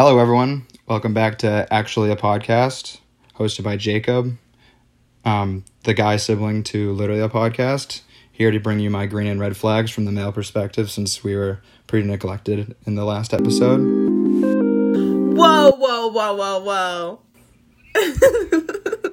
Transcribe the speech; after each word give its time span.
Hello, 0.00 0.20
everyone. 0.20 0.64
Welcome 0.86 1.12
back 1.12 1.38
to 1.38 1.66
Actually 1.72 2.12
a 2.12 2.16
Podcast, 2.16 3.00
hosted 3.34 3.64
by 3.64 3.76
Jacob, 3.76 4.38
um, 5.24 5.64
the 5.82 5.92
guy 5.92 6.16
sibling 6.16 6.62
to 6.62 6.92
Literally 6.92 7.20
a 7.20 7.28
Podcast. 7.28 8.02
Here 8.30 8.52
to 8.52 8.60
bring 8.60 8.78
you 8.78 8.90
my 8.90 9.06
green 9.06 9.26
and 9.26 9.40
red 9.40 9.56
flags 9.56 9.90
from 9.90 10.04
the 10.04 10.12
male 10.12 10.30
perspective 10.30 10.88
since 10.88 11.24
we 11.24 11.34
were 11.34 11.60
pretty 11.88 12.06
neglected 12.06 12.76
in 12.86 12.94
the 12.94 13.04
last 13.04 13.34
episode. 13.34 13.80
Whoa, 13.80 15.72
whoa, 15.72 16.06
whoa, 16.12 16.34
whoa, 16.36 16.60
whoa. 16.60 17.20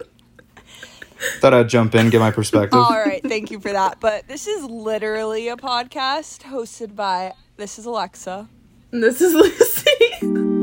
Thought 1.40 1.56
I'd 1.56 1.68
jump 1.68 1.96
in, 1.96 2.12
get 2.12 2.20
my 2.20 2.30
perspective. 2.30 2.80
All 2.80 2.92
right, 2.92 3.24
thank 3.24 3.50
you 3.50 3.60
for 3.60 3.72
that. 3.72 4.00
But 4.00 4.28
this 4.28 4.46
is 4.46 4.64
literally 4.66 5.48
a 5.48 5.58
podcast 5.58 6.44
hosted 6.44 6.96
by 6.96 7.34
this 7.58 7.80
is 7.80 7.88
Alexa. 7.88 8.48
And 8.92 9.02
this 9.02 9.20
is 9.20 9.34
Lucy. 9.34 10.52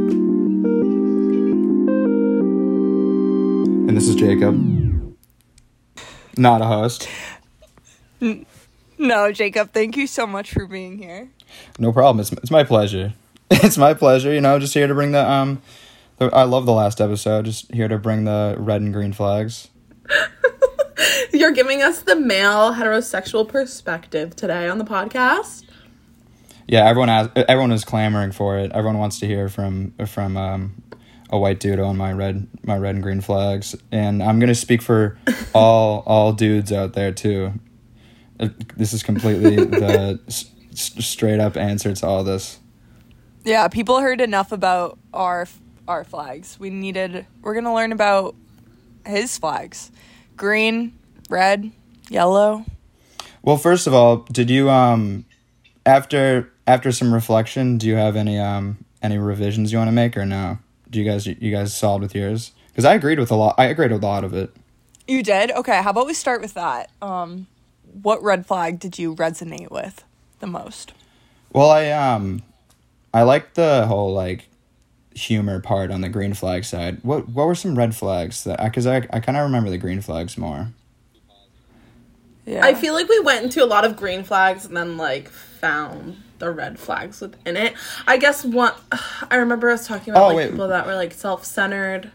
this 4.02 4.08
is 4.08 4.16
Jacob. 4.16 5.16
Not 6.36 6.60
a 6.60 6.64
host. 6.64 7.08
No, 8.98 9.30
Jacob, 9.30 9.72
thank 9.72 9.96
you 9.96 10.08
so 10.08 10.26
much 10.26 10.50
for 10.50 10.66
being 10.66 10.98
here. 10.98 11.28
No 11.78 11.92
problem. 11.92 12.18
It's, 12.18 12.32
it's 12.32 12.50
my 12.50 12.64
pleasure. 12.64 13.14
It's 13.50 13.78
my 13.78 13.94
pleasure, 13.94 14.32
you 14.32 14.40
know, 14.40 14.58
just 14.58 14.74
here 14.74 14.88
to 14.88 14.94
bring 14.94 15.12
the 15.12 15.30
um 15.30 15.62
the, 16.16 16.34
I 16.34 16.44
love 16.44 16.66
the 16.66 16.72
last 16.72 17.00
episode. 17.00 17.44
Just 17.44 17.72
here 17.72 17.86
to 17.86 17.98
bring 17.98 18.24
the 18.24 18.56
red 18.58 18.80
and 18.80 18.92
green 18.92 19.12
flags. 19.12 19.68
You're 21.32 21.52
giving 21.52 21.82
us 21.82 22.00
the 22.00 22.16
male 22.16 22.72
heterosexual 22.72 23.46
perspective 23.46 24.34
today 24.34 24.68
on 24.68 24.78
the 24.78 24.84
podcast. 24.84 25.64
Yeah, 26.66 26.88
everyone 26.88 27.08
has, 27.08 27.28
everyone 27.36 27.72
is 27.72 27.84
clamoring 27.84 28.32
for 28.32 28.58
it. 28.58 28.72
Everyone 28.72 28.98
wants 28.98 29.20
to 29.20 29.26
hear 29.26 29.48
from 29.48 29.92
from 30.06 30.36
um, 30.36 30.82
a 31.32 31.38
white 31.38 31.58
dude 31.58 31.80
on 31.80 31.96
my 31.96 32.12
red 32.12 32.46
my 32.62 32.76
red 32.78 32.94
and 32.94 33.02
green 33.02 33.20
flags, 33.20 33.74
and 33.90 34.22
I'm 34.22 34.38
gonna 34.38 34.54
speak 34.54 34.82
for 34.82 35.18
all 35.54 36.04
all 36.06 36.32
dudes 36.32 36.70
out 36.72 36.92
there 36.92 37.10
too. 37.10 37.54
Uh, 38.38 38.48
This 38.76 38.92
is 38.92 39.02
completely 39.02 39.56
the 39.64 40.20
s- 40.28 40.50
straight 40.72 41.40
up 41.40 41.56
answer 41.56 41.94
to 41.94 42.06
all 42.06 42.22
this. 42.22 42.60
Yeah, 43.44 43.66
people 43.68 44.00
heard 44.00 44.20
enough 44.20 44.52
about 44.52 44.98
our 45.12 45.48
our 45.88 46.04
flags. 46.04 46.60
We 46.60 46.70
needed 46.70 47.26
we're 47.40 47.54
going 47.54 47.64
to 47.64 47.72
learn 47.74 47.90
about 47.92 48.36
his 49.04 49.36
flags. 49.38 49.90
Green, 50.36 50.92
red, 51.28 51.72
yellow. 52.08 52.64
Well, 53.42 53.56
first 53.56 53.86
of 53.88 53.94
all, 53.94 54.18
did 54.30 54.48
you 54.50 54.70
um 54.70 55.24
after 55.84 56.52
after 56.66 56.92
some 56.92 57.12
reflection, 57.12 57.78
do 57.78 57.86
you 57.88 57.96
have 57.96 58.16
any 58.16 58.38
um 58.38 58.84
any 59.02 59.18
revisions 59.18 59.72
you 59.72 59.78
want 59.78 59.88
to 59.88 59.92
make 59.92 60.16
or 60.16 60.24
no? 60.26 60.58
Do 60.92 61.00
you 61.00 61.04
guys 61.04 61.26
you 61.26 61.50
guys 61.50 61.74
solid 61.74 62.02
with 62.02 62.14
yours? 62.14 62.52
Because 62.68 62.84
I 62.84 62.94
agreed 62.94 63.18
with 63.18 63.32
a 63.32 63.34
lot. 63.34 63.56
I 63.58 63.64
agreed 63.64 63.90
with 63.90 64.04
a 64.04 64.06
lot 64.06 64.22
of 64.22 64.32
it. 64.32 64.54
You 65.08 65.24
did? 65.24 65.50
Okay, 65.50 65.82
how 65.82 65.90
about 65.90 66.06
we 66.06 66.14
start 66.14 66.40
with 66.40 66.54
that? 66.54 66.90
Um 67.02 67.48
what 67.92 68.22
red 68.22 68.46
flag 68.46 68.78
did 68.78 68.98
you 68.98 69.14
resonate 69.14 69.70
with 69.70 70.04
the 70.40 70.46
most? 70.46 70.92
Well, 71.52 71.70
I 71.70 71.90
um, 71.90 72.42
I 73.12 73.22
like 73.22 73.54
the 73.54 73.86
whole 73.86 74.12
like 74.12 74.48
humor 75.14 75.60
part 75.60 75.90
on 75.90 76.00
the 76.00 76.08
green 76.08 76.34
flag 76.34 76.64
side. 76.64 76.98
What 77.02 77.28
what 77.28 77.46
were 77.46 77.54
some 77.54 77.76
red 77.76 77.94
flags 77.94 78.44
that? 78.44 78.62
Because 78.62 78.86
I 78.86 78.96
I 79.12 79.20
kind 79.20 79.36
of 79.36 79.44
remember 79.44 79.70
the 79.70 79.78
green 79.78 80.00
flags 80.00 80.38
more. 80.38 80.68
Yeah. 82.46 82.64
I 82.64 82.74
feel 82.74 82.94
like 82.94 83.08
we 83.08 83.20
went 83.20 83.44
into 83.44 83.62
a 83.62 83.66
lot 83.66 83.84
of 83.84 83.96
green 83.96 84.24
flags 84.24 84.64
and 84.64 84.76
then 84.76 84.96
like 84.96 85.28
found 85.28 86.20
the 86.42 86.50
red 86.50 86.76
flags 86.76 87.20
within 87.20 87.56
it. 87.56 87.74
I 88.06 88.16
guess 88.16 88.44
one 88.44 88.72
I 89.30 89.36
remember 89.36 89.70
us 89.70 89.86
talking 89.86 90.12
about 90.12 90.24
Oh, 90.24 90.26
like 90.28 90.36
wait. 90.36 90.50
people 90.50 90.68
that 90.68 90.86
were 90.86 90.94
like 90.96 91.12
self-centered. 91.12 92.10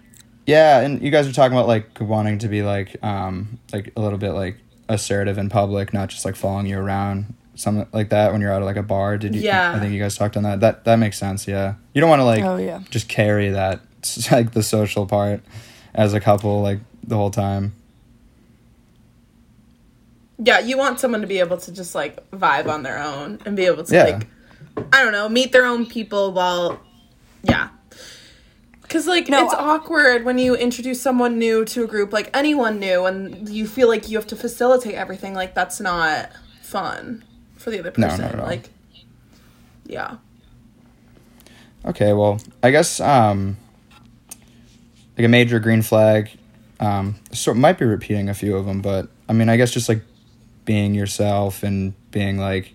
Yeah, 0.45 0.81
and 0.81 1.01
you 1.01 1.11
guys 1.11 1.27
were 1.27 1.33
talking 1.33 1.57
about 1.57 1.67
like 1.67 1.99
wanting 2.01 2.39
to 2.39 2.47
be 2.49 2.61
like 2.61 3.01
um 3.03 3.59
like 3.73 3.93
a 3.95 4.01
little 4.01 4.19
bit 4.19 4.31
like 4.31 4.57
assertive 4.89 5.37
in 5.37 5.49
public, 5.49 5.93
not 5.93 6.09
just 6.09 6.25
like 6.25 6.35
following 6.35 6.65
you 6.65 6.77
around, 6.77 7.33
something 7.55 7.87
like 7.93 8.09
that 8.09 8.31
when 8.33 8.41
you're 8.41 8.51
out 8.51 8.61
of 8.61 8.65
like 8.65 8.75
a 8.75 8.83
bar. 8.83 9.17
Did 9.17 9.33
you? 9.33 9.41
Yeah. 9.41 9.73
I 9.73 9.79
think 9.79 9.93
you 9.93 9.99
guys 9.99 10.17
talked 10.17 10.35
on 10.37 10.43
that. 10.43 10.59
That 10.59 10.83
that 10.83 10.97
makes 10.97 11.17
sense. 11.17 11.47
Yeah, 11.47 11.75
you 11.93 12.01
don't 12.01 12.09
want 12.09 12.19
to 12.19 12.25
like 12.25 12.43
Oh, 12.43 12.57
yeah. 12.57 12.81
just 12.89 13.07
carry 13.07 13.49
that 13.49 13.79
like 14.31 14.51
the 14.51 14.63
social 14.63 15.05
part 15.05 15.41
as 15.95 16.13
a 16.13 16.19
couple 16.19 16.61
like 16.61 16.79
the 17.03 17.15
whole 17.15 17.31
time. 17.31 17.73
Yeah, 20.39 20.59
you 20.59 20.77
want 20.77 20.99
someone 20.99 21.21
to 21.21 21.27
be 21.27 21.39
able 21.39 21.57
to 21.57 21.71
just 21.71 21.95
like 21.95 22.29
vibe 22.31 22.67
on 22.67 22.83
their 22.83 22.99
own 22.99 23.39
and 23.45 23.55
be 23.55 23.65
able 23.65 23.83
to 23.83 23.93
Yeah. 23.93 24.03
like 24.03 24.27
I 24.93 25.03
don't 25.03 25.11
know, 25.11 25.27
meet 25.27 25.51
their 25.51 25.65
own 25.65 25.85
people 25.87 26.31
while 26.33 26.79
yeah. 27.43 27.69
Cuz 28.87 29.07
like 29.07 29.27
No, 29.29 29.43
it's 29.45 29.53
I- 29.53 29.57
awkward 29.57 30.23
when 30.25 30.37
you 30.37 30.55
introduce 30.55 31.01
someone 31.01 31.37
new 31.39 31.65
to 31.65 31.83
a 31.83 31.87
group 31.87 32.13
like 32.13 32.29
anyone 32.35 32.79
new 32.79 33.05
and 33.05 33.49
you 33.49 33.67
feel 33.67 33.87
like 33.87 34.07
you 34.09 34.17
have 34.17 34.27
to 34.27 34.35
facilitate 34.35 34.93
everything 34.95 35.33
like 35.33 35.55
that's 35.55 35.79
not 35.79 36.29
fun 36.61 37.23
for 37.57 37.71
the 37.71 37.79
other 37.79 37.91
No, 37.97 38.07
person. 38.07 38.21
not 38.25 38.33
at 38.35 38.39
all. 38.39 38.45
Like 38.45 38.69
yeah. 39.87 40.17
Okay, 41.85 42.13
well, 42.13 42.39
I 42.61 42.71
guess 42.71 42.99
um 42.99 43.57
like 45.17 45.25
a 45.25 45.29
major 45.29 45.59
green 45.59 45.81
flag 45.81 46.29
um 46.79 47.15
so 47.31 47.53
might 47.55 47.79
be 47.79 47.85
repeating 47.85 48.29
a 48.29 48.33
few 48.35 48.55
of 48.55 48.65
them, 48.67 48.81
but 48.81 49.07
I 49.27 49.33
mean, 49.33 49.49
I 49.49 49.57
guess 49.57 49.71
just 49.71 49.89
like 49.89 50.01
being 50.67 50.93
yourself 50.93 51.63
and 51.63 51.95
being 52.11 52.37
like 52.37 52.73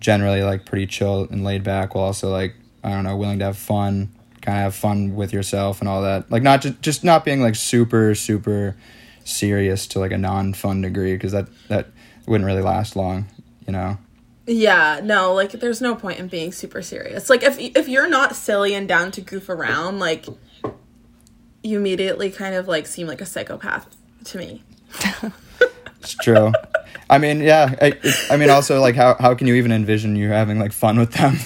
generally 0.00 0.42
like 0.42 0.64
pretty 0.64 0.86
chill 0.86 1.26
and 1.30 1.44
laid 1.44 1.62
back 1.62 1.94
while 1.94 2.04
also 2.04 2.30
like 2.30 2.54
I 2.82 2.90
don't 2.90 3.02
know, 3.02 3.16
willing 3.16 3.40
to 3.40 3.46
have 3.46 3.58
fun, 3.58 4.12
kind 4.40 4.58
of 4.58 4.62
have 4.62 4.74
fun 4.76 5.16
with 5.16 5.32
yourself 5.32 5.80
and 5.80 5.88
all 5.88 6.02
that. 6.02 6.30
Like 6.30 6.42
not 6.42 6.62
just 6.62 6.80
just 6.80 7.04
not 7.04 7.24
being 7.24 7.42
like 7.42 7.56
super 7.56 8.14
super 8.14 8.76
serious 9.24 9.88
to 9.88 9.98
like 9.98 10.12
a 10.12 10.18
non-fun 10.18 10.80
degree 10.80 11.14
because 11.14 11.32
that 11.32 11.48
that 11.68 11.88
wouldn't 12.26 12.46
really 12.46 12.62
last 12.62 12.96
long, 12.96 13.26
you 13.66 13.72
know. 13.72 13.98
Yeah, 14.46 15.00
no, 15.02 15.34
like 15.34 15.50
there's 15.50 15.80
no 15.80 15.96
point 15.96 16.20
in 16.20 16.28
being 16.28 16.52
super 16.52 16.80
serious. 16.80 17.28
Like 17.28 17.42
if 17.42 17.58
if 17.58 17.88
you're 17.88 18.08
not 18.08 18.36
silly 18.36 18.72
and 18.72 18.86
down 18.86 19.10
to 19.12 19.20
goof 19.20 19.48
around, 19.48 19.98
like 19.98 20.26
you 21.64 21.78
immediately 21.78 22.30
kind 22.30 22.54
of 22.54 22.68
like 22.68 22.86
seem 22.86 23.08
like 23.08 23.20
a 23.20 23.26
psychopath 23.26 23.96
to 24.26 24.38
me. 24.38 24.62
It's 26.00 26.14
true. 26.14 26.52
I 27.08 27.18
mean, 27.18 27.40
yeah. 27.40 27.74
I, 27.80 27.92
I 28.30 28.36
mean, 28.36 28.50
also, 28.50 28.80
like, 28.80 28.96
how, 28.96 29.14
how 29.20 29.34
can 29.34 29.46
you 29.46 29.54
even 29.54 29.70
envision 29.70 30.16
you 30.16 30.28
having 30.30 30.58
like 30.58 30.72
fun 30.72 30.98
with 30.98 31.12
them, 31.12 31.36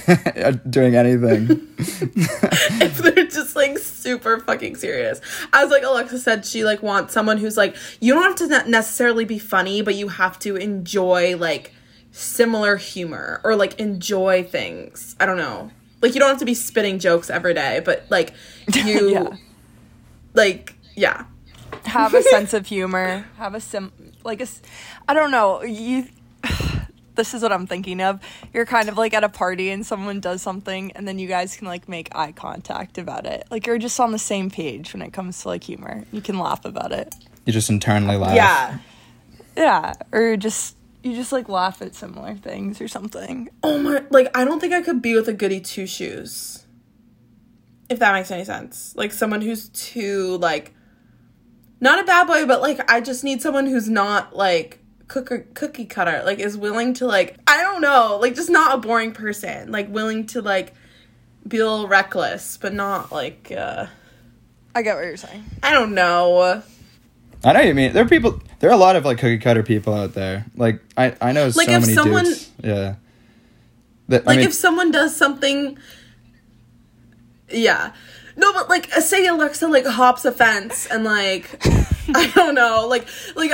doing 0.71 0.95
anything? 0.95 1.69
if 1.79 2.99
they're 2.99 3.27
just 3.27 3.55
like 3.57 3.77
super 3.79 4.41
fucking 4.41 4.77
serious. 4.77 5.21
As 5.53 5.71
like 5.71 5.83
Alexa 5.83 6.19
said, 6.21 6.47
she 6.47 6.65
like 6.65 6.83
wants 6.83 7.13
someone 7.13 7.37
who's 7.39 7.57
like 7.59 7.77
you 8.01 8.15
don't 8.15 8.23
have 8.23 8.37
to 8.37 8.47
ne- 8.47 8.71
necessarily 8.71 9.25
be 9.27 9.39
funny, 9.39 9.83
but 9.83 9.95
you 9.95 10.09
have 10.09 10.39
to 10.41 10.57
enjoy 10.57 11.37
like 11.37 11.75
similar 12.11 12.77
humor 12.77 13.41
or 13.45 13.55
like 13.55 13.79
enjoy 13.79 14.43
things. 14.43 15.15
I 15.21 15.27
don't 15.27 15.37
know. 15.37 15.71
Like 16.01 16.15
you 16.15 16.21
don't 16.21 16.31
have 16.31 16.39
to 16.39 16.47
be 16.47 16.55
spitting 16.55 16.99
jokes 16.99 17.29
every 17.29 17.53
day, 17.53 17.83
but 17.85 18.07
like 18.09 18.33
you 18.75 19.11
Yeah. 19.11 19.37
like 20.33 20.75
yeah. 20.97 21.25
Have 21.91 22.15
a 22.15 22.23
sense 22.35 22.53
of 22.55 22.67
humor 22.67 23.27
have 23.37 23.55
a 23.55 23.61
sim 23.61 23.93
like 24.25 24.41
a 24.41 24.45
s- 24.45 24.63
i 25.09 25.15
don't 25.15 25.31
know 25.31 25.63
you 25.63 26.07
this 27.17 27.35
is 27.35 27.43
what 27.43 27.53
i'm 27.53 27.67
thinking 27.67 28.01
of 28.01 28.21
you're 28.55 28.65
kind 28.67 28.89
of 28.89 28.97
like 28.97 29.13
at 29.15 29.25
a 29.25 29.29
party 29.29 29.69
and 29.71 29.85
someone 29.85 30.21
does 30.21 30.41
something 30.43 30.93
and 30.93 31.07
then 31.07 31.19
you 31.19 31.27
guys 31.29 31.57
can 31.57 31.67
like 31.67 31.89
make 31.89 32.09
eye 32.15 32.33
contact 32.33 32.97
about 32.99 33.27
it 33.27 33.45
like 33.51 33.67
you're 33.67 33.79
just 33.79 33.99
on 34.01 34.13
the 34.13 34.19
same 34.19 34.51
page 34.51 34.93
when 34.93 35.03
it 35.03 35.13
comes 35.13 35.41
to 35.43 35.49
like 35.49 35.65
humor 35.65 36.05
you 36.13 36.21
can 36.21 36.39
laugh 36.39 36.65
about 36.65 36.93
it 36.93 37.15
You 37.47 37.53
just 37.53 37.69
internally 37.71 38.17
laugh. 38.17 38.35
Yeah. 38.35 38.79
yeah 39.57 39.93
or 40.13 40.37
just 40.37 40.77
you 41.03 41.15
just 41.15 41.33
like 41.33 41.49
laugh 41.49 41.81
at 41.83 41.95
similar 41.95 42.35
things 42.37 42.81
or 42.81 42.87
something 42.89 43.49
Oh 43.63 43.79
my 43.79 44.05
like 44.11 44.29
I 44.37 44.45
don't 44.45 44.61
think 44.61 44.73
I 44.73 44.83
could 44.83 45.01
be 45.03 45.15
with 45.15 45.29
a 45.29 45.33
goody 45.33 45.61
two 45.61 45.87
shoes. 45.87 46.67
If 47.89 47.99
that 47.99 48.13
makes 48.13 48.31
any 48.31 48.45
sense. 48.45 48.95
Like 48.97 49.13
someone 49.13 49.41
who's 49.41 49.69
too 49.71 50.37
like 50.39 50.75
not 51.81 51.99
a 51.99 52.05
bad 52.05 52.27
boy, 52.27 52.47
but 52.47 52.61
like 52.61 52.91
I 52.91 53.01
just 53.01 53.25
need 53.25 53.41
someone 53.43 53.67
who's 53.67 53.89
not 53.89 54.37
like 54.37 54.79
cooker 55.09 55.47
cookie 55.55 55.87
cutter, 55.87 56.23
like 56.25 56.39
is 56.39 56.57
willing 56.57 56.95
to 56.95 57.07
like 57.07 57.37
I 57.47 57.63
don't 57.63 57.81
know, 57.81 58.19
like 58.21 58.35
just 58.35 58.51
not 58.51 58.75
a 58.75 58.79
boring 58.79 59.13
person. 59.13 59.73
Like 59.73 59.89
willing 59.93 60.27
to 60.29 60.43
like 60.43 60.75
be 61.49 61.59
a 61.59 61.65
little 61.69 61.89
reckless, 61.89 62.57
but 62.59 62.73
not 62.75 63.11
like 63.11 63.51
uh 63.57 63.87
i 64.75 64.83
get 64.83 64.95
what 64.95 65.05
you're 65.05 65.17
saying 65.17 65.45
I 65.63 65.73
don't 65.73 65.95
know. 65.95 66.63
I 67.43 67.53
know 67.55 67.59
what 67.61 67.67
you 67.67 67.75
mean. 67.75 67.93
There 67.95 68.05
are 68.05 68.09
people. 68.09 68.41
There 68.59 68.69
are 68.69 68.75
a 68.75 68.77
lot 68.77 68.97
of 68.97 69.05
like 69.07 69.17
cookie 69.19 69.39
cutter 69.39 69.63
people 69.63 69.95
out 69.95 70.13
there. 70.13 70.45
Like 70.57 70.81
I, 70.97 71.17
I 71.23 71.33
know 71.33 71.45
Like, 71.47 71.55
so 71.55 71.61
if 71.63 71.81
many 71.81 71.95
someone- 71.95 72.25
dudes. 72.25 72.51
Yeah. 72.63 72.95
That, 74.09 74.27
Like 74.27 74.35
I 74.35 74.41
mean, 74.41 74.49
if 74.49 74.53
someone 74.55 74.91
does 74.91 75.17
something 75.17 75.79
Yeah. 77.49 77.93
No, 78.41 78.55
but 78.55 78.71
like 78.71 78.91
say 78.95 79.27
Alexa 79.27 79.69
like 79.69 79.85
hops 79.85 80.25
a 80.25 80.33
fence 80.33 80.87
and 80.87 81.05
like 81.05 81.61
I 82.15 82.33
don't 82.35 82.55
know, 82.55 82.87
like 82.89 83.07
like 83.37 83.53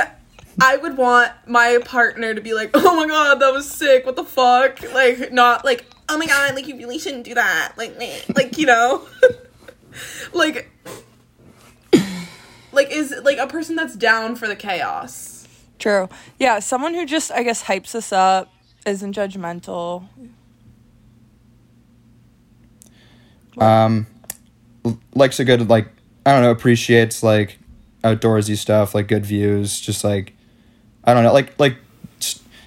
I 0.61 0.77
would 0.77 0.95
want 0.95 1.31
my 1.45 1.79
partner 1.83 2.33
to 2.33 2.39
be 2.39 2.53
like, 2.53 2.71
"Oh 2.73 2.95
my 2.95 3.05
god, 3.05 3.41
that 3.41 3.51
was 3.51 3.69
sick. 3.69 4.05
What 4.05 4.15
the 4.15 4.23
fuck?" 4.23 4.81
Like 4.93 5.31
not 5.33 5.65
like, 5.65 5.85
"Oh 6.07 6.17
my 6.17 6.25
god, 6.25 6.55
like 6.55 6.67
you 6.67 6.77
really 6.77 6.99
shouldn't 6.99 7.25
do 7.25 7.35
that." 7.35 7.73
Like 7.77 7.97
meh. 7.97 8.17
like 8.33 8.57
you 8.57 8.65
know. 8.65 9.05
like 10.33 10.71
like 12.71 12.89
is 12.89 13.13
like 13.23 13.39
a 13.39 13.47
person 13.47 13.75
that's 13.75 13.95
down 13.95 14.37
for 14.37 14.47
the 14.47 14.55
chaos. 14.55 15.47
True. 15.79 16.07
Yeah, 16.39 16.59
someone 16.59 16.93
who 16.93 17.05
just 17.05 17.29
I 17.31 17.43
guess 17.43 17.63
hypes 17.63 17.93
us 17.93 18.13
up, 18.13 18.51
isn't 18.85 19.13
judgmental. 19.13 20.07
Um, 23.57 24.07
l- 24.07 24.16
likes 25.13 25.39
a 25.39 25.45
good 25.45 25.69
like 25.69 25.87
I 26.25 26.33
don't 26.33 26.41
know 26.41 26.51
appreciates 26.51 27.23
like 27.23 27.59
outdoorsy 28.03 28.55
stuff 28.57 28.93
like 28.95 29.07
good 29.07 29.25
views 29.25 29.79
just 29.81 30.03
like 30.03 30.33
I 31.03 31.13
don't 31.13 31.23
know 31.23 31.33
like 31.33 31.57
like 31.59 31.77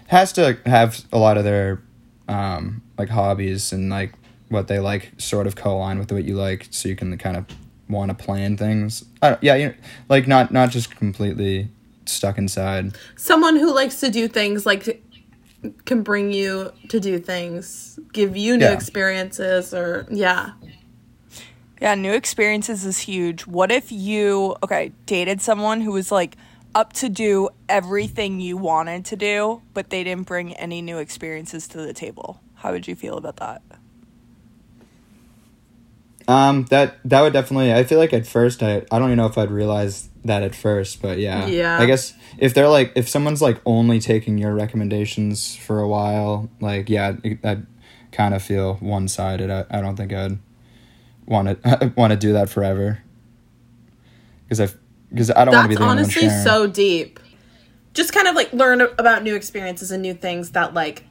has 0.08 0.32
to 0.34 0.58
have 0.66 1.04
a 1.12 1.18
lot 1.18 1.36
of 1.38 1.44
their 1.44 1.80
um 2.28 2.82
like 2.98 3.08
hobbies 3.08 3.72
and 3.72 3.90
like 3.90 4.12
what 4.48 4.66
they 4.68 4.80
like 4.80 5.12
sort 5.18 5.46
of 5.46 5.54
co-align 5.56 5.98
with 5.98 6.10
what 6.10 6.24
you 6.24 6.34
like 6.36 6.66
so 6.70 6.88
you 6.88 6.96
can 6.96 7.16
kind 7.18 7.36
of 7.36 7.46
want 7.88 8.08
to 8.10 8.14
plan 8.24 8.56
things 8.56 9.04
I 9.22 9.30
don't, 9.30 9.42
yeah 9.42 9.54
you 9.54 9.68
know, 9.68 9.74
like 10.08 10.26
not 10.26 10.50
not 10.52 10.70
just 10.70 10.90
completely 10.96 11.68
stuck 12.06 12.38
inside 12.38 12.96
Someone 13.16 13.56
who 13.56 13.72
likes 13.72 14.00
to 14.00 14.10
do 14.10 14.26
things 14.28 14.66
like 14.66 15.04
can 15.84 16.02
bring 16.02 16.32
you 16.32 16.72
to 16.88 16.98
do 16.98 17.18
things, 17.18 17.98
give 18.14 18.34
you 18.36 18.56
new 18.56 18.64
Yeah. 18.64 18.72
experiences 18.72 19.74
or 19.74 20.06
yeah. 20.10 20.52
Yeah, 21.80 21.94
new 21.94 22.12
experiences 22.12 22.84
is 22.84 22.98
huge. 22.98 23.46
What 23.46 23.72
if 23.72 23.90
you, 23.90 24.54
okay, 24.62 24.92
dated 25.06 25.40
someone 25.40 25.80
who 25.80 25.92
was 25.92 26.12
like 26.12 26.36
up 26.74 26.92
to 26.94 27.08
do 27.08 27.48
everything 27.68 28.40
you 28.40 28.56
wanted 28.56 29.06
to 29.06 29.16
do, 29.16 29.62
but 29.72 29.88
they 29.90 30.04
didn't 30.04 30.26
bring 30.26 30.52
any 30.54 30.82
new 30.82 30.98
experiences 30.98 31.66
to 31.68 31.78
the 31.78 31.92
table? 31.94 32.40
How 32.56 32.72
would 32.72 32.86
you 32.86 32.94
feel 32.94 33.16
about 33.16 33.36
that? 33.36 33.62
um 36.28 36.64
that 36.66 36.98
that 37.04 37.22
would 37.22 37.32
definitely 37.32 37.72
I 37.72 37.82
feel 37.82 37.98
like 37.98 38.12
at 38.12 38.26
first 38.26 38.62
I 38.62 38.82
I 38.92 38.98
don't 38.98 39.08
even 39.08 39.16
know 39.16 39.26
if 39.26 39.36
I'd 39.38 39.50
realize 39.50 40.10
that 40.24 40.42
at 40.44 40.54
first 40.54 41.00
but 41.02 41.18
yeah 41.18 41.46
Yeah. 41.46 41.78
I 41.80 41.86
guess 41.86 42.12
if 42.38 42.52
they're 42.54 42.68
like 42.68 42.92
if 42.94 43.08
someone's 43.08 43.40
like 43.42 43.58
only 43.64 43.98
taking 44.00 44.38
your 44.38 44.54
recommendations 44.54 45.56
for 45.56 45.80
a 45.80 45.88
while 45.88 46.48
like 46.60 46.88
yeah 46.88 47.16
it- 47.24 47.44
I'd 47.44 47.66
kind 48.12 48.34
of 48.34 48.42
feel 48.42 48.74
one 48.74 49.08
sided 49.08 49.50
I, 49.50 49.64
I 49.70 49.80
don't 49.80 49.96
think 49.96 50.12
I'd 50.12 50.38
want 51.26 51.62
to 51.62 51.92
want 51.96 52.10
to 52.12 52.16
do 52.16 52.32
that 52.34 52.48
forever 52.50 52.98
because 54.44 54.60
I 54.60 54.68
because 55.10 55.30
I 55.30 55.44
don't 55.44 55.54
want 55.54 55.64
to 55.64 55.68
be 55.68 55.74
That's 55.74 55.78
the 55.78 55.84
only 55.84 55.86
one 55.86 55.98
honestly 55.98 56.22
sharing. 56.22 56.44
so 56.44 56.66
deep. 56.66 57.20
Just 57.94 58.12
kind 58.12 58.28
of 58.28 58.34
like 58.36 58.52
learn 58.52 58.80
about 58.80 59.22
new 59.22 59.34
experiences 59.34 59.90
and 59.90 60.02
new 60.02 60.14
things 60.14 60.50
that 60.52 60.74
like 60.74 61.04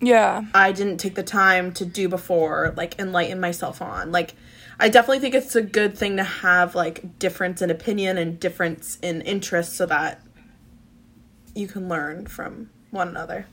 Yeah. 0.00 0.44
I 0.54 0.72
didn't 0.72 0.98
take 0.98 1.14
the 1.14 1.22
time 1.22 1.72
to 1.74 1.84
do 1.84 2.08
before, 2.08 2.72
like 2.76 2.98
enlighten 2.98 3.40
myself 3.40 3.82
on. 3.82 4.12
Like 4.12 4.34
I 4.78 4.88
definitely 4.88 5.20
think 5.20 5.34
it's 5.34 5.54
a 5.56 5.62
good 5.62 5.96
thing 5.96 6.16
to 6.16 6.24
have 6.24 6.74
like 6.74 7.18
difference 7.18 7.60
in 7.62 7.70
opinion 7.70 8.18
and 8.18 8.38
difference 8.40 8.98
in 9.02 9.22
interest 9.22 9.74
so 9.74 9.86
that 9.86 10.20
you 11.54 11.66
can 11.66 11.88
learn 11.88 12.26
from 12.26 12.68
one 12.90 13.08
another. 13.08 13.46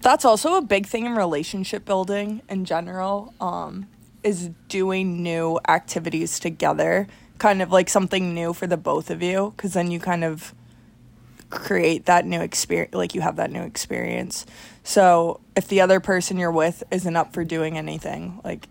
That's 0.00 0.24
also 0.24 0.54
a 0.56 0.62
big 0.62 0.86
thing 0.86 1.06
in 1.06 1.14
relationship 1.14 1.84
building 1.84 2.42
in 2.48 2.64
general. 2.64 3.34
Um, 3.40 3.86
is 4.22 4.50
doing 4.68 5.22
new 5.22 5.58
activities 5.68 6.38
together, 6.38 7.06
kind 7.38 7.62
of 7.62 7.70
like 7.72 7.88
something 7.88 8.34
new 8.34 8.52
for 8.52 8.66
the 8.66 8.76
both 8.76 9.10
of 9.10 9.22
you, 9.22 9.52
because 9.56 9.72
then 9.74 9.90
you 9.90 9.98
kind 10.00 10.24
of 10.24 10.54
create 11.50 12.06
that 12.06 12.24
new 12.24 12.40
experience, 12.40 12.94
like 12.94 13.14
you 13.14 13.20
have 13.20 13.36
that 13.36 13.50
new 13.50 13.62
experience. 13.62 14.46
So 14.84 15.40
if 15.56 15.68
the 15.68 15.80
other 15.80 16.00
person 16.00 16.38
you're 16.38 16.50
with 16.50 16.82
isn't 16.90 17.14
up 17.16 17.32
for 17.34 17.44
doing 17.44 17.76
anything, 17.78 18.40
like 18.44 18.68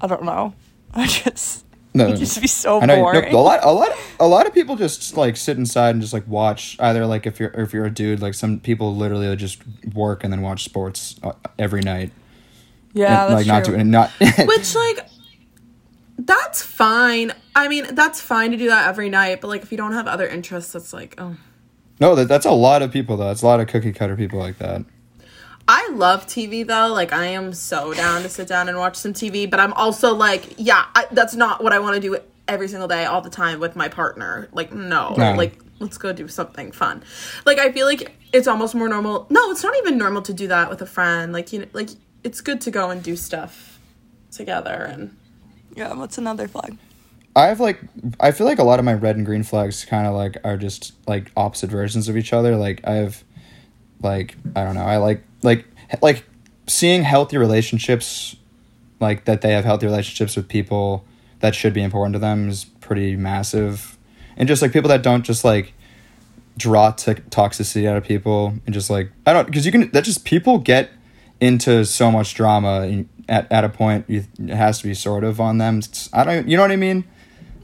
I 0.00 0.06
don't 0.06 0.24
know, 0.24 0.54
I 0.94 1.06
just 1.06 1.64
No, 1.94 2.06
it'd 2.06 2.18
just 2.18 2.40
be 2.40 2.46
so 2.46 2.80
I 2.80 2.86
know 2.86 2.96
no, 2.96 3.02
boring. 3.02 3.34
a 3.34 3.38
lot 3.38 3.60
a 3.62 3.72
lot 3.72 3.88
a 4.20 4.28
lot 4.28 4.46
of 4.46 4.54
people 4.54 4.76
just 4.76 5.16
like 5.16 5.36
sit 5.36 5.56
inside 5.56 5.90
and 5.90 6.00
just 6.00 6.12
like 6.12 6.26
watch 6.28 6.76
either 6.78 7.06
like 7.06 7.26
if 7.26 7.40
you're 7.40 7.50
if 7.50 7.72
you're 7.72 7.86
a 7.86 7.90
dude 7.90 8.20
like 8.20 8.34
some 8.34 8.60
people 8.60 8.94
literally 8.94 9.34
just 9.36 9.62
work 9.94 10.22
and 10.24 10.32
then 10.32 10.42
watch 10.42 10.62
sports 10.64 11.18
uh, 11.22 11.32
every 11.58 11.80
night 11.80 12.12
yeah, 12.92 13.26
and, 13.26 13.36
that's 13.36 13.48
like 13.48 13.64
true. 13.64 13.76
not 13.76 14.10
to 14.10 14.24
not 14.28 14.46
Which 14.46 14.74
like 14.74 15.06
that's 16.18 16.62
fine. 16.62 17.32
I 17.54 17.68
mean, 17.68 17.94
that's 17.94 18.20
fine 18.20 18.50
to 18.50 18.56
do 18.56 18.68
that 18.68 18.88
every 18.88 19.08
night, 19.10 19.40
but 19.40 19.48
like 19.48 19.62
if 19.62 19.72
you 19.72 19.78
don't 19.78 19.92
have 19.92 20.06
other 20.06 20.26
interests, 20.26 20.72
that's 20.72 20.92
like, 20.92 21.14
oh. 21.18 21.36
no 22.00 22.14
that, 22.14 22.28
that's 22.28 22.46
a 22.46 22.52
lot 22.52 22.82
of 22.82 22.92
people 22.92 23.16
though 23.16 23.26
that's 23.26 23.42
a 23.42 23.46
lot 23.46 23.60
of 23.60 23.66
cookie 23.68 23.92
cutter 23.92 24.16
people 24.16 24.38
like 24.38 24.58
that 24.58 24.84
I 25.72 25.88
love 25.92 26.26
TV 26.26 26.66
though. 26.66 26.88
Like 26.92 27.12
I 27.12 27.26
am 27.26 27.52
so 27.52 27.94
down 27.94 28.22
to 28.22 28.28
sit 28.28 28.48
down 28.48 28.68
and 28.68 28.76
watch 28.76 28.96
some 28.96 29.12
TV, 29.12 29.48
but 29.48 29.60
I'm 29.60 29.72
also 29.74 30.14
like, 30.14 30.54
yeah, 30.56 30.86
I, 30.96 31.06
that's 31.12 31.36
not 31.36 31.62
what 31.62 31.72
I 31.72 31.78
want 31.78 31.94
to 31.94 32.00
do 32.00 32.18
every 32.48 32.66
single 32.66 32.88
day 32.88 33.04
all 33.04 33.20
the 33.20 33.30
time 33.30 33.60
with 33.60 33.76
my 33.76 33.88
partner. 33.88 34.48
Like 34.52 34.72
no, 34.72 35.14
No. 35.16 35.34
like 35.34 35.56
let's 35.78 35.96
go 35.96 36.12
do 36.12 36.26
something 36.26 36.72
fun. 36.72 37.04
Like 37.46 37.58
I 37.58 37.70
feel 37.70 37.86
like 37.86 38.16
it's 38.32 38.48
almost 38.48 38.74
more 38.74 38.88
normal. 38.88 39.28
No, 39.30 39.52
it's 39.52 39.62
not 39.62 39.76
even 39.76 39.96
normal 39.96 40.22
to 40.22 40.34
do 40.34 40.48
that 40.48 40.70
with 40.70 40.82
a 40.82 40.86
friend. 40.86 41.32
Like 41.32 41.52
you 41.52 41.60
know, 41.60 41.66
like 41.72 41.90
it's 42.22 42.40
good 42.40 42.60
to 42.62 42.70
go 42.70 42.90
and 42.90 43.02
do 43.02 43.16
stuff 43.16 43.78
together 44.30 44.88
and 44.90 45.16
yeah, 45.76 45.94
what's 45.94 46.18
another 46.18 46.48
flag? 46.48 46.76
I 47.36 47.46
have 47.46 47.60
like 47.60 47.80
I 48.18 48.32
feel 48.32 48.46
like 48.46 48.58
a 48.58 48.64
lot 48.64 48.78
of 48.78 48.84
my 48.84 48.94
red 48.94 49.16
and 49.16 49.24
green 49.24 49.42
flags 49.42 49.84
kind 49.84 50.06
of 50.06 50.14
like 50.14 50.36
are 50.44 50.56
just 50.56 50.92
like 51.06 51.30
opposite 51.36 51.70
versions 51.70 52.08
of 52.08 52.16
each 52.16 52.32
other. 52.32 52.56
Like 52.56 52.80
I 52.84 52.94
have 52.94 53.22
like 54.02 54.36
I 54.56 54.64
don't 54.64 54.74
know. 54.74 54.82
I 54.82 54.96
like 54.96 55.22
like 55.42 55.64
like 56.02 56.24
seeing 56.66 57.02
healthy 57.02 57.36
relationships 57.36 58.36
like 58.98 59.24
that 59.24 59.40
they 59.40 59.52
have 59.52 59.64
healthy 59.64 59.86
relationships 59.86 60.36
with 60.36 60.48
people 60.48 61.04
that 61.40 61.54
should 61.54 61.72
be 61.72 61.82
important 61.82 62.14
to 62.14 62.18
them 62.18 62.48
is 62.48 62.64
pretty 62.64 63.16
massive. 63.16 63.96
And 64.36 64.48
just 64.48 64.60
like 64.60 64.72
people 64.72 64.88
that 64.88 65.02
don't 65.02 65.24
just 65.24 65.44
like 65.44 65.72
draw 66.56 66.90
to- 66.90 67.14
toxicity 67.14 67.88
out 67.88 67.96
of 67.96 68.04
people 68.04 68.54
and 68.66 68.74
just 68.74 68.90
like 68.90 69.10
I 69.24 69.32
don't 69.32 69.46
because 69.46 69.64
you 69.64 69.72
can 69.72 69.90
that 69.92 70.04
just 70.04 70.24
people 70.24 70.58
get 70.58 70.90
into 71.40 71.84
so 71.84 72.10
much 72.10 72.34
drama 72.34 73.04
at, 73.28 73.50
at 73.50 73.64
a 73.64 73.68
point 73.68 74.04
you, 74.08 74.24
it 74.38 74.54
has 74.54 74.78
to 74.80 74.88
be 74.88 74.94
sort 74.94 75.24
of 75.24 75.40
on 75.40 75.58
them. 75.58 75.78
It's- 75.78 76.08
i 76.12 76.24
don't 76.24 76.48
you 76.48 76.56
know 76.56 76.62
what 76.62 76.70
i 76.72 76.76
mean? 76.76 77.04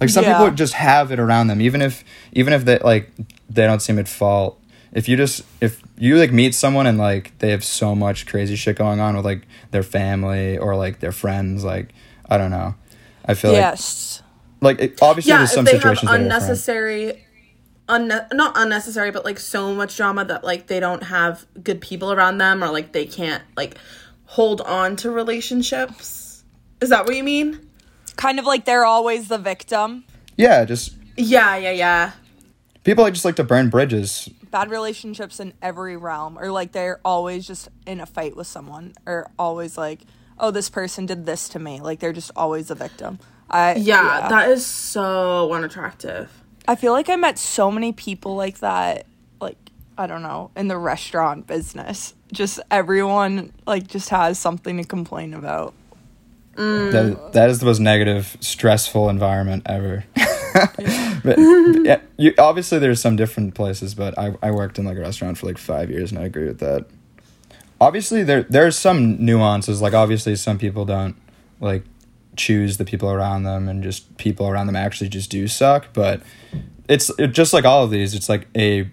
Like 0.01 0.11
some 0.11 0.25
Yeah. 0.25 0.39
people 0.39 0.51
just 0.55 0.75
have 0.75 1.11
it 1.13 1.19
around 1.19 1.47
them 1.49 1.61
even 1.61 1.81
if 1.83 2.05
even 2.33 2.53
if 2.53 2.65
they 2.65 2.79
like 2.79 3.11
they 3.49 3.67
don't 3.67 3.81
seem 3.81 3.99
at 3.99 4.09
fault. 4.09 4.61
If 4.93 5.09
you 5.09 5.17
just 5.17 5.43
if 5.61 5.83
you 5.99 6.17
like 6.17 6.33
meet 6.33 6.55
someone 6.55 6.87
and 6.87 6.99
like 6.99 7.37
they 7.39 7.51
have 7.51 7.65
so 7.65 7.95
much 7.95 8.27
crazy 8.27 8.57
shit 8.57 8.77
going 8.77 9.01
on 9.01 9.17
with 9.17 9.25
like 9.25 9.43
their 9.71 9.83
family 9.83 10.57
or 10.59 10.77
like 10.77 11.01
their 11.01 11.13
friends 11.13 11.65
like 11.65 11.93
i 12.29 12.37
don't 12.39 12.51
know. 12.51 12.75
I 13.25 13.35
feel 13.35 13.53
yes. 13.53 14.23
like 14.61 14.79
like 14.79 14.81
it, 14.93 15.03
obviously 15.03 15.31
yeah, 15.31 15.39
there's 15.39 15.53
some 15.53 15.65
they 15.65 15.73
have 15.73 15.81
situations 15.83 16.11
that 16.11 16.21
are 16.21 16.23
unnecessary, 16.23 17.26
unne- 17.89 18.33
not 18.33 18.53
unnecessary, 18.57 19.11
but 19.11 19.25
like 19.25 19.39
so 19.39 19.75
much 19.75 19.97
drama 19.97 20.25
that 20.25 20.45
like 20.45 20.67
they 20.67 20.81
don't 20.81 21.05
have 21.05 21.47
good 21.63 21.81
people 21.81 22.13
around 22.13 22.39
them, 22.39 22.63
or 22.63 22.71
like 22.71 22.93
they 22.93 23.07
can't 23.07 23.43
like 23.57 23.77
hold 24.25 24.61
on 24.61 24.97
to 24.97 25.11
relationships. 25.11 26.45
Is 26.81 26.91
that 26.91 27.07
what 27.07 27.17
you 27.17 27.25
mean? 27.25 27.67
kind 28.17 28.39
of 28.39 28.45
like 28.47 28.65
they're 28.65 28.85
always 28.85 29.29
the 29.29 29.39
victim. 29.39 30.05
yeah 30.37 30.65
just 30.65 30.97
Yeah, 31.17 31.57
yeah, 31.57 31.71
yeah. 31.71 32.13
people 32.85 33.05
like 33.05 33.13
just 33.15 33.25
like 33.25 33.37
to 33.37 33.45
burn 33.45 33.69
bridges 33.71 34.29
Bad 34.51 34.71
relationships 34.71 35.39
in 35.39 35.53
every 35.61 35.97
realm, 35.97 36.39
or 36.39 36.51
like 36.51 36.73
they're 36.73 37.01
always 37.05 37.47
just 37.47 37.69
in 37.87 38.01
a 38.01 38.07
fight 38.07 38.37
with 38.37 38.47
someone, 38.47 38.95
or 39.05 39.31
always 39.39 39.77
like, 39.77 40.01
oh, 40.39 40.51
this 40.51 40.71
person 40.71 41.05
did 41.05 41.27
this 41.27 41.49
to 41.51 41.59
me. 41.59 41.81
Like 41.81 41.99
they're 41.99 42.15
just 42.15 42.31
always 42.37 42.71
a 42.71 42.75
victim. 42.75 43.19
I 43.51 43.75
Yeah, 43.75 44.29
that 44.29 44.49
is 44.49 44.65
so 44.65 45.53
unattractive. 45.53 46.31
I 46.69 46.75
feel 46.75 46.93
like 46.93 47.09
I 47.09 47.17
met 47.17 47.39
so 47.39 47.71
many 47.71 47.93
people 47.93 48.35
like 48.35 48.59
that. 48.59 49.07
Like 49.41 49.59
I 49.97 50.07
don't 50.07 50.23
know 50.23 50.51
in 50.57 50.69
the 50.69 50.77
restaurant 50.77 51.47
business. 51.47 52.15
Just 52.33 52.61
everyone 52.71 53.53
like 53.67 53.87
just 53.87 54.09
has 54.11 54.39
something 54.39 54.77
to 54.79 54.85
complain 54.85 55.35
about. 55.35 55.75
Mm. 56.57 56.93
That, 56.93 57.33
that 57.35 57.51
is 57.51 57.59
the 57.59 57.67
most 57.67 57.81
negative, 57.81 58.37
stressful 58.41 59.11
environment 59.11 59.63
ever. 59.67 60.05
but, 61.23 61.37
yeah, 61.85 62.01
you, 62.17 62.33
obviously, 62.39 62.79
there's 62.79 63.01
some 63.01 63.15
different 63.15 63.55
places, 63.55 63.95
but 63.95 64.19
I, 64.19 64.35
I 64.43 64.51
worked 64.51 64.79
in 64.79 64.87
like 64.87 64.97
a 64.97 65.01
restaurant 65.01 65.37
for 65.37 65.47
like 65.47 65.59
five 65.59 65.91
years, 65.91 66.13
and 66.13 66.21
I 66.21 66.25
agree 66.25 66.47
with 66.47 66.61
that. 66.61 66.87
Obviously, 67.79 68.23
there 68.23 68.45
there's 68.45 68.79
some 68.79 69.23
nuances. 69.23 69.83
Like 69.83 69.93
obviously, 69.93 70.35
some 70.37 70.59
people 70.59 70.87
don't 70.87 71.15
like 71.61 71.85
choose 72.37 72.77
the 72.77 72.85
people 72.85 73.11
around 73.11 73.45
them, 73.45 73.69
and 73.69 73.83
just 73.83 74.17
people 74.17 74.47
around 74.49 74.67
them 74.67 74.77
actually 74.77 75.09
just 75.09 75.31
do 75.31 75.49
suck. 75.49 75.89
But 75.93 76.23
it's 76.89 77.11
it, 77.19 77.29
just 77.29 77.53
like 77.53 77.65
all 77.65 77.85
of 77.85 77.91
these. 77.91 78.15
It's 78.15 78.29
like 78.29 78.47
a 78.57 78.89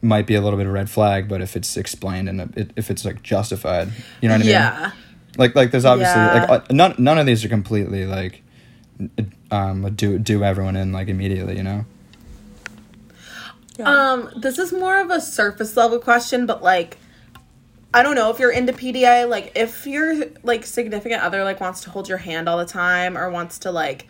might 0.00 0.26
be 0.26 0.34
a 0.34 0.40
little 0.40 0.56
bit 0.56 0.66
of 0.66 0.72
red 0.72 0.88
flag, 0.88 1.28
but 1.28 1.40
if 1.40 1.56
it's 1.56 1.76
explained 1.76 2.28
and 2.28 2.56
it, 2.56 2.70
if 2.76 2.90
it's 2.90 3.04
like 3.04 3.22
justified, 3.22 3.90
you 4.20 4.28
know 4.28 4.34
what 4.34 4.42
I 4.42 4.44
mean? 4.44 4.52
Yeah. 4.52 4.90
Like 5.36 5.54
like 5.54 5.70
there's 5.70 5.84
obviously 5.84 6.20
Yeah. 6.20 6.46
like 6.48 6.62
uh, 6.62 6.64
none 6.70 6.94
none 6.98 7.18
of 7.18 7.26
these 7.26 7.44
are 7.44 7.48
completely 7.48 8.06
like 8.06 8.42
um 9.50 9.94
do 9.94 10.18
do 10.18 10.44
everyone 10.44 10.76
in 10.76 10.92
like 10.92 11.08
immediately, 11.08 11.56
you 11.56 11.62
know. 11.62 11.84
Um, 13.80 14.30
this 14.36 14.58
is 14.58 14.72
more 14.72 15.00
of 15.00 15.10
a 15.10 15.20
surface 15.20 15.76
level 15.76 16.00
question, 16.00 16.46
but 16.46 16.62
like, 16.62 16.98
I 17.92 18.02
don't 18.02 18.14
know 18.14 18.30
if 18.30 18.38
you're 18.38 18.52
into 18.52 18.72
PDA, 18.72 19.28
like 19.28 19.52
if 19.54 19.86
your 19.86 20.26
like 20.42 20.66
significant 20.66 21.22
other 21.22 21.42
like 21.44 21.60
wants 21.60 21.80
to 21.82 21.90
hold 21.90 22.08
your 22.08 22.18
hand 22.18 22.48
all 22.48 22.58
the 22.58 22.66
time 22.66 23.16
or 23.16 23.30
wants 23.30 23.60
to 23.60 23.70
like 23.70 24.06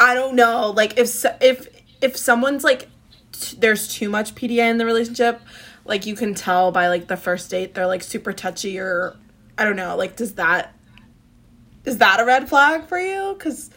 I 0.00 0.14
don't 0.14 0.34
know, 0.34 0.70
like 0.70 0.98
if 0.98 1.24
if 1.40 1.68
if 2.00 2.16
someone's 2.16 2.64
like 2.64 2.88
t- 3.32 3.56
there's 3.58 3.88
too 3.88 4.08
much 4.08 4.34
PDA 4.34 4.70
in 4.70 4.78
the 4.78 4.86
relationship, 4.86 5.40
like 5.84 6.06
you 6.06 6.16
can 6.16 6.34
tell 6.34 6.72
by 6.72 6.88
like 6.88 7.06
the 7.06 7.16
first 7.16 7.50
date 7.50 7.74
they're 7.74 7.86
like 7.86 8.02
super 8.02 8.32
touchy 8.32 8.78
or 8.78 9.16
I 9.58 9.64
don't 9.64 9.76
know, 9.76 9.94
like 9.96 10.16
does 10.16 10.34
that 10.34 10.74
is 11.84 11.98
that 11.98 12.18
a 12.18 12.24
red 12.24 12.48
flag 12.48 12.88
for 12.88 12.98
you? 12.98 13.36
Cuz 13.38 13.70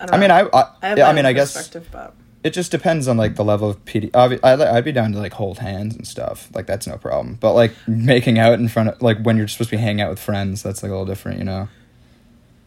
I, 0.00 0.06
don't 0.06 0.14
I 0.14 0.18
mean. 0.18 0.30
I, 0.30 0.40
I, 0.52 0.72
I 0.82 1.02
I 1.02 1.12
mean, 1.12 1.24
I 1.24 1.32
guess 1.32 1.68
but 1.90 2.14
it 2.44 2.50
just 2.50 2.70
depends 2.70 3.08
on 3.08 3.16
like 3.16 3.34
the 3.36 3.44
level 3.44 3.68
of 3.68 3.84
PD. 3.84 4.14
I'd, 4.14 4.42
I'd 4.44 4.84
be 4.84 4.92
down 4.92 5.12
to 5.12 5.18
like 5.18 5.32
hold 5.34 5.58
hands 5.58 5.96
and 5.96 6.06
stuff. 6.06 6.48
Like 6.54 6.66
that's 6.66 6.86
no 6.86 6.96
problem. 6.96 7.36
But 7.40 7.54
like 7.54 7.72
making 7.86 8.38
out 8.38 8.54
in 8.60 8.68
front 8.68 8.90
of 8.90 9.02
like 9.02 9.18
when 9.22 9.36
you're 9.36 9.48
supposed 9.48 9.70
to 9.70 9.76
be 9.76 9.82
hanging 9.82 10.00
out 10.00 10.10
with 10.10 10.20
friends, 10.20 10.62
that's 10.62 10.82
like 10.82 10.90
a 10.90 10.92
little 10.92 11.06
different, 11.06 11.38
you 11.38 11.44
know. 11.44 11.68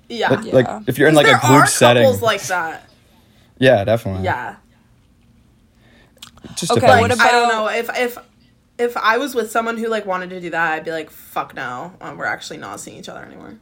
yeah. 0.09 0.29
Like, 0.29 0.45
Yeah. 0.45 0.53
like 0.55 0.67
if 0.87 0.97
you're 0.97 1.07
in 1.07 1.15
like 1.15 1.27
a 1.27 1.39
group 1.47 1.63
are 1.63 1.67
setting, 1.67 2.03
couples 2.03 2.21
like 2.21 2.41
that. 2.43 2.89
yeah, 3.59 3.83
definitely. 3.85 4.25
Yeah. 4.25 4.57
It 6.43 6.55
just 6.57 6.71
Okay, 6.71 6.81
depends. 6.81 7.01
what 7.01 7.17
Like, 7.17 7.27
I 7.27 7.31
don't 7.31 7.47
know 7.49 7.67
if 7.69 7.89
if 7.97 8.17
if 8.77 8.97
I 8.97 9.17
was 9.19 9.35
with 9.35 9.51
someone 9.51 9.77
who 9.77 9.87
like 9.87 10.05
wanted 10.05 10.31
to 10.31 10.41
do 10.41 10.49
that, 10.49 10.73
I'd 10.73 10.83
be 10.85 10.91
like, 10.91 11.09
"Fuck 11.11 11.53
no, 11.55 11.93
um, 12.01 12.17
we're 12.17 12.25
actually 12.25 12.57
not 12.57 12.79
seeing 12.79 12.97
each 12.97 13.07
other 13.09 13.23
anymore." 13.23 13.57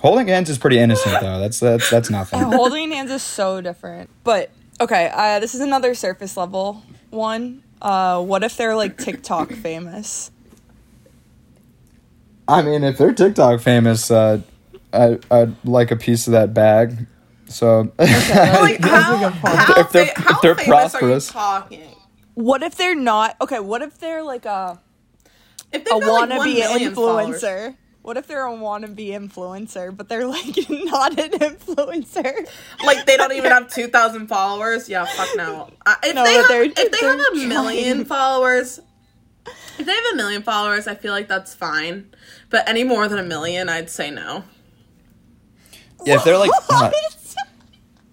Holding 0.00 0.28
hands 0.28 0.48
is 0.50 0.58
pretty 0.58 0.78
innocent 0.78 1.20
though. 1.20 1.40
That's 1.40 1.58
that's 1.60 1.90
that's 1.90 2.10
nothing. 2.10 2.40
Holding 2.42 2.92
hands 2.92 3.10
is 3.10 3.22
so 3.22 3.60
different. 3.60 4.08
But 4.24 4.50
okay, 4.82 5.10
uh, 5.12 5.38
this 5.40 5.54
is 5.54 5.60
another 5.60 5.94
surface 5.94 6.36
level 6.36 6.82
one. 7.10 7.62
Uh, 7.80 8.22
what 8.22 8.44
if 8.44 8.56
they're 8.56 8.76
like 8.76 8.98
TikTok 8.98 9.50
famous? 9.62 10.30
I 12.48 12.62
mean, 12.62 12.84
if 12.84 12.98
they're 12.98 13.12
TikTok 13.14 13.60
famous, 13.60 14.10
uh, 14.10 14.40
I 14.92 15.18
I'd 15.30 15.54
like 15.64 15.90
a 15.90 15.96
piece 15.96 16.26
of 16.26 16.32
that 16.32 16.52
bag. 16.54 17.06
So 17.46 17.92
Like 17.98 18.80
how, 18.80 19.28
how, 19.28 19.80
If 19.80 19.90
they're- 19.92 20.06
fa- 20.06 20.24
if 20.30 20.40
they're 20.40 20.54
prosperous. 20.54 21.28
talking? 21.28 21.82
What 22.34 22.62
if 22.62 22.76
they're 22.76 22.94
not? 22.94 23.36
Okay, 23.42 23.60
what 23.60 23.82
if 23.82 23.98
they're 23.98 24.22
like 24.22 24.46
a 24.46 24.80
If 25.70 25.82
a 25.82 25.84
they've 25.84 26.00
got, 26.00 26.28
like, 26.28 26.30
1 26.30 26.30
wannabe 26.30 26.54
million 26.58 26.94
followers- 26.94 27.42
influencer? 27.42 27.76
What 28.02 28.16
if 28.16 28.26
they're 28.26 28.46
a 28.46 28.50
wannabe 28.50 29.10
influencer, 29.10 29.96
but 29.96 30.08
they're 30.08 30.26
like 30.26 30.56
not 30.68 31.18
an 31.18 31.30
influencer? 31.30 32.48
like 32.84 33.06
they 33.06 33.16
don't 33.16 33.32
even 33.32 33.50
have 33.52 33.72
two 33.72 33.86
thousand 33.88 34.26
followers, 34.26 34.88
yeah, 34.88 35.04
fuck 35.04 35.28
no. 35.36 35.70
Uh, 35.86 35.94
if 36.02 36.14
No, 36.14 36.24
they 36.24 36.34
have, 36.34 36.50
if 36.50 36.74
they 36.90 37.06
have 37.06 37.18
a 37.18 37.22
they're 37.38 37.46
million 37.48 38.04
followers, 38.04 38.80
if 39.78 39.86
they 39.86 39.92
have 39.92 40.04
a 40.12 40.16
million 40.16 40.42
followers, 40.42 40.86
I 40.88 40.94
feel 40.96 41.12
like 41.12 41.28
that's 41.28 41.54
fine. 41.54 42.12
But 42.50 42.68
any 42.68 42.82
more 42.84 43.06
than 43.08 43.18
a 43.20 43.22
million, 43.24 43.68
I'd 43.68 43.88
say 43.88 44.10
no. 44.10 44.44
yeah, 46.04 46.16
if 46.16 46.24
they're 46.24 46.38
like 46.38 46.50
not- 46.70 46.92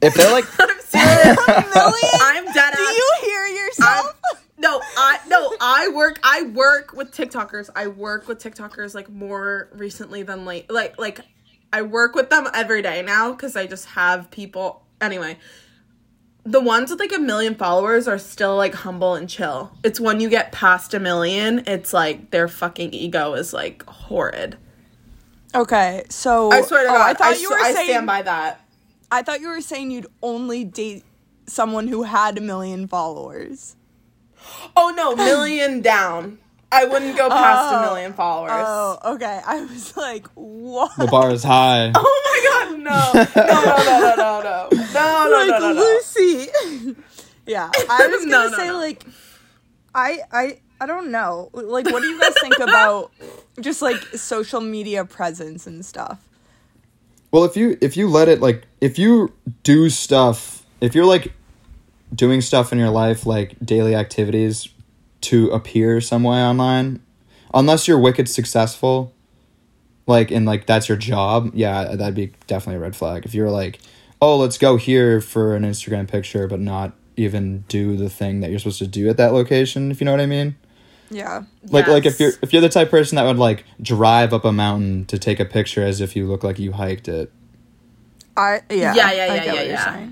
if 0.01 0.13
they're 0.13 0.31
like 0.31 0.45
I'm 0.59 0.79
serious. 0.81 1.37
Million? 1.47 2.09
I'm 2.21 2.45
dead 2.53 2.73
Do 2.75 2.81
ass. 2.83 2.95
you 2.95 3.13
hear 3.21 3.47
yourself? 3.47 4.15
No, 4.59 4.81
I 4.97 5.19
no, 5.27 5.55
I 5.61 5.87
work 5.87 6.19
I 6.21 6.43
work 6.43 6.91
with 6.91 7.11
TikTokers. 7.11 7.69
I 7.75 7.87
work 7.87 8.27
with 8.27 8.39
TikTokers 8.43 8.93
like 8.93 9.09
more 9.09 9.69
recently 9.71 10.21
than 10.21 10.45
late. 10.45 10.69
Like 10.69 10.99
like 10.99 11.21
I 11.71 11.81
work 11.81 12.13
with 12.13 12.29
them 12.29 12.45
every 12.53 12.81
day 12.81 13.01
now 13.01 13.33
cuz 13.33 13.55
I 13.55 13.67
just 13.67 13.85
have 13.85 14.29
people 14.31 14.83
anyway. 14.99 15.37
The 16.43 16.59
ones 16.59 16.91
with 16.91 16.99
like 16.99 17.13
a 17.13 17.19
million 17.19 17.55
followers 17.55 18.05
are 18.07 18.17
still 18.17 18.57
like 18.57 18.73
humble 18.73 19.15
and 19.15 19.29
chill. 19.29 19.71
It's 19.81 19.99
when 19.99 20.19
you 20.19 20.29
get 20.29 20.51
past 20.51 20.93
a 20.93 20.99
million, 20.99 21.63
it's 21.65 21.93
like 21.93 22.31
their 22.31 22.49
fucking 22.49 22.93
ego 22.93 23.35
is 23.35 23.53
like 23.53 23.85
horrid. 23.85 24.57
Okay, 25.55 26.03
so 26.09 26.51
I 26.51 26.61
swear 26.61 26.83
to 26.83 26.89
oh, 26.89 26.93
God, 26.93 27.09
I 27.09 27.13
thought 27.13 27.33
I, 27.35 27.37
you 27.37 27.49
were 27.49 27.59
I 27.59 27.71
saying. 27.73 27.87
stand 27.87 28.07
by 28.07 28.23
that. 28.23 28.61
I 29.09 29.23
thought 29.23 29.39
you 29.39 29.47
were 29.47 29.61
saying 29.61 29.91
you'd 29.91 30.07
only 30.21 30.63
date 30.63 31.03
someone 31.47 31.87
who 31.87 32.03
had 32.03 32.37
a 32.37 32.41
million 32.41 32.87
followers. 32.87 33.75
Oh 34.75 34.93
no, 34.95 35.15
million 35.15 35.81
down. 35.81 36.39
I 36.71 36.85
wouldn't 36.85 37.17
go 37.17 37.29
past 37.29 37.73
a 37.73 37.77
Oh. 37.79 37.81
million 37.81 38.13
followers. 38.13 38.51
Oh, 38.53 38.99
okay. 39.15 39.41
I 39.45 39.61
was 39.61 39.97
like, 39.97 40.27
what? 40.35 40.91
the 40.97 41.07
bar 41.07 41.31
is 41.31 41.43
high. 41.43 41.91
Oh 41.95 42.21
my 42.25 42.75
god, 42.75 42.79
no. 42.79 43.43
No, 43.43 43.61
no, 43.63 43.75
no, 43.83 44.15
no, 44.15 44.15
no, 44.15 44.41
no. 44.41 44.83
No, 44.93 45.27
no, 45.29 45.37
like 45.37 45.47
no, 45.49 45.59
no, 45.59 45.73
no. 45.73 45.81
Lucy. 45.81 46.47
yeah, 47.47 47.69
I 47.89 48.07
was 48.07 48.25
gonna 48.25 48.49
no, 48.51 48.57
say 48.57 48.67
no. 48.67 48.77
like, 48.77 49.03
I 49.95 50.19
I 50.31 50.59
I 50.79 50.85
don't 50.85 51.09
know. 51.11 51.49
Like, 51.53 51.85
what 51.91 52.01
do 52.01 52.07
you 52.07 52.19
guys 52.19 52.33
think 52.39 52.59
about 52.59 53.11
just 53.59 53.81
like 53.81 53.97
social 54.15 54.61
media 54.61 55.03
presence 55.05 55.65
and 55.67 55.83
stuff? 55.83 56.19
Well, 57.31 57.43
if 57.45 57.57
you 57.57 57.77
if 57.81 57.97
you 57.97 58.07
let 58.09 58.27
it 58.27 58.41
like 58.41 58.65
if 58.79 58.99
you 58.99 59.33
do 59.63 59.89
stuff, 59.89 60.63
if 60.81 60.93
you're 60.95 61.05
like 61.05 61.33
doing 62.13 62.41
stuff 62.41 62.71
in 62.71 62.79
your 62.79 62.89
life 62.89 63.25
like 63.25 63.55
daily 63.63 63.95
activities 63.95 64.69
to 65.21 65.49
appear 65.49 66.01
some 66.01 66.23
way 66.23 66.37
online, 66.37 67.01
unless 67.53 67.87
you're 67.87 67.99
wicked 67.99 68.29
successful, 68.29 69.13
like 70.07 70.31
and 70.31 70.45
like 70.45 70.65
that's 70.65 70.87
your 70.89 70.97
job, 70.97 71.51
yeah, 71.53 71.95
that'd 71.95 72.15
be 72.15 72.33
definitely 72.47 72.77
a 72.77 72.79
red 72.79 72.95
flag. 72.95 73.25
If 73.25 73.33
you're 73.33 73.51
like, 73.51 73.79
"Oh, 74.21 74.37
let's 74.37 74.57
go 74.57 74.77
here 74.77 75.21
for 75.21 75.55
an 75.55 75.63
Instagram 75.63 76.07
picture," 76.07 76.47
but 76.47 76.59
not 76.59 76.93
even 77.17 77.65
do 77.67 77.97
the 77.97 78.09
thing 78.09 78.39
that 78.39 78.49
you're 78.49 78.59
supposed 78.59 78.79
to 78.79 78.87
do 78.87 79.09
at 79.09 79.17
that 79.17 79.33
location, 79.33 79.91
if 79.91 79.99
you 79.99 80.05
know 80.05 80.11
what 80.11 80.21
I 80.21 80.25
mean? 80.25 80.55
Yeah. 81.11 81.43
Like 81.69 81.87
like 81.87 82.05
if 82.05 82.19
you're 82.19 82.33
if 82.41 82.53
you're 82.53 82.61
the 82.61 82.69
type 82.69 82.87
of 82.87 82.91
person 82.91 83.15
that 83.15 83.23
would 83.23 83.37
like 83.37 83.65
drive 83.81 84.33
up 84.33 84.45
a 84.45 84.51
mountain 84.51 85.05
to 85.05 85.17
take 85.17 85.39
a 85.39 85.45
picture 85.45 85.83
as 85.83 86.01
if 86.01 86.15
you 86.15 86.27
look 86.27 86.43
like 86.43 86.59
you 86.59 86.73
hiked 86.73 87.07
it. 87.07 87.31
I 88.37 88.61
yeah. 88.69 88.93
Yeah, 88.93 88.93
yeah, 88.93 89.03
I 89.03 89.11
yeah, 89.11 89.27
get 89.35 89.45
yeah, 89.45 89.53
what 89.53 89.65
you're 89.65 89.73
yeah. 89.73 90.09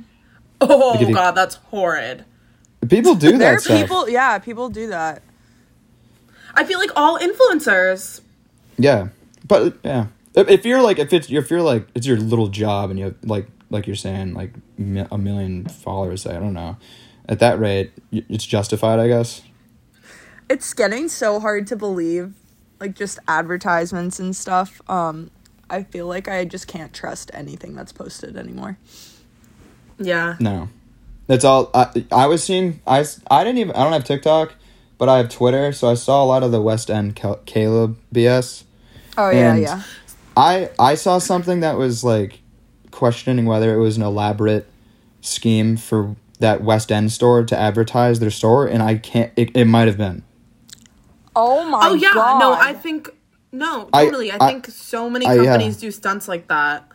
Saying. 0.61 0.71
Oh 0.71 0.91
Like 0.91 1.01
if 1.01 1.11
god, 1.13 1.31
that's 1.31 1.55
horrid. 1.55 2.25
People 2.89 3.15
do 3.15 3.33
that. 3.33 3.37
There 3.37 3.51
that 3.51 3.57
are 3.57 3.59
stuff. 3.59 3.79
people. 3.81 4.09
Yeah, 4.09 4.39
people 4.39 4.69
do 4.69 4.87
that. 4.87 5.23
I 6.53 6.63
feel 6.63 6.79
like 6.79 6.91
all 6.95 7.19
influencers. 7.19 8.21
Yeah, 8.77 9.09
but 9.47 9.77
yeah, 9.83 10.07
if, 10.35 10.49
if 10.49 10.65
you're 10.65 10.81
like 10.81 10.99
if 10.99 11.13
it's 11.13 11.31
if 11.31 11.49
you're 11.51 11.61
like 11.61 11.87
it's 11.95 12.07
your 12.07 12.17
little 12.17 12.47
job 12.47 12.89
and 12.89 12.99
you 12.99 13.05
have 13.05 13.15
like 13.23 13.47
like 13.69 13.87
you're 13.87 13.95
saying 13.95 14.33
like 14.33 14.53
mi- 14.77 15.05
a 15.11 15.17
million 15.17 15.65
followers, 15.67 16.25
I 16.25 16.33
don't 16.33 16.53
know. 16.53 16.77
At 17.29 17.39
that 17.39 17.59
rate, 17.59 17.91
it's 18.11 18.45
justified, 18.45 18.99
I 18.99 19.07
guess. 19.07 19.41
It's 20.49 20.73
getting 20.73 21.09
so 21.09 21.39
hard 21.41 21.67
to 21.67 21.75
believe, 21.75 22.33
like 22.79 22.95
just 22.95 23.19
advertisements 23.27 24.19
and 24.19 24.33
stuff. 24.35 24.81
Um, 24.89 25.31
I 25.69 25.83
feel 25.83 26.07
like 26.07 26.29
I 26.29 26.45
just 26.45 26.67
can't 26.67 26.93
trust 26.93 27.29
anything 27.33 27.75
that's 27.75 27.91
posted 27.91 28.37
anymore. 28.37 28.77
Yeah. 29.99 30.35
No, 30.39 30.69
that's 31.27 31.43
all. 31.43 31.69
I 31.73 32.05
I 32.11 32.27
was 32.27 32.43
seeing. 32.43 32.79
I, 32.85 33.05
I 33.31 33.43
didn't 33.43 33.59
even. 33.59 33.75
I 33.75 33.83
don't 33.83 33.93
have 33.93 34.03
TikTok, 34.03 34.53
but 34.97 35.09
I 35.09 35.17
have 35.17 35.29
Twitter, 35.29 35.71
so 35.73 35.89
I 35.89 35.95
saw 35.95 36.23
a 36.23 36.25
lot 36.27 36.43
of 36.43 36.51
the 36.51 36.61
West 36.61 36.89
Elm 36.89 37.11
Cal- 37.13 37.41
Caleb 37.45 37.97
BS. 38.13 38.63
Oh 39.17 39.29
yeah, 39.29 39.53
And- 39.53 39.61
yeah. 39.61 39.81
I 40.35 40.69
I 40.77 40.95
saw 40.95 41.17
something 41.17 41.61
that 41.61 41.77
was 41.77 42.03
like 42.03 42.39
questioning 42.91 43.45
whether 43.45 43.73
it 43.73 43.79
was 43.79 43.97
an 43.97 44.03
elaborate 44.03 44.67
scheme 45.21 45.77
for 45.77 46.15
that 46.39 46.61
West 46.61 46.91
Elm 46.91 47.09
store 47.09 47.43
to 47.43 47.57
advertise 47.57 48.19
their 48.19 48.29
store, 48.29 48.67
and 48.67 48.83
I 48.83 48.97
can't. 48.97 49.31
It, 49.35 49.55
it 49.55 49.65
might 49.65 49.87
have 49.87 49.97
been. 49.97 50.23
Oh 51.35 51.67
my 51.67 51.79
Oh 51.89 51.93
yeah. 51.95 52.11
god. 52.13 52.39
No, 52.39 52.53
I 52.53 52.73
think 52.73 53.09
no, 53.51 53.89
totally. 53.91 54.31
I, 54.31 54.37
I- 54.39 54.47
think 54.51 54.67
so 54.67 55.09
many 55.09 55.25
I- 55.25 55.33
yeah. 55.35 55.43
companies 55.45 55.77
do 55.77 55.89
stunts 55.89 56.27
like 56.27 56.47
that. 56.49 56.87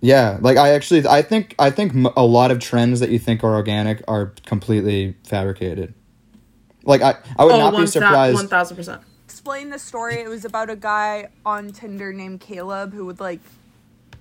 Yeah, 0.00 0.38
like 0.40 0.56
I 0.56 0.70
actually, 0.70 1.06
I 1.06 1.20
think, 1.22 1.54
I 1.58 1.70
think 1.70 1.92
a 2.16 2.24
lot 2.24 2.50
of 2.50 2.58
trends 2.58 3.00
that 3.00 3.10
you 3.10 3.18
think 3.18 3.44
are 3.44 3.54
organic 3.54 4.02
are 4.08 4.32
completely 4.46 5.14
fabricated. 5.26 5.92
Like 6.84 7.02
I, 7.02 7.16
I 7.38 7.44
would 7.44 7.54
Oh, 7.54 7.58
not 7.58 7.76
be 7.76 7.86
surprised. 7.86 8.48
thousand 8.48 8.76
percent. 8.76 9.02
explain 9.26 9.68
the 9.68 9.78
story. 9.78 10.20
It 10.20 10.28
was 10.28 10.46
about 10.46 10.70
a 10.70 10.76
guy 10.76 11.28
on 11.44 11.70
Tinder 11.72 12.12
named 12.14 12.40
Caleb 12.40 12.94
who 12.94 13.04
would 13.06 13.20
like 13.20 13.40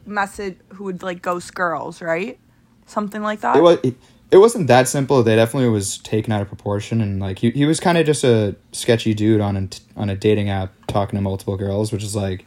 message 0.05 0.57
who 0.73 0.83
would 0.85 1.01
like 1.01 1.21
ghost 1.21 1.55
girls, 1.55 2.01
right? 2.01 2.37
Something 2.85 3.21
like 3.21 3.39
that. 3.41 3.55
It 3.55 3.61
was. 3.61 3.79
It, 3.83 3.95
it 4.31 4.37
wasn't 4.37 4.67
that 4.67 4.87
simple. 4.87 5.23
They 5.23 5.35
definitely 5.37 5.69
was 5.69 5.97
taken 5.99 6.31
out 6.33 6.41
of 6.41 6.47
proportion, 6.49 7.01
and 7.01 7.19
like 7.19 7.39
he, 7.39 7.49
he 7.51 7.65
was 7.65 7.79
kind 7.79 7.97
of 7.97 8.05
just 8.05 8.23
a 8.23 8.55
sketchy 8.73 9.13
dude 9.15 9.41
on 9.41 9.55
a 9.57 9.67
t- 9.67 9.81
on 9.95 10.09
a 10.09 10.15
dating 10.15 10.49
app 10.49 10.71
talking 10.87 11.17
to 11.17 11.21
multiple 11.21 11.57
girls, 11.57 11.91
which 11.91 12.03
is 12.03 12.15
like, 12.15 12.45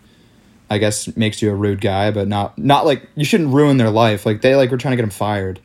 I 0.72 0.78
guess 0.78 1.14
makes 1.16 1.42
you 1.42 1.50
a 1.50 1.54
rude 1.54 1.80
guy, 1.80 2.10
but 2.10 2.28
not 2.28 2.56
not 2.58 2.86
like 2.86 3.08
you 3.14 3.24
shouldn't 3.24 3.52
ruin 3.52 3.76
their 3.76 3.90
life. 3.90 4.24
Like 4.24 4.40
they 4.40 4.56
like 4.56 4.70
were 4.70 4.78
trying 4.78 4.92
to 4.92 4.96
get 4.96 5.04
him 5.04 5.10
fired. 5.10 5.60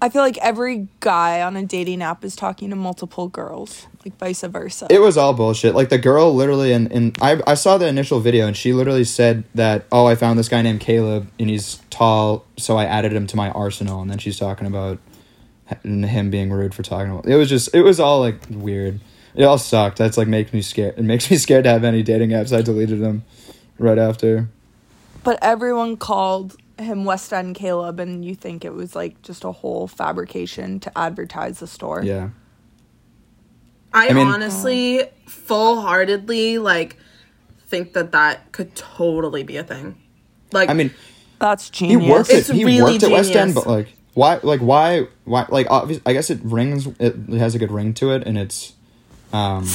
I 0.00 0.10
feel 0.10 0.22
like 0.22 0.36
every 0.38 0.88
guy 1.00 1.40
on 1.40 1.56
a 1.56 1.64
dating 1.64 2.02
app 2.02 2.22
is 2.22 2.36
talking 2.36 2.68
to 2.70 2.76
multiple 2.76 3.28
girls, 3.28 3.86
like 4.04 4.16
vice 4.18 4.42
versa. 4.42 4.86
It 4.90 5.00
was 5.00 5.16
all 5.16 5.32
bullshit. 5.32 5.74
Like 5.74 5.88
the 5.88 5.98
girl 5.98 6.34
literally, 6.34 6.72
and, 6.72 6.92
and 6.92 7.16
I, 7.20 7.40
I 7.46 7.54
saw 7.54 7.78
the 7.78 7.86
initial 7.86 8.20
video, 8.20 8.46
and 8.46 8.54
she 8.54 8.74
literally 8.74 9.04
said 9.04 9.44
that, 9.54 9.86
oh, 9.90 10.04
I 10.04 10.14
found 10.14 10.38
this 10.38 10.50
guy 10.50 10.60
named 10.60 10.80
Caleb, 10.80 11.30
and 11.40 11.48
he's 11.48 11.80
tall, 11.88 12.44
so 12.58 12.76
I 12.76 12.84
added 12.84 13.14
him 13.14 13.26
to 13.28 13.36
my 13.36 13.50
arsenal. 13.50 14.02
And 14.02 14.10
then 14.10 14.18
she's 14.18 14.38
talking 14.38 14.66
about 14.66 14.98
him 15.82 16.30
being 16.30 16.52
rude 16.52 16.74
for 16.74 16.82
talking 16.82 17.10
about. 17.10 17.26
It 17.26 17.36
was 17.36 17.48
just, 17.48 17.74
it 17.74 17.82
was 17.82 17.98
all 17.98 18.20
like 18.20 18.42
weird. 18.50 19.00
it 19.34 19.44
all 19.44 19.58
sucked. 19.58 19.96
That's 19.96 20.18
like 20.18 20.28
makes 20.28 20.52
me 20.52 20.60
scared. 20.62 20.98
It 20.98 21.04
makes 21.04 21.30
me 21.30 21.38
scared 21.38 21.64
to 21.64 21.70
have 21.70 21.84
any 21.84 22.02
dating 22.02 22.30
apps. 22.30 22.56
I 22.56 22.60
deleted 22.60 23.00
them 23.00 23.24
right 23.78 23.98
after. 23.98 24.48
But 25.24 25.38
everyone 25.42 25.96
called 25.96 26.56
him 26.78 27.04
West 27.04 27.32
Elm 27.32 27.54
Caleb, 27.54 27.98
and 28.00 28.24
you 28.24 28.34
think 28.34 28.64
it 28.64 28.72
was 28.74 28.94
like 28.94 29.20
just 29.22 29.44
a 29.44 29.52
whole 29.52 29.86
fabrication 29.88 30.78
to 30.80 30.98
advertise 30.98 31.58
the 31.58 31.66
store. 31.66 32.02
Yeah. 32.02 32.30
I, 33.92 34.08
I 34.08 34.12
mean- 34.12 34.26
honestly, 34.26 35.04
full 35.26 35.80
heartedly, 35.80 36.58
like, 36.58 36.96
think 37.68 37.94
that 37.94 38.12
that 38.12 38.52
could 38.52 38.74
totally 38.76 39.42
be 39.42 39.56
a 39.56 39.64
thing. 39.64 39.96
Like, 40.52 40.68
I 40.68 40.74
mean, 40.74 40.92
That's 41.38 41.70
genius. 41.70 41.94
he 41.94 41.98
genius. 42.00 42.18
worked 42.18 42.30
It's 42.30 42.50
at 42.50 42.56
he 42.56 42.64
really 42.64 42.92
worked 42.92 43.02
at 43.04 43.10
West 43.10 43.34
Elm, 43.34 43.52
but 43.52 43.66
like 43.66 43.88
why 44.14 44.38
like 44.42 44.60
why 44.60 45.08
why 45.24 45.46
like 45.48 45.66
obvious, 45.70 46.00
I 46.06 46.12
guess 46.12 46.30
it 46.30 46.38
rings 46.42 46.86
it, 46.86 47.16
it 47.28 47.38
has 47.38 47.54
a 47.54 47.58
good 47.58 47.70
ring 47.72 47.92
to 47.94 48.12
it 48.12 48.22
and 48.26 48.38
it's 48.38 48.72
um 49.32 49.66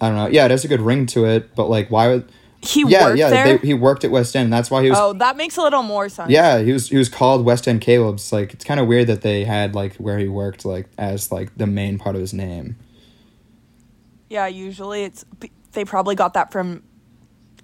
I 0.00 0.06
don't 0.08 0.16
know. 0.16 0.28
Yeah, 0.28 0.44
it 0.44 0.50
has 0.52 0.64
a 0.64 0.68
good 0.68 0.80
ring 0.80 1.06
to 1.06 1.26
it, 1.26 1.54
but 1.56 1.68
like 1.68 1.90
why 1.90 2.08
would 2.08 2.30
He 2.60 2.84
Yeah, 2.88 3.04
worked 3.06 3.18
yeah, 3.18 3.30
there. 3.30 3.58
They, 3.58 3.66
he 3.68 3.74
worked 3.74 4.04
at 4.04 4.10
West 4.10 4.34
Elm. 4.34 4.50
That's 4.50 4.70
why 4.70 4.82
he 4.82 4.90
was 4.90 4.98
oh, 5.00 5.12
that 5.14 5.36
makes 5.36 5.56
a 5.56 5.62
little 5.62 5.82
more 5.84 6.08
sense. 6.08 6.30
Yeah, 6.30 6.58
he 6.60 6.72
was 6.72 6.88
he 6.88 6.96
was 6.96 7.08
called 7.08 7.44
West 7.44 7.68
Elm 7.68 7.78
Caleb's. 7.78 8.32
Like 8.32 8.52
it's 8.52 8.64
kind 8.64 8.80
of 8.80 8.86
weird 8.88 9.06
that 9.06 9.22
they 9.22 9.44
had 9.44 9.74
like 9.76 9.94
where 9.96 10.18
he 10.18 10.26
worked 10.28 10.64
like 10.64 10.88
as 10.98 11.30
like 11.30 11.56
the 11.56 11.66
main 11.68 11.98
part 11.98 12.16
of 12.16 12.20
his 12.20 12.34
name. 12.34 12.76
Yeah, 14.28 14.46
usually 14.48 15.04
it's 15.04 15.24
they 15.72 15.84
probably 15.84 16.14
got 16.16 16.34
that 16.34 16.50
from 16.52 16.82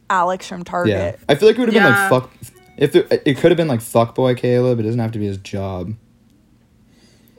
Alex 0.09 0.47
from 0.49 0.63
Target. 0.65 1.19
Yeah, 1.19 1.25
I 1.29 1.35
feel 1.35 1.49
like 1.49 1.57
it 1.57 1.61
would 1.61 1.73
have 1.73 1.75
Yeah. 1.75 2.09
been 2.09 2.21
like 2.21 2.23
fuck. 2.23 2.53
If 2.77 2.95
it, 2.97 3.23
it 3.27 3.37
could 3.39 3.51
have 3.51 3.57
been 3.57 3.69
like 3.69 3.81
fuckboy 3.81 4.37
Caleb, 4.37 4.79
it 4.81 4.85
doesn't 4.85 5.01
have 5.01 5.13
to 5.13 5.19
be 5.19 5.27
his 5.27 5.39
job. 5.39 5.95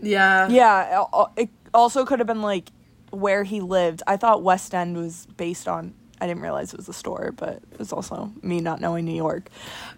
yeah. 0.02 0.48
Yeah, 0.50 0.88
al- 0.92 1.10
al- 1.14 1.34
it 1.36 1.50
also 1.74 2.06
could 2.06 2.20
have 2.20 2.28
been 2.28 2.42
like 2.42 2.70
where 3.12 3.44
he 3.44 3.62
lived. 3.62 4.04
I 4.08 4.18
thought 4.18 4.44
West 4.44 4.74
Elm 4.76 4.94
was 4.94 5.26
based 5.38 5.68
on. 5.68 5.94
I 6.22 6.28
didn't 6.28 6.42
realize 6.44 6.74
it 6.74 6.78
was 6.78 6.88
a 6.90 6.94
store, 6.94 7.34
but 7.36 7.62
it 7.72 7.80
was 7.80 7.92
also 7.92 8.32
me 8.42 8.62
not 8.62 8.80
knowing 8.80 9.06
New 9.06 9.16
York. 9.16 9.50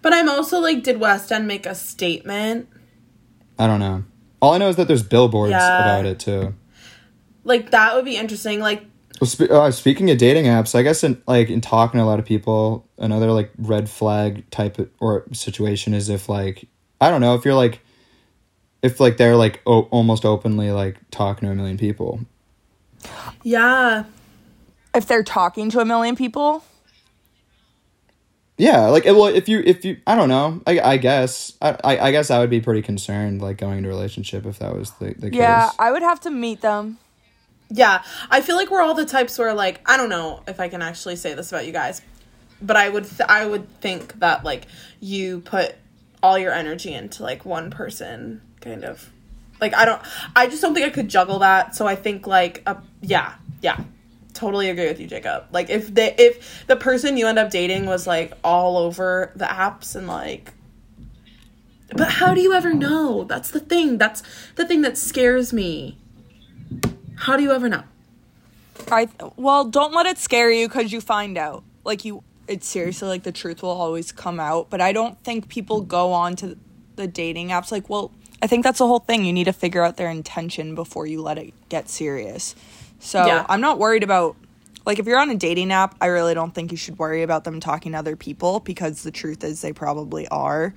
But 0.01 0.13
I'm 0.13 0.27
also 0.29 0.59
like, 0.59 0.83
did 0.83 0.99
West 0.99 1.31
Elm 1.31 1.45
make 1.47 1.65
a 1.65 1.75
statement? 1.75 2.67
I 3.59 3.67
don't 3.67 3.79
know. 3.79 4.03
All 4.41 4.53
I 4.53 4.57
know 4.57 4.69
is 4.69 4.75
that 4.77 4.87
there's 4.87 5.03
billboards 5.03 5.51
Yeah. 5.51 5.81
about 5.81 6.05
it 6.05 6.19
too. 6.19 6.53
Like, 7.43 7.71
that 7.71 7.95
would 7.95 8.05
be 8.05 8.17
interesting. 8.17 8.59
Like, 8.59 8.83
Well, 9.21 9.27
spe- 9.27 9.49
uh, 9.49 9.71
speaking 9.71 10.09
of 10.11 10.17
dating 10.17 10.45
apps, 10.45 10.75
I 10.75 10.81
guess 10.83 11.03
in 11.03 11.21
like 11.27 11.49
in 11.49 11.61
talking 11.61 11.97
to 11.99 12.03
a 12.03 12.05
lot 12.05 12.19
of 12.19 12.25
people, 12.25 12.87
another 12.97 13.31
like 13.31 13.51
red 13.57 13.89
flag 13.89 14.47
type 14.51 14.77
of, 14.79 14.89
or 14.99 15.25
situation 15.33 15.93
is 15.93 16.09
if 16.09 16.29
like 16.29 16.67
I 17.01 17.09
don't 17.09 17.21
know 17.21 17.33
if 17.35 17.43
you're 17.45 17.55
like 17.55 17.79
if 18.83 18.99
like 18.99 19.17
they're 19.17 19.35
like 19.35 19.61
o- 19.65 19.87
almost 19.91 20.23
openly 20.25 20.69
like 20.71 20.97
talking 21.09 21.47
to 21.47 21.51
a 21.51 21.55
million 21.55 21.77
people. 21.77 22.19
yeah. 23.43 24.03
If 24.97 25.05
they're 25.07 25.23
talking 25.23 25.69
to 25.71 25.79
a 25.79 25.85
million 25.85 26.15
people, 26.15 26.63
Yeah, 28.57 28.87
like 28.87 29.05
well, 29.05 29.27
if 29.27 29.47
you 29.47 29.59
if 29.63 29.85
you 29.85 29.97
I 30.07 30.15
don't 30.15 30.29
know, 30.29 30.61
I 30.65 30.79
I 30.79 30.97
guess 30.97 31.53
I 31.61 31.77
I, 31.83 32.07
I 32.07 32.11
guess 32.11 32.31
I 32.31 32.39
would 32.39 32.49
be 32.49 32.59
pretty 32.61 32.81
concerned 32.81 33.41
like 33.41 33.57
going 33.57 33.77
into 33.77 33.89
a 33.89 33.93
relationship 33.93 34.45
if 34.45 34.57
that 34.59 34.73
was 34.75 34.91
the 34.99 35.13
the 35.13 35.29
case. 35.29 35.37
yeah, 35.39 35.67
case. 35.67 35.75
I 35.77 35.91
would 35.91 36.01
have 36.01 36.19
to 36.21 36.31
meet 36.31 36.61
them. 36.61 36.97
Yeah. 37.69 38.01
I 38.31 38.41
feel 38.41 38.55
like 38.55 38.71
we're 38.71 38.81
all 38.81 38.93
the 38.95 39.05
types 39.05 39.37
where, 39.37 39.53
like, 39.53 39.81
I 39.89 39.97
don't 39.97 40.09
know 40.09 40.41
if 40.47 40.59
I 40.59 40.69
can 40.69 40.81
actually 40.81 41.17
say 41.17 41.33
this 41.33 41.51
about 41.51 41.65
you 41.65 41.73
guys, 41.73 42.01
but 42.61 42.77
I 42.77 42.87
would, 42.87 43.03
th- 43.03 43.29
I 43.29 43.45
would 43.45 43.69
think 43.81 44.17
that, 44.21 44.45
like, 44.45 44.67
you 45.01 45.41
put 45.41 45.75
all 46.23 46.37
your 46.39 46.53
energy 46.53 46.93
into, 46.93 47.23
like, 47.23 47.43
one 47.45 47.69
person, 47.69 48.41
kind 48.61 48.85
of. 48.85 49.11
Like, 49.59 49.73
I 49.75 49.83
don't, 49.83 50.01
I 50.33 50.47
just 50.47 50.61
don't 50.61 50.73
think 50.73 50.85
I 50.85 50.91
could 50.91 51.09
juggle 51.09 51.39
that. 51.39 51.75
So 51.75 51.85
I 51.85 51.95
think, 51.95 52.25
like, 52.25 52.63
uh, 52.65 52.75
yeah, 53.01 53.33
yeah. 53.61 53.77
Totally 54.37 54.69
agree 54.69 54.85
with 54.85 54.99
you, 54.99 55.07
Jacob. 55.07 55.45
Like, 55.51 55.69
if 55.71 55.93
they, 55.93 56.13
if 56.17 56.65
the 56.67 56.75
person 56.75 57.17
you 57.17 57.27
end 57.27 57.39
up 57.39 57.49
dating 57.49 57.87
was, 57.87 58.05
like, 58.05 58.33
all 58.43 58.77
over 58.77 59.31
the 59.35 59.45
apps 59.45 59.95
and, 59.95 60.07
like, 60.07 60.53
but 61.95 62.09
how 62.09 62.33
do 62.33 62.41
you 62.41 62.53
ever 62.53 62.73
know? 62.73 63.23
That's 63.23 63.51
the 63.51 63.59
thing. 63.59 63.97
That's 63.97 64.21
the 64.55 64.65
thing 64.65 64.81
that 64.81 64.97
scares 64.97 65.53
me. 65.53 65.97
How 67.15 67.37
do 67.37 67.43
you 67.43 67.51
ever 67.51 67.69
know? 67.69 67.83
I 68.91 69.09
well, 69.35 69.65
don't 69.65 69.93
let 69.93 70.05
it 70.05 70.17
scare 70.17 70.51
you 70.51 70.67
because 70.67 70.91
you 70.91 71.01
find 71.01 71.37
out. 71.37 71.63
Like 71.83 72.05
you, 72.05 72.23
it's 72.47 72.67
seriously 72.67 73.07
like 73.07 73.23
the 73.23 73.31
truth 73.31 73.63
will 73.63 73.69
always 73.69 74.11
come 74.11 74.39
out. 74.39 74.69
But 74.69 74.81
I 74.81 74.91
don't 74.91 75.21
think 75.23 75.47
people 75.49 75.81
go 75.81 76.11
on 76.11 76.35
to 76.37 76.57
the 76.95 77.07
dating 77.07 77.49
apps 77.49 77.71
like, 77.71 77.89
well, 77.89 78.11
I 78.41 78.47
think 78.47 78.63
that's 78.63 78.79
the 78.79 78.87
whole 78.87 78.99
thing. 78.99 79.25
You 79.25 79.33
need 79.33 79.45
to 79.45 79.53
figure 79.53 79.83
out 79.83 79.97
their 79.97 80.09
intention 80.09 80.75
before 80.75 81.07
you 81.07 81.21
let 81.21 81.37
it 81.37 81.53
get 81.69 81.89
serious. 81.89 82.55
So 82.99 83.25
Yeah. 83.25 83.45
I'm 83.49 83.61
not 83.61 83.79
worried 83.79 84.03
about 84.03 84.35
like 84.85 84.99
if 84.99 85.05
you're 85.05 85.19
on 85.19 85.29
a 85.29 85.35
dating 85.35 85.71
app, 85.73 85.95
I 85.99 86.05
really 86.07 86.33
don't 86.33 86.53
think 86.55 86.71
you 86.71 86.77
should 86.77 86.97
worry 86.97 87.21
about 87.21 87.43
them 87.43 87.59
talking 87.59 87.91
to 87.91 87.97
other 87.97 88.15
people 88.15 88.61
because 88.61 89.03
the 89.03 89.11
truth 89.11 89.43
is 89.43 89.61
they 89.61 89.73
probably 89.73 90.27
are. 90.29 90.73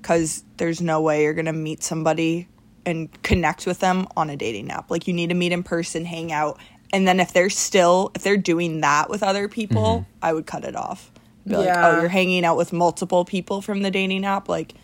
Because 0.00 0.44
there's 0.58 0.80
no 0.80 1.00
way 1.00 1.24
you're 1.24 1.34
gonna 1.34 1.52
meet 1.52 1.82
somebody 1.82 2.46
and 2.86 3.10
connect 3.22 3.66
with 3.66 3.80
them 3.80 4.06
on 4.16 4.30
a 4.30 4.36
dating 4.36 4.70
app. 4.70 4.90
Like 4.90 5.08
you 5.08 5.12
need 5.12 5.30
to 5.30 5.34
meet 5.34 5.50
in 5.52 5.64
person, 5.64 6.04
hang 6.04 6.30
out, 6.32 6.60
and 6.92 7.06
then 7.06 7.18
if 7.18 7.32
they're 7.32 7.50
still 7.50 8.12
if 8.14 8.22
they're 8.22 8.36
doing 8.36 8.80
that 8.82 9.10
with 9.10 9.24
other 9.24 9.48
people, 9.48 10.00
mm-hmm. 10.00 10.24
I 10.24 10.32
would 10.32 10.46
cut 10.46 10.64
it 10.64 10.76
off. 10.76 11.10
Be 11.46 11.56
like, 11.56 11.66
oh, 11.66 11.70
Yeah. 11.70 11.88
oh, 11.88 12.00
you're 12.00 12.08
hanging 12.08 12.44
out 12.44 12.56
with 12.56 12.72
multiple 12.72 13.24
people 13.24 13.60
from 13.60 13.82
the 13.82 13.90
dating 13.90 14.24
app, 14.24 14.48
like 14.48 14.74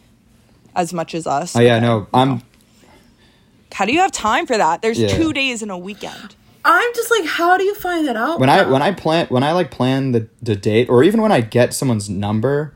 as 0.75 0.92
much 0.92 1.14
as 1.14 1.27
us. 1.27 1.55
Oh 1.55 1.61
yeah, 1.61 1.77
Okay, 1.77 1.87
no, 1.87 2.07
I'm 2.12 2.42
How 3.73 3.85
do 3.85 3.92
you 3.92 4.01
have 4.01 4.12
time 4.12 4.47
for 4.47 4.57
that? 4.57 4.83
There's 4.83 4.99
Yeah. 4.99 5.09
two 5.09 5.33
days 5.33 5.62
in 5.62 5.70
a 5.70 5.79
weekend. 5.79 6.35
I'm 6.64 6.94
just 6.94 7.11
like, 7.11 7.27
how 7.27 7.59
do 7.59 7.64
you 7.64 7.74
find 7.74 8.09
that 8.09 8.16
out? 8.16 8.40
when 8.40 8.48
I 8.48 8.66
when 8.68 8.83
I 8.83 8.92
plan 8.92 9.27
when 9.29 9.42
I 9.42 9.53
like 9.53 9.70
plan 9.70 10.12
the 10.12 10.29
the 10.42 10.57
date 10.57 10.88
or 10.88 11.05
even 11.05 11.20
when 11.20 11.33
I 11.33 11.40
get 11.42 11.74
someone's 11.74 12.09
number, 12.09 12.74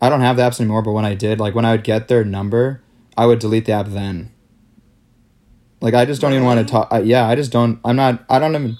I 0.00 0.08
don't 0.08 0.20
have 0.20 0.36
the 0.36 0.42
apps 0.42 0.60
anymore. 0.60 0.82
But 0.82 0.92
when 0.92 1.04
I 1.04 1.14
did, 1.14 1.40
like 1.40 1.54
when 1.54 1.64
I 1.64 1.72
would 1.72 1.84
get 1.84 2.08
their 2.08 2.24
number, 2.24 2.82
I 3.16 3.26
would 3.26 3.40
delete 3.40 3.64
the 3.66 3.72
app 3.72 3.86
then. 3.88 4.30
Like 5.80 5.94
I 5.94 6.04
just 6.04 6.20
don't 6.20 6.32
even 6.32 6.44
want 6.44 6.66
to 6.66 6.70
talk. 6.70 6.88
I, 6.90 7.00
yeah, 7.00 7.26
I 7.26 7.34
just 7.34 7.50
don't. 7.50 7.80
I'm 7.84 7.96
not. 7.96 8.24
I 8.28 8.38
don't 8.38 8.54
even. 8.54 8.76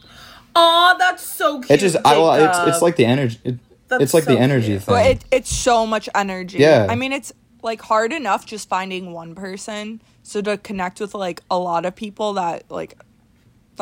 Aw, 0.55 0.95
that's 0.99 1.25
so 1.25 1.61
cute. 1.61 1.71
It 1.71 1.81
just. 1.81 1.97
I 2.05 2.19
well. 2.19 2.35
It's 2.35 2.75
it's 2.75 2.83
like 2.83 2.97
the 2.97 3.07
energy. 3.07 3.39
It, 3.43 3.59
That's 3.89 4.03
it's 4.05 4.15
like 4.15 4.25
so 4.25 4.35
the 4.35 4.39
energy 4.39 4.67
cute. 4.69 4.83
thing. 4.83 4.95
But 4.95 5.07
it, 5.07 5.25
it's 5.31 5.51
so 5.55 5.87
much 5.87 6.09
energy. 6.15 6.59
Yeah. 6.59 6.87
I 6.89 6.95
mean, 6.95 7.13
it's 7.13 7.33
like 7.63 7.81
hard 7.81 8.13
enough 8.13 8.47
just 8.47 8.69
finding 8.69 9.13
one 9.13 9.35
person. 9.35 10.03
So 10.23 10.41
to 10.43 10.59
connect 10.59 11.01
with 11.01 11.15
like 11.15 11.43
a 11.51 11.59
lot 11.59 11.87
of 11.87 11.97
people, 11.97 12.35
that 12.35 12.71
like 12.71 12.99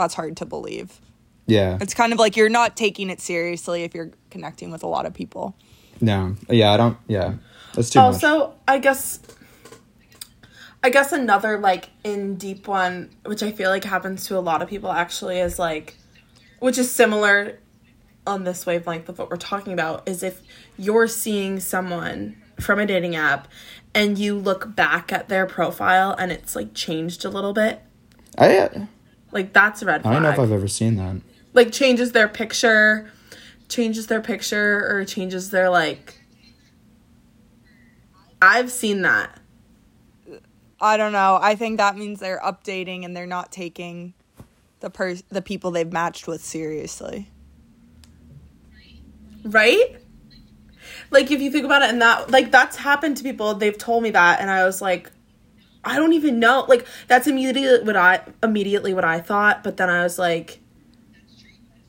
that's 0.00 0.14
hard 0.14 0.37
to 0.38 0.46
believe. 0.46 1.00
yeah. 1.46 1.78
It's 1.80 1.94
kind 1.94 2.12
of 2.12 2.18
like 2.18 2.37
you're 2.37 2.48
not 2.48 2.76
taking 2.76 3.11
it 3.11 3.20
seriously 3.20 3.82
if 3.84 3.94
you're 3.94 4.11
connecting 4.30 4.70
with 4.70 4.82
a 4.82 4.87
lot 4.87 5.06
of 5.06 5.14
people. 5.14 5.56
No. 6.00 6.37
Yeah. 6.48 6.72
I 6.72 6.76
don't. 6.76 6.96
Yeah. 7.06 7.34
That's 7.74 7.90
too 7.90 7.98
much. 7.98 8.22
also, 8.24 8.54
I 8.66 8.78
guess, 8.78 9.20
I 10.82 10.90
guess 10.90 11.12
another 11.12 11.58
like 11.58 11.90
in 12.04 12.37
deep 12.37 12.68
one, 12.68 13.11
which 13.24 13.42
I 13.42 13.50
feel 13.52 13.70
like 13.70 13.84
happens 13.84 14.26
to 14.26 14.38
a 14.38 14.40
lot 14.40 14.62
of 14.62 14.68
people 14.68 14.90
actually, 14.90 15.38
is 15.38 15.58
like, 15.58 15.96
which 16.61 16.78
is 16.78 16.90
similar 16.90 17.58
on 18.26 18.44
this 18.44 18.66
wavelength 18.66 19.08
of 19.08 19.18
what 19.18 19.30
we're 19.30 19.37
talking 19.37 19.72
about, 19.72 20.08
is 20.08 20.22
if 20.22 20.42
you're 20.76 21.08
seeing 21.08 21.61
someone 21.61 22.37
from 22.61 22.78
a 22.78 22.87
dating 22.87 23.16
app 23.16 23.48
and 23.94 24.18
you 24.18 24.37
look 24.37 24.74
back 24.76 25.12
at 25.12 25.28
their 25.28 25.46
profile 25.46 26.14
and 26.18 26.30
it's 26.30 26.54
like 26.54 26.74
changed 26.74 27.24
a 27.24 27.30
little 27.30 27.52
bit, 27.52 27.80
I. 28.37 28.87
I 29.31 29.35
like 29.37 29.53
that's 29.53 29.83
a 29.83 29.87
red 29.87 30.03
flag. 30.03 30.11
I 30.11 30.14
don't 30.14 30.23
know 30.23 30.31
if 30.31 30.38
I've 30.38 30.53
ever 30.53 30.69
seen 30.69 30.97
that. 30.97 31.17
like 31.53 31.73
changes 31.73 32.12
their 32.12 32.29
picture, 32.29 33.11
changes 33.69 34.07
their 34.07 34.21
picture 34.21 34.87
or 34.88 35.05
changes 35.05 35.51
their 35.51 35.69
like. 35.71 36.21
I've 38.41 38.71
seen 38.71 39.03
that. 39.03 39.38
I 40.81 40.97
don't 40.97 41.12
know. 41.12 41.38
I 41.43 41.57
think 41.57 41.79
that 41.79 41.97
means 41.97 42.21
they're 42.21 42.41
updating 42.41 43.05
and 43.05 43.17
they're 43.17 43.27
not 43.27 43.51
taking 43.51 44.14
the 44.81 44.91
pers- 44.91 45.25
the 45.29 45.43
people 45.43 45.73
they've 45.73 45.93
matched 45.93 46.29
with 46.29 46.43
seriously. 46.45 47.31
right? 49.45 49.97
Like 51.11 51.31
if 51.31 51.41
you 51.41 51.51
think 51.51 51.64
about 51.64 51.83
it 51.83 51.91
and 51.91 52.01
that 52.03 52.31
like 52.31 52.51
that's 52.51 52.77
happened 52.77 53.17
to 53.17 53.23
people, 53.25 53.55
they've 53.55 53.77
told 53.77 54.03
me 54.03 54.11
that 54.11 54.41
and 54.41 54.51
I 54.51 54.64
was 54.64 54.81
like 54.83 55.11
I 55.85 55.97
don't 55.97 56.12
even 56.12 56.38
know. 56.38 56.64
Like 56.69 56.87
that's 57.07 57.27
immediately 57.27 57.85
what 57.87 57.97
I 57.97 58.21
immediately 58.43 58.95
what 58.95 59.05
I 59.05 59.21
thought, 59.21 59.62
but 59.64 59.77
then 59.77 59.88
I 59.91 60.03
was 60.03 60.19
like 60.19 60.61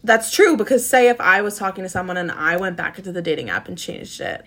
that's 0.03 0.31
true 0.31 0.55
because 0.55 0.87
say 0.87 1.09
if 1.09 1.19
I 1.19 1.41
was 1.41 1.57
talking 1.57 1.83
to 1.83 1.89
someone 1.89 2.15
and 2.17 2.31
I 2.31 2.55
went 2.57 2.77
back 2.77 2.97
into 2.97 3.11
the 3.11 3.21
dating 3.21 3.49
app 3.49 3.67
and 3.67 3.77
changed 3.77 4.21
it. 4.21 4.45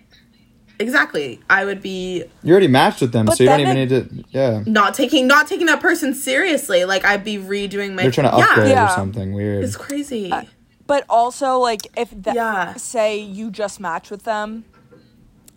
Exactly. 0.79 1.41
I 1.51 1.65
would 1.65 1.83
be 1.83 2.25
You 2.43 2.53
already 2.53 2.67
matched 2.69 3.03
with 3.03 3.13
them, 3.13 3.29
so 3.29 3.43
you 3.45 3.49
don't 3.51 3.63
then 3.63 3.77
even 3.77 4.01
need 4.09 4.25
to. 4.25 4.25
Yeah. 4.31 4.63
not 4.67 4.95
taking 4.95 5.27
not 5.27 5.47
taking 5.47 5.67
that 5.67 5.81
person 5.81 6.15
seriously. 6.15 6.85
Like 6.85 7.05
I'd 7.05 7.23
be 7.25 7.37
redoing 7.37 7.95
my 7.95 8.03
They're 8.03 8.11
trying 8.11 8.31
to 8.31 8.39
yeah, 8.39 8.45
upgrade 8.47 8.69
Yeah. 8.71 8.87
or 8.87 8.97
something 8.97 9.33
weird. 9.35 9.63
It's 9.65 9.77
crazy. 9.77 10.33
Uh, 10.33 10.45
but 10.87 11.05
also, 11.09 11.59
like, 11.59 11.87
if 11.97 12.11
that, 12.23 12.35
Yeah. 12.35 12.75
say 12.75 13.17
you 13.19 13.51
just 13.51 13.79
match 13.79 14.11
with 14.11 14.25
them, 14.25 14.65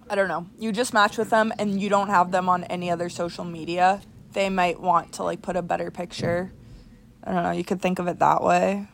I 0.09 0.15
don't 0.15 0.27
know, 0.27 0.45
you 0.59 0.71
just 0.71 0.93
match 0.93 1.17
with 1.17 1.29
them 1.29 1.51
and 1.57 1.81
you 1.81 1.89
don't 1.89 2.09
have 2.09 2.31
them 2.31 2.47
on 2.49 2.63
any 2.65 2.91
other 2.91 3.09
social 3.09 3.43
media, 3.43 4.01
they 4.33 4.49
might 4.49 4.79
want 4.79 5.13
to, 5.13 5.23
like, 5.23 5.41
put 5.41 5.55
a 5.55 5.61
better 5.61 5.89
picture. 5.91 6.51
I 7.23 7.31
don't 7.33 7.43
know, 7.43 7.51
you 7.51 7.63
could 7.63 7.81
think 7.81 7.97
of 7.99 8.07
it 8.07 8.19
that 8.19 8.43
way. 8.43 8.87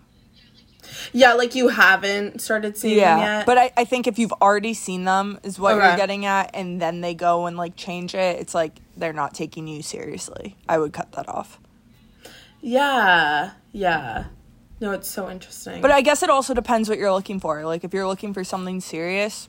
Yeah, 1.14 1.34
like 1.34 1.54
you 1.56 1.68
haven't 1.70 2.42
started 2.42 2.76
seeing 2.78 2.98
them 2.98 3.20
Yeah, 3.20 3.38
yet. 3.40 3.46
but 3.46 3.58
I, 3.58 3.72
I 3.78 3.84
think 3.86 4.08
if 4.08 4.18
you've 4.20 4.34
already 4.34 4.74
seen 4.74 5.06
them, 5.06 5.40
is 5.44 5.60
what 5.60 5.76
Okay. 5.76 5.86
you're 5.88 5.96
getting 5.98 6.26
at, 6.26 6.52
and 6.54 6.82
then 6.82 7.02
they 7.02 7.14
go 7.14 7.46
and 7.46 7.56
like 7.56 7.76
change 7.76 8.16
it. 8.16 8.40
It's 8.40 8.54
like 8.56 8.78
they're 8.98 9.14
not 9.14 9.34
taking 9.34 9.68
you 9.68 9.82
seriously. 9.84 10.58
I 10.68 10.80
would 10.80 10.92
cut 10.92 11.12
that 11.14 11.30
off. 11.30 11.60
yeah, 12.62 13.52
yeah. 13.72 14.26
No, 14.80 14.92
it's 14.92 15.08
so 15.10 15.30
interesting. 15.30 15.82
But 15.82 15.92
I 15.92 16.02
guess 16.02 16.24
it 16.24 16.30
also 16.30 16.54
depends 16.56 16.90
what 16.90 16.98
you're 16.98 17.14
looking 17.14 17.40
for. 17.40 17.64
Like 17.66 17.84
if 17.84 17.94
you're 17.94 18.08
looking 18.08 18.34
for 18.34 18.44
something 18.44 18.82
serious, 18.82 19.48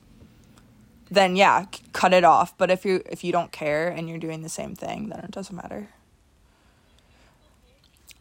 then 1.13 1.37
yeah, 1.37 1.67
cut 1.93 2.13
it 2.13 2.25
off. 2.25 2.57
But 2.57 2.71
if 2.71 2.85
you 2.85 3.03
if 3.07 3.23
you 3.23 3.33
don't 3.33 3.53
care 3.53 3.89
and 3.89 4.09
you're 4.09 4.19
doing 4.19 4.43
the 4.43 4.49
same 4.49 4.75
thing, 4.75 5.09
then 5.11 5.21
it 5.21 5.31
doesn't 5.31 5.55
matter. 5.55 5.89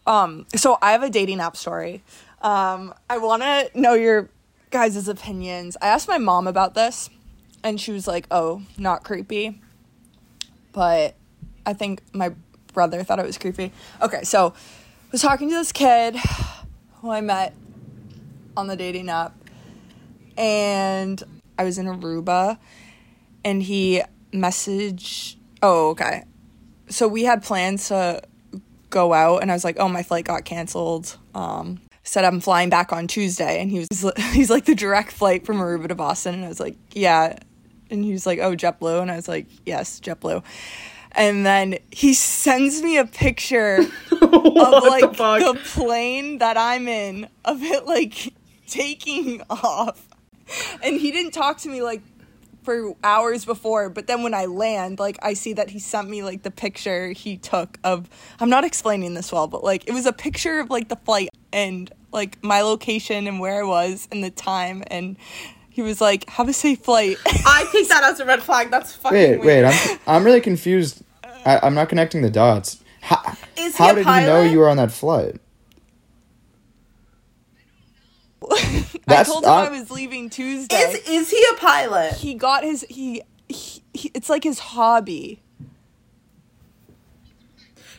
Um, 0.06 0.45
so 0.56 0.77
I 0.82 0.91
have 0.91 1.04
a 1.04 1.10
dating 1.10 1.39
app 1.39 1.56
story. 1.56 2.04
Um, 2.41 2.93
I 3.10 3.17
want 3.17 3.43
to 3.43 3.69
know 3.75 3.93
your 3.93 4.30
guys' 4.71 5.08
opinions. 5.08 5.77
I 5.82 5.88
asked 5.88 6.08
my 6.08 6.17
mom 6.17 6.47
about 6.47 6.73
this, 6.73 7.10
and 7.63 7.80
she 7.80 7.91
was 7.91 8.08
like, 8.08 8.27
"Oh, 8.30 8.63
not 8.77 9.04
creepy," 9.04 9.62
but 10.73 11.15
I 11.65 11.73
think 11.73 12.01
my 12.13 12.34
brother 12.73 13.04
thought 13.04 13.19
it 13.19 13.25
was 13.25 13.38
creepy. 13.38 13.71
Okay, 14.01 14.23
so 14.23 14.47
I 14.47 15.12
was 15.12 15.21
talking 15.21 15.49
to 15.49 15.56
this 15.56 15.71
kid 15.71 16.15
who 17.01 17.10
I 17.10 17.21
met 17.21 17.54
on 18.58 18.67
the 18.67 18.75
dating 18.75 19.10
app, 19.10 19.34
and 20.38 21.23
I 21.58 21.63
was 21.63 21.77
in 21.77 21.86
Aruba, 21.86 22.58
and 23.43 23.62
he 23.62 24.01
messaged. 24.32 25.36
Oh, 25.62 25.89
okay. 25.89 26.23
So 26.89 27.08
we 27.08 27.23
had 27.23 27.43
plans 27.43 27.88
to 27.89 28.21
go 28.89 29.13
out, 29.13 29.41
and 29.41 29.51
I 29.51 29.54
was 29.54 29.63
like, 29.63 29.77
"Oh, 29.80 29.88
my 29.88 30.04
flight 30.04 30.25
got 30.25 30.45
canceled." 30.45 31.17
Um, 31.34 31.80
said 32.04 32.25
I'm 32.25 32.39
flying 32.39 32.69
back 32.69 32.91
on 32.91 33.08
Tuesday, 33.08 33.62
and 33.62 33.71
he 33.71 33.80
was 33.80 34.12
he's 34.32 34.49
like 34.49 34.65
the 34.65 34.75
direct 34.75 35.12
flight 35.12 35.45
from 35.45 35.58
Aruba 35.58 35.88
to 35.88 35.95
Boston, 35.95 36.36
and 36.36 36.45
I 36.45 36.47
was 36.47 36.60
like, 36.60 36.77
"Yeah," 36.93 37.38
and 37.89 38.04
he 38.04 38.12
was 38.12 38.25
like, 38.25 38.39
"Oh, 38.39 38.56
JetBlue," 38.56 39.01
and 39.01 39.12
I 39.12 39.15
was 39.15 39.27
like, 39.27 39.47
"Yes, 39.65 39.99
JetBlue." 39.99 40.43
And 41.13 41.45
then 41.45 41.77
he 41.91 42.13
sends 42.13 42.82
me 42.82 42.97
a 42.97 43.06
picture 43.06 43.77
of 44.12 44.84
like 44.84 45.12
the, 45.17 45.60
plane 45.65 46.38
that 46.38 46.58
I'm 46.58 46.88
in 46.88 47.27
of 47.43 47.62
it 47.63 47.86
like 47.86 48.34
taking 48.67 49.41
off. 49.49 50.08
And 50.84 50.99
he 50.99 51.12
didn't 51.12 51.32
talk 51.32 51.60
to 51.60 51.69
me 51.69 51.82
like 51.82 52.01
for 52.63 52.95
hours 53.04 53.45
before, 53.45 53.89
but 53.89 54.08
then 54.08 54.24
when 54.24 54.34
I 54.34 54.45
land, 54.45 55.00
like 55.00 55.17
I 55.21 55.34
see 55.34 55.54
that 55.54 55.69
he 55.69 55.80
sent 55.80 56.10
me 56.10 56.24
like 56.24 56.43
the 56.43 56.52
picture 56.52 57.10
he 57.12 57.38
took 57.38 57.80
of 57.84 58.10
I'm 58.39 58.50
not 58.50 58.63
explaining 58.63 59.13
this 59.13 59.32
well, 59.32 59.47
but 59.47 59.63
like 59.63 59.88
it 59.88 59.93
was 59.93 60.06
a 60.06 60.13
picture 60.13 60.60
of 60.60 60.69
like 60.69 60.89
the 60.89 60.95
flight 60.97 61.30
and 61.52 61.91
like 62.12 62.43
my 62.43 62.62
location 62.62 63.28
and 63.28 63.39
where 63.39 63.62
I 63.62 63.67
was 63.67 64.08
and 64.12 64.24
the 64.24 64.32
time 64.32 64.84
and 64.88 65.17
he 65.69 65.82
was 65.82 66.02
like, 66.02 66.30
"Have 66.30 66.50
a 66.50 66.54
safe 66.54 66.80
flight." 66.80 67.17
I 67.26 67.67
take 67.71 67.88
that 67.89 68.04
as 68.04 68.19
a 68.19 68.26
red 68.26 68.43
flag. 68.43 68.69
That's 68.71 68.93
fucking 68.93 69.17
Wait, 69.17 69.39
weird. 69.39 69.65
wait, 69.65 69.65
I'm 69.65 70.00
I'm 70.06 70.24
really 70.24 70.41
confused. 70.41 71.02
I, 71.45 71.60
I'm 71.63 71.74
not 71.74 71.89
connecting 71.89 72.21
the 72.21 72.30
dots. 72.30 72.84
How, 73.02 73.36
Is 73.58 73.78
he 73.78 73.84
how 73.84 73.91
a 73.91 73.95
did 73.95 74.06
he 74.06 74.12
know 74.12 74.43
you 74.43 74.60
were 74.60 74.69
on 74.69 74.78
that 74.78 74.91
flight? 74.91 75.40
I 79.19 79.24
told 79.24 79.43
him 79.43 79.50
I- 79.52 79.67
I 79.67 79.69
was 79.69 79.91
leaving 79.91 80.30
Tuesday. 80.30 80.76
Is 80.76 81.08
is 81.08 81.30
he 81.32 81.43
a 81.54 81.58
pilot? 81.58 82.13
he 82.13 82.34
got 82.34 82.63
his 82.63 82.86
he, 82.89 83.21
he, 83.50 83.84
he 83.93 84.12
it's 84.13 84.30
like 84.30 84.43
his 84.43 84.60
hobby 84.60 85.41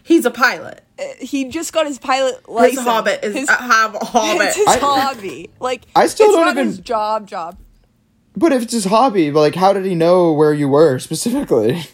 He's 0.04 0.24
a 0.24 0.32
pilot. 0.32 0.82
Uh, 0.98 1.04
he 1.20 1.44
just 1.48 1.72
got 1.72 1.86
his 1.86 1.98
pilot 1.98 2.48
license 2.48 2.78
His 2.80 2.84
hobbit 2.86 3.20
is 3.22 3.36
his, 3.36 3.48
uh, 3.48 3.56
have 3.56 3.94
a 3.94 4.04
hobbit. 4.04 4.46
it's 4.48 4.56
his 4.56 4.66
I- 4.66 4.78
hobby 4.80 5.50
like 5.60 5.82
I 5.94 6.06
still 6.08 6.26
it's 6.26 6.34
don't 6.36 6.44
not 6.46 6.50
even- 6.56 6.66
his 6.66 6.78
job 6.80 7.26
job 7.28 7.56
But 8.36 8.52
if 8.52 8.62
it's 8.62 8.72
his 8.72 8.86
hobby, 8.86 9.30
but 9.30 9.40
like, 9.40 9.54
how 9.54 9.72
did 9.72 9.84
he 9.84 9.94
know 9.94 10.32
where 10.32 10.52
you 10.52 10.68
were 10.68 10.98
specifically? 10.98 11.84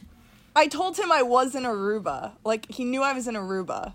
i 0.57 0.67
told 0.67 0.99
him 0.99 1.13
i 1.13 1.23
was 1.23 1.55
in 1.55 1.63
aruba 1.63 2.33
like 2.45 2.67
he 2.69 2.85
knew 2.85 3.01
i 3.01 3.13
was 3.13 3.29
in 3.29 3.37
aruba 3.37 3.93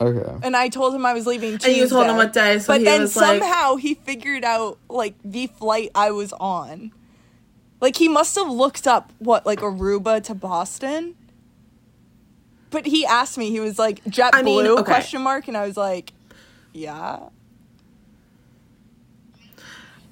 Okay. 0.00 0.38
and 0.42 0.56
i 0.56 0.68
told 0.68 0.94
him 0.94 1.06
i 1.06 1.14
was 1.14 1.26
leaving 1.26 1.52
Tuesday. 1.52 1.68
And 1.68 1.76
you 1.76 1.88
told 1.88 2.06
him 2.06 2.16
what 2.16 2.32
day, 2.32 2.58
so 2.58 2.72
but 2.74 2.80
he 2.80 2.84
then 2.84 3.02
was 3.02 3.16
like- 3.16 3.40
somehow 3.40 3.76
he 3.76 3.94
figured 3.94 4.44
out 4.44 4.78
like 4.88 5.14
the 5.24 5.46
flight 5.46 5.90
i 5.94 6.10
was 6.10 6.32
on 6.34 6.92
like 7.80 7.96
he 7.96 8.08
must 8.08 8.34
have 8.34 8.48
looked 8.48 8.86
up 8.86 9.12
what 9.18 9.46
like 9.46 9.60
aruba 9.60 10.22
to 10.24 10.34
boston 10.34 11.14
but 12.70 12.86
he 12.86 13.06
asked 13.06 13.38
me 13.38 13.50
he 13.50 13.60
was 13.60 13.78
like 13.78 14.02
JetBlue 14.04 14.30
I 14.32 14.42
mean, 14.42 14.66
okay. 14.66 14.82
question 14.82 15.22
mark 15.22 15.46
and 15.48 15.56
i 15.56 15.66
was 15.66 15.76
like 15.76 16.12
yeah 16.72 17.20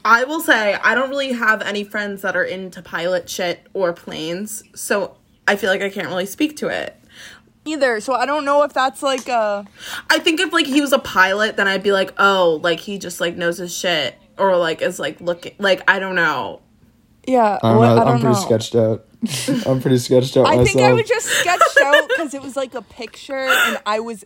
I 0.05 0.25
will 0.25 0.40
say 0.40 0.75
I 0.75 0.95
don't 0.95 1.11
really 1.11 1.33
have 1.33 1.62
any 1.62 1.85
friends 1.85 2.23
that 2.23 2.37
are 2.37 2.45
into 2.45 2.83
pilot 2.83 3.29
shit 3.31 3.66
or 3.73 3.92
planes, 3.92 4.64
so 4.75 5.16
I 5.47 5.57
feel 5.57 5.71
like 5.71 5.83
I 5.83 5.90
can't 5.90 6.09
really 6.09 6.27
speak 6.27 6.57
to 6.59 6.68
it. 6.68 6.97
Either. 7.64 8.01
So 8.01 8.14
I 8.14 8.27
don't 8.27 8.44
know 8.44 8.62
if 8.62 8.72
that's 8.72 9.03
like 9.03 9.29
a 9.29 9.66
I 10.11 10.18
think 10.18 10.40
if 10.40 10.53
like 10.53 10.66
he 10.66 10.81
was 10.81 10.92
a 10.92 10.98
pilot, 10.98 11.57
then 11.57 11.68
I'd 11.68 11.83
be 11.83 11.92
like, 11.92 12.12
oh, 12.18 12.61
like 12.62 12.81
he 12.81 12.98
just 12.98 13.20
like 13.20 13.37
knows 13.37 13.59
his 13.59 13.75
shit, 13.77 14.14
or 14.38 14.57
like 14.57 14.83
is 14.83 14.98
like 14.98 15.20
looking 15.20 15.55
like 15.59 15.83
I 15.88 15.98
don't 15.98 16.14
know. 16.14 16.61
yeah. 17.27 17.59
I'm, 17.62 17.77
what- 17.77 17.87
not- 17.94 17.98
I 17.98 18.01
I'm 18.01 18.07
don't 18.07 18.20
pretty 18.20 18.35
know. 18.35 18.40
sketched 18.59 18.75
out. 18.75 19.07
I'm 19.66 19.81
pretty 19.81 19.98
sketched 19.98 20.37
out 20.37 20.46
I 20.46 20.57
myself. 20.57 20.68
think 20.68 20.81
I 20.81 20.92
was 20.92 21.07
just 21.09 21.27
sketched 21.29 21.79
out 21.81 22.09
because 22.09 22.35
it 22.35 22.42
was 22.42 22.57
like 22.57 22.75
a 22.75 22.83
picture 22.83 23.37
and 23.48 23.79
I 23.87 24.01
was. 24.01 24.25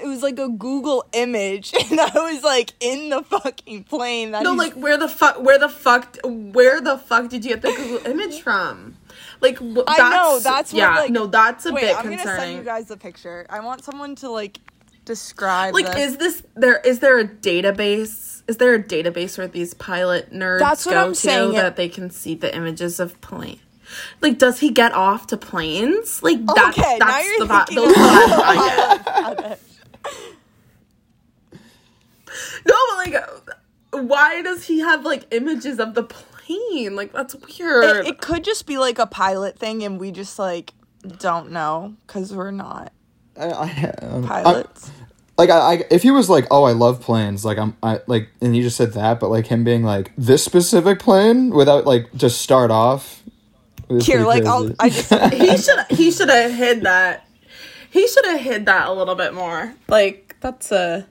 It 0.00 0.06
was 0.06 0.22
like 0.22 0.38
a 0.38 0.48
Google 0.48 1.04
image, 1.12 1.72
and 1.90 1.98
I 1.98 2.10
was 2.14 2.44
like 2.44 2.72
in 2.78 3.08
the 3.08 3.22
fucking 3.24 3.82
plane. 3.84 4.30
That 4.32 4.42
No, 4.44 4.52
he's- 4.52 4.58
like 4.68 4.74
where 4.74 4.96
the 4.96 5.08
fuck, 5.08 5.42
where 5.42 5.58
the 5.58 5.68
fuck, 5.68 6.18
where 6.24 6.80
the 6.80 6.98
fuck 6.98 7.30
did 7.30 7.44
you 7.44 7.50
get 7.56 7.62
the 7.62 7.72
Google 7.72 8.06
image 8.12 8.40
from? 8.42 8.96
Like 9.40 9.60
I 9.60 9.96
that's, 9.96 9.98
know 10.16 10.40
that's 10.40 10.72
what, 10.72 10.78
yeah, 10.78 10.94
like, 10.96 11.10
no, 11.10 11.26
that's 11.26 11.64
a 11.66 11.72
wait, 11.72 11.82
bit 11.82 11.96
I'm 11.96 12.04
gonna 12.04 12.18
send 12.22 12.56
you 12.56 12.62
guys 12.62 12.86
the 12.86 12.96
picture. 12.96 13.46
I 13.48 13.60
want 13.60 13.84
someone 13.84 14.16
to 14.16 14.28
like 14.30 14.58
describe. 15.04 15.74
like, 15.74 15.86
this. 15.86 16.12
is 16.12 16.16
this 16.18 16.42
there? 16.56 16.78
Is 16.78 16.98
there 17.00 17.18
a 17.18 17.24
database? 17.26 18.42
Is 18.48 18.56
there 18.56 18.74
a 18.74 18.82
database 18.82 19.36
where 19.38 19.46
these 19.46 19.74
pilot 19.74 20.32
nerds 20.32 20.58
That's 20.60 20.86
what 20.86 20.92
go 20.94 21.04
I'm 21.04 21.12
to 21.12 21.14
saying. 21.14 21.52
that 21.52 21.76
they 21.76 21.88
can 21.88 22.10
see 22.10 22.34
the 22.34 22.54
images 22.54 22.98
of 22.98 23.20
plane? 23.20 23.60
Like, 24.20 24.38
does 24.38 24.60
he 24.60 24.70
get 24.70 24.92
off 24.92 25.26
to 25.28 25.36
planes? 25.36 26.22
Like, 26.22 26.44
that, 26.46 26.74
Okay, 26.76 26.96
that's 26.98 27.38
the 27.38 27.46
vi- 27.46 27.64
thinking 27.64 27.84
those 27.84 27.94
vibes 27.94 29.02
I 29.06 29.34
get. 29.40 29.60
No, 32.66 32.74
but 32.90 32.96
like, 33.12 34.04
why 34.08 34.42
does 34.42 34.64
he 34.66 34.80
have 34.80 35.04
like 35.04 35.26
images 35.32 35.78
of 35.80 35.94
the 35.94 36.02
plane? 36.02 36.24
Like, 36.90 37.12
that's 37.12 37.34
weird. 37.34 37.84
it, 37.84 38.06
it 38.06 38.20
could 38.20 38.44
just 38.44 38.66
be 38.66 38.78
like 38.78 38.98
a 38.98 39.06
pilot 39.06 39.58
thing, 39.58 39.82
and 39.82 39.98
we 40.00 40.10
just 40.10 40.38
like 40.38 40.72
don't 41.18 41.50
know 41.50 41.94
because 42.06 42.34
we're 42.34 42.50
not 42.50 42.92
I, 43.36 43.46
I, 43.46 43.94
um, 44.02 44.12
I'm- 44.14 44.44
pilots. 44.44 44.90
like 45.36 45.50
I, 45.50 45.58
I, 45.58 45.84
if 45.90 46.02
he 46.02 46.10
was 46.10 46.28
like, 46.28 46.46
oh, 46.50 46.64
I 46.64 46.72
love 46.72 47.00
planes, 47.00 47.44
like 47.44 47.58
I'm, 47.58 47.76
I 47.82 48.00
like, 48.06 48.28
and 48.40 48.54
he 48.54 48.62
just 48.62 48.76
said 48.76 48.92
that, 48.94 49.20
but 49.20 49.28
like 49.28 49.46
him 49.46 49.62
being 49.64 49.82
like 49.84 50.12
this 50.16 50.44
specific 50.44 50.98
plane 50.98 51.50
without 51.50 51.86
like 51.86 52.12
just 52.14 52.40
start 52.40 52.70
off. 52.70 53.22
Here, 54.02 54.26
like 54.26 54.44
I'll. 54.44 54.70
I 54.78 54.88
just 54.90 55.12
he 55.32 55.56
should 55.56 55.78
he 55.90 56.10
should 56.10 56.28
have 56.28 56.52
hid 56.52 56.82
that. 56.82 57.26
He 57.90 58.06
should 58.06 58.26
have 58.26 58.40
hid 58.40 58.66
that 58.66 58.88
a 58.88 58.92
little 58.92 59.14
bit 59.14 59.32
more. 59.32 59.74
Like 59.88 60.36
that's 60.40 60.70
a 60.72 61.06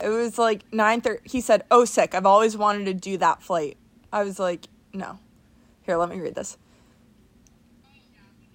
It 0.00 0.08
was 0.08 0.38
like 0.38 0.62
nine 0.72 1.00
thirty. 1.02 1.28
He 1.28 1.40
said, 1.42 1.64
"Oh, 1.70 1.84
sick! 1.84 2.14
I've 2.14 2.24
always 2.24 2.56
wanted 2.56 2.86
to 2.86 2.94
do 2.94 3.18
that 3.18 3.42
flight." 3.42 3.76
I 4.12 4.22
was 4.24 4.38
like, 4.38 4.66
"No." 4.92 5.18
Here, 5.84 5.96
let 5.96 6.10
me 6.10 6.20
read 6.20 6.34
this. 6.34 6.56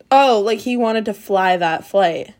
oh, 0.10 0.42
like 0.46 0.60
he 0.60 0.78
wanted 0.78 1.06
to 1.06 1.14
fly 1.14 1.58
that 1.58 1.86
flight. 1.86 2.34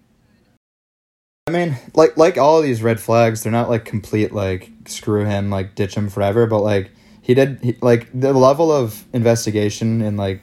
I 1.48 1.52
mean, 1.52 1.78
like 1.94 2.18
like 2.18 2.38
all 2.38 2.58
of 2.58 2.64
these 2.64 2.82
red 2.84 3.00
flags, 3.00 3.44
they're 3.44 3.52
not 3.52 3.70
like 3.70 3.86
complete 3.86 4.34
like 4.34 4.70
screw 4.86 5.26
him, 5.26 5.50
like 5.50 5.76
ditch 5.76 5.96
him 5.96 6.10
forever, 6.10 6.46
but 6.46 6.60
like 6.60 6.92
he 7.22 7.34
did 7.34 7.60
he, 7.62 7.78
like 7.82 8.08
the 8.18 8.34
level 8.34 8.72
of 8.72 9.06
investigation 9.14 10.02
and 10.02 10.18
like 10.18 10.42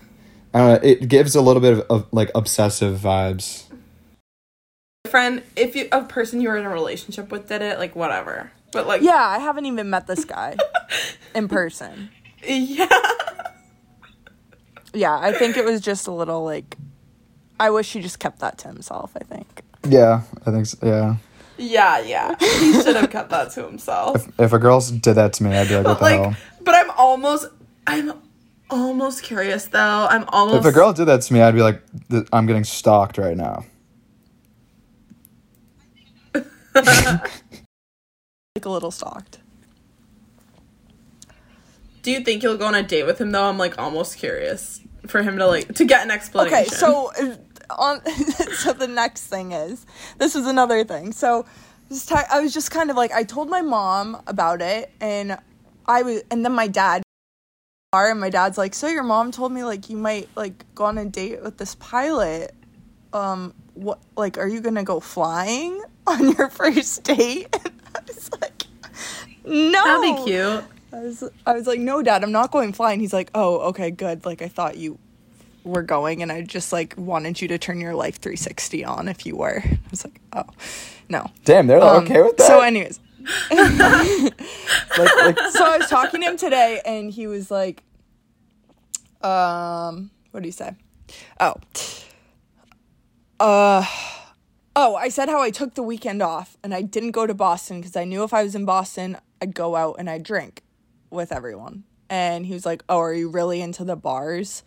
I 0.52 0.58
don't 0.58 0.68
know, 0.68 0.88
it 0.88 1.08
gives 1.08 1.34
a 1.34 1.40
little 1.40 1.60
bit 1.60 1.74
of, 1.74 1.80
of 1.90 2.06
like 2.12 2.30
obsessive 2.34 2.98
vibes. 2.98 3.64
Friend, 5.06 5.42
if 5.56 5.76
you 5.76 5.88
a 5.92 6.02
person 6.04 6.40
you 6.40 6.48
were 6.48 6.56
in 6.56 6.64
a 6.64 6.70
relationship 6.70 7.30
with 7.30 7.48
did 7.48 7.62
it, 7.62 7.78
like 7.78 7.94
whatever. 7.94 8.50
But 8.72 8.86
like 8.86 9.02
Yeah, 9.02 9.12
I 9.12 9.38
haven't 9.38 9.66
even 9.66 9.90
met 9.90 10.06
this 10.06 10.24
guy 10.24 10.56
in 11.34 11.48
person. 11.48 12.10
Yeah. 12.46 12.88
Yeah, 14.94 15.18
I 15.18 15.32
think 15.32 15.56
it 15.56 15.64
was 15.64 15.80
just 15.80 16.06
a 16.06 16.12
little 16.12 16.44
like. 16.44 16.76
I 17.60 17.70
wish 17.70 17.92
he 17.92 18.00
just 18.00 18.18
kept 18.20 18.40
that 18.40 18.58
to 18.58 18.68
himself. 18.68 19.12
I 19.16 19.24
think. 19.24 19.62
Yeah, 19.88 20.22
I 20.46 20.50
think 20.52 20.66
so, 20.66 20.78
yeah. 20.86 21.16
Yeah, 21.58 22.00
yeah. 22.00 22.36
He 22.40 22.74
should 22.82 22.96
have 22.96 23.10
kept 23.10 23.30
that 23.30 23.50
to 23.52 23.64
himself. 23.64 24.28
If 24.38 24.52
a 24.52 24.58
girl 24.58 24.80
did 24.80 25.14
that 25.14 25.32
to 25.34 25.44
me, 25.44 25.54
I'd 25.56 25.68
be 25.68 25.76
like, 25.76 25.86
what 25.86 25.98
But 25.98 25.98
the 25.98 26.04
like 26.04 26.20
hell? 26.20 26.36
but 26.60 26.74
I'm 26.74 26.90
almost 26.92 27.46
I'm 27.86 28.12
almost 28.70 29.22
curious 29.22 29.66
though. 29.66 30.06
I'm 30.10 30.24
almost 30.28 30.66
If 30.66 30.66
a 30.66 30.72
girl 30.72 30.92
did 30.92 31.06
that 31.06 31.22
to 31.22 31.34
me, 31.34 31.42
I'd 31.42 31.54
be 31.54 31.62
like, 31.62 31.82
I'm 32.32 32.46
getting 32.46 32.64
stalked 32.64 33.18
right 33.18 33.36
now. 33.36 33.64
Like 36.74 36.86
like 38.56 38.66
a 38.66 38.70
little 38.70 38.90
stalked. 38.90 39.38
Do 42.04 42.10
you 42.10 42.20
think 42.20 42.42
you'll 42.42 42.58
go 42.58 42.66
on 42.66 42.74
a 42.74 42.82
date 42.82 43.04
with 43.04 43.18
him 43.18 43.32
though? 43.32 43.44
I'm 43.44 43.56
like 43.56 43.78
almost 43.78 44.18
curious 44.18 44.80
for 45.06 45.22
him 45.22 45.38
to 45.38 45.46
like 45.46 45.74
to 45.74 45.86
get 45.86 46.04
an 46.04 46.10
explanation. 46.10 46.58
Okay, 46.58 46.66
so 46.66 47.10
uh, 47.18 47.36
on 47.70 48.04
so 48.52 48.74
the 48.74 48.86
next 48.86 49.26
thing 49.26 49.52
is 49.52 49.86
this 50.18 50.36
is 50.36 50.46
another 50.46 50.84
thing. 50.84 51.12
So 51.12 51.46
I 51.90 52.40
was 52.40 52.52
just 52.52 52.70
kind 52.70 52.90
of 52.90 52.96
like 52.96 53.10
I 53.12 53.24
told 53.24 53.48
my 53.48 53.62
mom 53.62 54.20
about 54.26 54.60
it, 54.60 54.92
and 55.00 55.38
I 55.86 56.02
was, 56.02 56.22
and 56.30 56.44
then 56.44 56.52
my 56.52 56.68
dad. 56.68 57.02
And 57.94 58.18
my 58.18 58.28
dad's 58.28 58.58
like, 58.58 58.74
so 58.74 58.88
your 58.88 59.04
mom 59.04 59.30
told 59.30 59.52
me 59.52 59.62
like 59.62 59.88
you 59.88 59.96
might 59.96 60.28
like 60.36 60.64
go 60.74 60.84
on 60.84 60.98
a 60.98 61.04
date 61.04 61.40
with 61.42 61.58
this 61.58 61.76
pilot. 61.76 62.52
Um, 63.12 63.54
what 63.74 64.00
like 64.16 64.36
are 64.36 64.48
you 64.48 64.60
gonna 64.60 64.82
go 64.82 65.00
flying 65.00 65.80
on 66.06 66.32
your 66.32 66.50
first 66.50 67.02
date? 67.04 67.56
And 67.94 67.96
I 67.96 68.00
was 68.08 68.30
like, 68.40 68.64
no. 69.44 69.84
that'd 69.84 70.16
be 70.16 70.24
cute. 70.24 70.64
I 70.94 71.00
was, 71.00 71.24
I 71.44 71.52
was 71.54 71.66
like, 71.66 71.80
no, 71.80 72.02
dad, 72.02 72.22
I'm 72.22 72.30
not 72.32 72.52
going 72.52 72.72
flying. 72.72 73.00
He's 73.00 73.12
like, 73.12 73.30
oh, 73.34 73.58
okay, 73.70 73.90
good. 73.90 74.24
Like, 74.24 74.42
I 74.42 74.48
thought 74.48 74.76
you 74.76 74.98
were 75.64 75.82
going, 75.82 76.22
and 76.22 76.30
I 76.30 76.42
just 76.42 76.72
like 76.72 76.94
wanted 76.96 77.40
you 77.40 77.48
to 77.48 77.58
turn 77.58 77.80
your 77.80 77.94
life 77.94 78.20
360 78.20 78.84
on 78.84 79.08
if 79.08 79.26
you 79.26 79.34
were. 79.36 79.62
I 79.64 79.78
was 79.90 80.04
like, 80.04 80.20
oh, 80.32 80.44
no. 81.08 81.30
Damn, 81.44 81.66
they're 81.66 81.82
Um, 81.82 82.04
okay 82.04 82.22
with 82.22 82.36
that. 82.36 82.46
So, 82.46 82.60
anyways, 82.60 83.00
like, 83.50 85.16
like, 85.16 85.38
so 85.50 85.64
I 85.64 85.78
was 85.78 85.88
talking 85.88 86.20
to 86.20 86.26
him 86.28 86.36
today, 86.36 86.80
and 86.84 87.10
he 87.10 87.26
was 87.26 87.50
like, 87.50 87.82
um, 89.22 90.10
what 90.30 90.40
do 90.42 90.46
you 90.48 90.52
say? 90.52 90.74
Oh, 91.40 91.54
uh, 93.40 93.84
oh, 94.76 94.94
I 94.94 95.08
said 95.08 95.28
how 95.28 95.40
I 95.40 95.50
took 95.50 95.74
the 95.74 95.82
weekend 95.82 96.22
off 96.22 96.56
and 96.62 96.74
I 96.74 96.82
didn't 96.82 97.12
go 97.12 97.26
to 97.26 97.34
Boston 97.34 97.80
because 97.80 97.96
I 97.96 98.04
knew 98.04 98.22
if 98.22 98.32
I 98.32 98.42
was 98.42 98.54
in 98.54 98.64
Boston, 98.64 99.16
I'd 99.40 99.54
go 99.54 99.76
out 99.76 99.96
and 99.98 100.08
I'd 100.08 100.22
drink 100.22 100.62
with 101.14 101.32
everyone. 101.32 101.84
And 102.10 102.44
he 102.44 102.52
was 102.52 102.66
like, 102.66 102.82
Oh, 102.88 102.98
are 102.98 103.14
you 103.14 103.28
really 103.28 103.60
into 103.60 103.84
the 103.84 103.96
bars? 103.96 104.62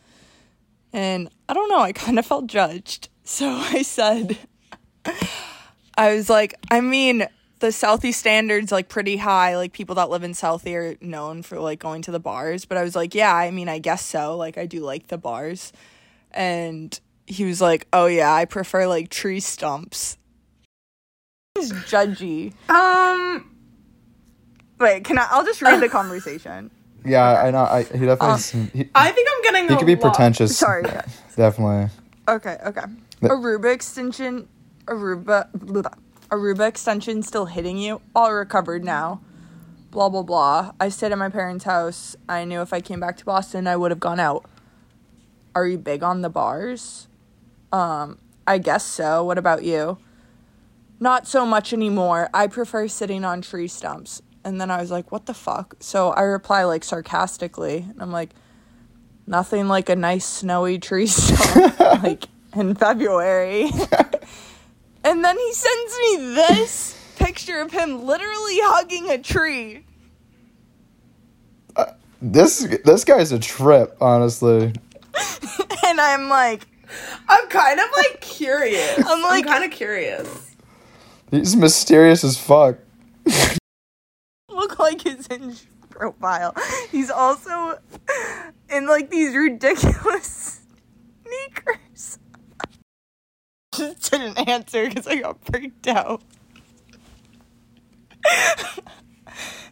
And 0.93 1.29
I 1.47 1.53
don't 1.53 1.69
know, 1.69 1.79
I 1.79 1.91
kind 1.91 2.17
of 2.17 2.25
felt 2.25 2.47
judged. 2.47 3.10
So 3.27 3.49
I 3.49 3.81
said, 3.81 4.38
I 5.97 6.15
was 6.15 6.29
like, 6.29 6.55
I 6.71 6.79
mean, 6.79 7.27
the 7.60 7.67
Southie 7.67 8.13
standards 8.13 8.71
like 8.71 8.88
pretty 8.88 9.17
high. 9.17 9.57
Like 9.57 9.73
people 9.73 9.95
that 9.95 10.10
live 10.10 10.23
in 10.23 10.31
Southie 10.31 10.75
are 10.75 11.05
known 11.05 11.43
for 11.43 11.60
like 11.60 11.79
going 11.79 12.01
to 12.03 12.12
the 12.12 12.19
bars. 12.19 12.65
But 12.65 12.77
I 12.77 12.83
was 12.83 12.95
like, 12.95 13.15
yeah, 13.15 13.36
I 13.36 13.51
mean, 13.51 13.67
I 13.67 13.79
guess 13.79 14.05
so. 14.05 14.38
Like 14.38 14.57
I 14.57 14.65
do 14.65 14.79
like 14.79 15.07
the 15.07 15.17
bars. 15.17 15.73
And 16.31 16.97
he 17.25 17.43
was 17.43 17.60
like, 17.62 17.88
oh 17.91 18.05
yeah, 18.05 18.33
I 18.33 18.45
prefer 18.45 18.88
like 18.88 19.10
tree 19.10 19.39
stumps. 19.39 20.17
He's 21.55 21.73
judgy. 21.73 22.53
Um, 22.69 23.56
Wait, 24.79 25.03
can 25.03 25.17
I? 25.17 25.27
I'll 25.31 25.45
just 25.45 25.61
read 25.61 25.81
the 25.81 25.89
conversation. 25.99 26.69
yeah, 27.05 27.41
I 27.41 27.51
know. 27.51 27.59
I, 27.63 27.83
he 27.83 28.05
definitely. 28.05 28.27
Uh, 28.27 28.37
seem- 28.37 28.71
he, 28.73 28.89
I 28.93 29.11
think 29.11 29.27
I'm 29.31 29.41
getting. 29.43 29.67
he 29.69 29.73
a 29.73 29.77
could 29.77 29.87
be 29.87 29.95
lot- 29.95 30.01
pretentious. 30.13 30.57
Sorry. 30.57 30.83
Definitely. 31.35 31.89
Okay, 32.27 32.57
okay. 32.65 32.81
The- 33.21 33.29
Aruba 33.29 33.73
extension, 33.73 34.47
Aruba, 34.85 35.51
blah, 35.53 35.81
blah. 35.83 35.91
Aruba 36.29 36.67
extension 36.67 37.21
still 37.23 37.45
hitting 37.45 37.77
you. 37.77 38.01
All 38.15 38.33
recovered 38.33 38.83
now. 38.83 39.21
Blah 39.91 40.09
blah 40.09 40.23
blah. 40.23 40.73
I 40.79 40.89
stayed 40.89 41.11
at 41.11 41.17
my 41.17 41.29
parents' 41.29 41.63
house. 41.63 42.15
I 42.27 42.43
knew 42.43 42.61
if 42.61 42.73
I 42.73 42.81
came 42.81 42.99
back 42.99 43.17
to 43.17 43.25
Boston, 43.25 43.67
I 43.67 43.77
would 43.77 43.91
have 43.91 43.99
gone 43.99 44.19
out. 44.19 44.45
Are 45.55 45.65
you 45.65 45.77
big 45.77 46.03
on 46.03 46.21
the 46.21 46.29
bars? 46.29 47.07
Um, 47.71 48.17
I 48.45 48.57
guess 48.57 48.83
so. 48.83 49.23
What 49.23 49.37
about 49.37 49.63
you? 49.63 49.97
Not 50.99 51.27
so 51.27 51.45
much 51.45 51.71
anymore. 51.73 52.29
I 52.33 52.47
prefer 52.47 52.87
sitting 52.87 53.23
on 53.23 53.41
tree 53.41 53.67
stumps. 53.67 54.21
And 54.47 54.62
then 54.62 54.71
I 54.71 54.79
was 54.79 54.89
like, 54.89 55.12
what 55.12 55.25
the 55.25 55.33
fuck? 55.33 55.75
So 55.81 56.12
I 56.12 56.21
reply 56.21 56.63
like 56.63 56.86
sarcastically, 56.86 57.79
and 57.89 58.01
I'm 58.01 58.13
like, 58.13 58.29
nothing 59.27 59.67
like 59.67 59.89
a 59.89 59.95
nice 59.97 60.23
snowy 60.25 60.79
tree 60.79 61.07
stump 61.07 61.77
like 62.01 62.29
in 62.55 62.73
February. 62.73 63.63
and 65.03 65.25
then 65.25 65.38
he 65.38 65.53
sends 65.53 65.97
me 65.99 66.17
this 66.36 66.97
picture 67.17 67.60
of 67.60 67.71
him 67.73 68.05
literally 68.05 68.57
hugging 68.62 69.10
a 69.10 69.17
tree. 69.17 69.83
Uh, 71.75 71.88
this 72.21 72.65
this 72.86 73.03
guy's 73.03 73.33
a 73.33 73.39
trip, 73.39 73.97
honestly. 73.99 74.71
And 75.86 76.01
I'm 76.01 76.27
like, 76.27 76.67
I'm 77.29 77.47
kind 77.47 77.79
of 77.79 77.86
like 77.95 78.19
curious. 78.21 78.97
I'm 79.05 79.21
like- 79.23 79.45
kind 79.45 79.63
of 79.63 79.71
curious. 79.71 80.55
He's 81.31 81.55
mysterious 81.55 82.23
as 82.25 82.38
fuck. 82.38 82.77
Look 84.67 84.80
like 84.80 85.01
his 85.01 85.27
hinge 85.27 85.65
profile. 85.89 86.56
He's 86.91 87.10
also 87.10 87.80
in 88.69 88.88
like 88.88 89.10
these 89.10 89.36
ridiculous 89.36 90.62
sneakers. 91.23 92.19
Just 93.75 94.12
didn't 94.12 94.47
answer 94.47 94.88
because 94.88 95.08
I 95.08 95.17
got 95.17 95.43
freaked 95.45 95.88
out. 95.88 96.21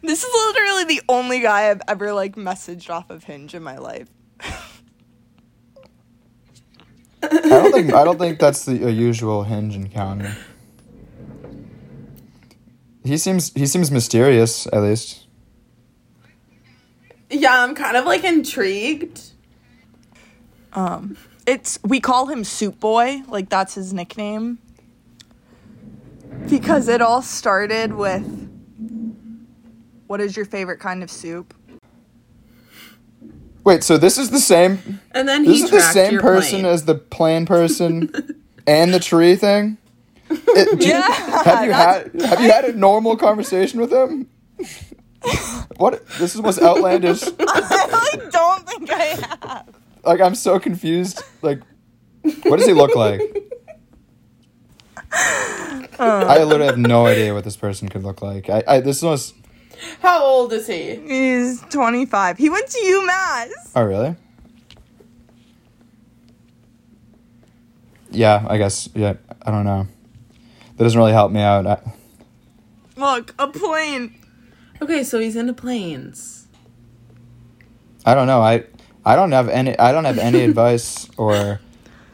this 0.02 0.22
is 0.22 0.32
literally 0.46 0.84
the 0.84 1.02
only 1.08 1.40
guy 1.40 1.70
I've 1.70 1.82
ever 1.88 2.12
like 2.12 2.36
messaged 2.36 2.88
off 2.90 3.10
of 3.10 3.24
Hinge 3.24 3.54
in 3.54 3.62
my 3.62 3.78
life. 3.78 4.08
I 7.22 7.28
don't 7.28 7.72
think 7.72 7.92
I 7.92 8.04
don't 8.04 8.18
think 8.18 8.38
that's 8.38 8.66
the 8.66 8.86
a 8.86 8.90
usual 8.90 9.42
hinge 9.42 9.74
encounter. 9.74 10.36
He 13.06 13.18
seems 13.18 13.52
he 13.54 13.66
seems 13.66 13.90
mysterious 13.90 14.66
at 14.72 14.82
least. 14.82 15.26
Yeah, 17.30 17.62
I'm 17.62 17.74
kind 17.74 17.96
of 17.96 18.04
like 18.04 18.24
intrigued. 18.24 19.20
Um, 20.72 21.16
it's 21.46 21.78
we 21.82 22.00
call 22.00 22.26
him 22.26 22.44
Soup 22.44 22.78
Boy, 22.78 23.22
like 23.28 23.48
that's 23.48 23.74
his 23.74 23.92
nickname. 23.92 24.58
Because 26.48 26.88
it 26.88 27.00
all 27.00 27.22
started 27.22 27.94
with 27.94 28.50
what 30.06 30.20
is 30.20 30.36
your 30.36 30.44
favorite 30.44 30.78
kind 30.78 31.02
of 31.02 31.10
soup? 31.10 31.54
Wait, 33.64 33.82
so 33.82 33.98
this 33.98 34.16
is 34.16 34.30
the 34.30 34.38
same 34.38 35.00
And 35.10 35.28
then 35.28 35.44
this 35.44 35.58
he 35.58 35.64
is 35.64 35.70
the 35.70 35.78
tracked 35.78 35.92
same 35.94 36.12
your 36.12 36.22
person 36.22 36.60
plane. 36.60 36.72
as 36.72 36.84
the 36.84 36.94
plane 36.94 37.46
person 37.46 38.44
and 38.66 38.94
the 38.94 39.00
tree 39.00 39.34
thing? 39.34 39.78
It- 40.30 40.78
do 40.80 40.86
you- 40.86 40.94
have 40.94 41.64
you 41.64 41.72
had 41.72 42.12
have 42.22 42.40
you 42.40 42.50
had 42.50 42.64
a 42.64 42.72
normal 42.72 43.16
conversation 43.16 43.80
with 43.80 43.92
him? 43.92 44.28
What 45.76 46.06
this 46.18 46.36
was 46.36 46.60
outlandish. 46.60 47.22
I 47.40 48.10
like, 48.18 48.30
don't 48.30 48.68
think 48.68 48.90
I 48.90 49.02
have. 49.04 49.68
Like 50.04 50.20
I'm 50.20 50.34
so 50.34 50.58
confused. 50.58 51.22
Like 51.42 51.60
what 52.44 52.58
does 52.58 52.66
he 52.66 52.72
look 52.72 52.94
like? 52.94 53.20
Uh. 55.98 56.26
I 56.28 56.42
literally 56.44 56.66
have 56.66 56.78
no 56.78 57.06
idea 57.06 57.32
what 57.32 57.44
this 57.44 57.56
person 57.56 57.88
could 57.88 58.02
look 58.02 58.20
like. 58.22 58.50
I, 58.50 58.62
I 58.68 58.80
this 58.80 59.02
was 59.02 59.32
How 60.00 60.22
old 60.22 60.52
is 60.52 60.66
he? 60.66 60.96
He's 61.06 61.60
25. 61.70 62.36
He 62.38 62.50
went 62.50 62.66
to 62.68 62.78
UMass. 62.78 63.50
Oh 63.74 63.82
really? 63.84 64.16
Yeah, 68.10 68.44
I 68.48 68.56
guess. 68.58 68.88
Yeah, 68.94 69.14
I 69.42 69.50
don't 69.50 69.64
know. 69.64 69.86
That 70.76 70.84
doesn't 70.84 70.98
really 70.98 71.12
help 71.12 71.32
me 71.32 71.40
out. 71.40 71.66
I, 71.66 71.80
Look, 72.96 73.34
a 73.38 73.48
plane. 73.48 74.14
Okay, 74.80 75.04
so 75.04 75.18
he's 75.18 75.36
into 75.36 75.52
planes. 75.52 76.46
I 78.04 78.14
don't 78.14 78.26
know. 78.26 78.40
I 78.40 78.64
I 79.04 79.16
don't 79.16 79.32
have 79.32 79.48
any. 79.48 79.78
I 79.78 79.92
don't 79.92 80.04
have 80.04 80.18
any 80.18 80.40
advice 80.44 81.08
or 81.16 81.60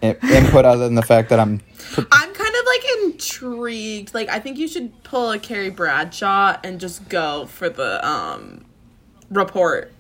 i- 0.03 0.17
input 0.31 0.65
other 0.65 0.85
than 0.85 0.95
the 0.95 1.03
fact 1.03 1.29
that 1.31 1.41
I'm. 1.41 1.61
I'm 1.99 2.33
kind 2.35 2.55
of 2.55 2.67
like 2.67 2.85
intrigued. 3.05 4.15
Like 4.15 4.29
I 4.29 4.39
think 4.39 4.59
you 4.59 4.69
should 4.69 5.03
pull 5.03 5.31
a 5.33 5.39
Carrie 5.39 5.71
Bradshaw 5.71 6.57
and 6.65 6.81
just 6.81 7.09
go 7.09 7.47
for 7.47 7.69
the 7.69 8.07
um 8.07 8.65
report. 9.31 9.93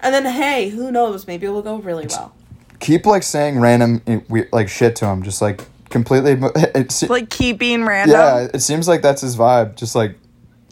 And 0.00 0.14
then 0.14 0.24
hey, 0.24 0.68
who 0.70 0.90
knows? 0.90 1.26
Maybe 1.26 1.46
it 1.46 1.50
will 1.50 1.62
go 1.62 1.76
really 1.76 2.06
well. 2.08 2.34
Keep 2.80 3.06
like 3.06 3.22
saying 3.22 3.58
random 3.60 4.02
eh, 4.06 4.20
we- 4.28 4.46
like 4.52 4.68
shit 4.68 4.96
to 4.96 5.06
him. 5.06 5.22
Just 5.22 5.42
like 5.42 5.64
completely. 5.90 6.32
It, 6.74 6.92
se- 6.92 7.08
Like, 7.08 7.30
keep 7.30 7.58
being 7.58 7.84
random. 7.84 8.14
yeah, 8.16 8.48
it 8.52 8.60
seems 8.60 8.86
like 8.88 9.02
that's 9.02 9.22
his 9.22 9.36
vibe. 9.36 9.76
Just 9.76 9.94
like 9.94 10.16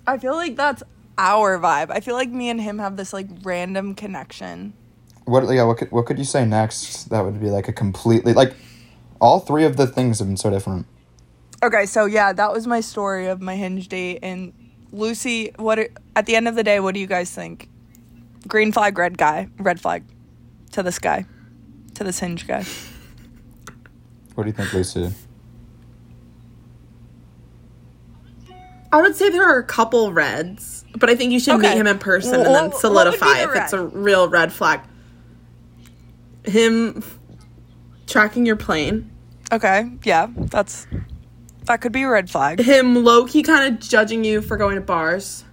I 0.07 0.19
feel 0.19 0.35
like 0.35 0.57
that's 0.57 0.83
our 1.19 1.59
vibe. 1.59 1.91
I 1.91 2.01
feel 2.01 2.15
like 2.15 2.29
me 2.31 2.51
and 2.51 2.61
him 2.61 2.79
have 2.79 2.97
this, 2.97 3.13
like, 3.13 3.29
random 3.43 3.95
connection. 3.95 4.73
what? 5.25 5.45
Yeah, 5.53 5.65
what 5.65 5.79
could 5.79 5.91
what 5.91 6.07
could 6.07 6.19
you 6.19 6.25
say 6.25 6.45
next? 6.47 7.11
That 7.11 7.25
would 7.25 7.41
be 7.41 7.49
like 7.51 7.69
a 7.69 7.73
completely 7.73 8.33
like. 8.33 8.55
All 9.19 9.41
three 9.41 9.65
of 9.65 9.79
the 9.79 9.87
things 9.87 10.19
have 10.19 10.29
been 10.29 10.37
so 10.37 10.51
different. 10.51 10.85
Okay, 11.63 11.87
so 11.87 12.05
yeah, 12.05 12.35
that 12.35 12.53
was 12.53 12.67
my 12.67 12.81
story 12.83 13.29
of 13.29 13.41
my 13.41 13.57
hinge 13.57 13.89
date. 13.89 14.19
And 14.23 14.53
Lucy, 14.93 15.53
what 15.57 15.79
are, 15.79 15.89
at 16.15 16.27
the 16.27 16.37
end 16.37 16.47
of 16.49 16.55
the 16.55 16.63
day, 16.63 16.81
what 16.81 16.93
do 16.93 17.01
you 17.01 17.07
guys 17.07 17.31
think? 17.31 17.71
Green 18.47 18.73
flag, 18.73 18.99
red 18.99 19.17
guy, 19.17 19.49
red 19.59 19.81
flag 19.81 20.05
to 20.73 20.83
this 20.83 20.99
guy, 20.99 21.25
to 21.95 22.05
this 22.05 22.19
hinge 22.19 22.47
guy. 22.47 22.67
What 24.37 24.45
do 24.45 24.51
you 24.51 24.53
think, 24.53 24.71
Lucy? 24.75 25.11
I 28.93 29.01
would 29.01 29.17
say 29.17 29.31
there 29.31 29.45
are 29.45 29.59
a 29.59 29.65
couple 29.65 30.13
reds, 30.13 30.85
but 30.97 31.09
I 31.09 31.17
think 31.17 31.33
you 31.33 31.41
should 31.41 31.59
meet 31.59 31.73
him 31.73 31.87
in 31.87 31.99
person 31.99 32.35
and 32.35 32.45
then 32.45 32.53
what 32.53 32.63
would 32.65 32.73
be 32.73 32.79
solidify 32.79 33.45
the 33.47 33.51
if 33.51 33.57
it's 33.57 33.73
a 33.73 33.83
real 33.83 34.29
red 34.29 34.53
flag. 34.53 34.81
Him 36.45 36.99
f- 36.99 37.19
tracking 38.07 38.45
your 38.45 38.57
plane. 38.57 39.11
Okay, 39.51 39.91
yeah, 40.05 40.29
that's 40.37 40.87
that 41.65 41.81
could 41.81 41.93
be 41.93 42.03
a 42.03 42.09
red 42.09 42.29
flag. 42.31 42.61
Him 42.61 43.05
low 43.05 43.25
key 43.25 43.43
kind 43.43 43.75
of 43.75 43.81
judging 43.81 44.23
you 44.23 44.43
for 44.43 44.59
going 44.59 44.75
to 44.77 44.81
bars. 44.83 45.45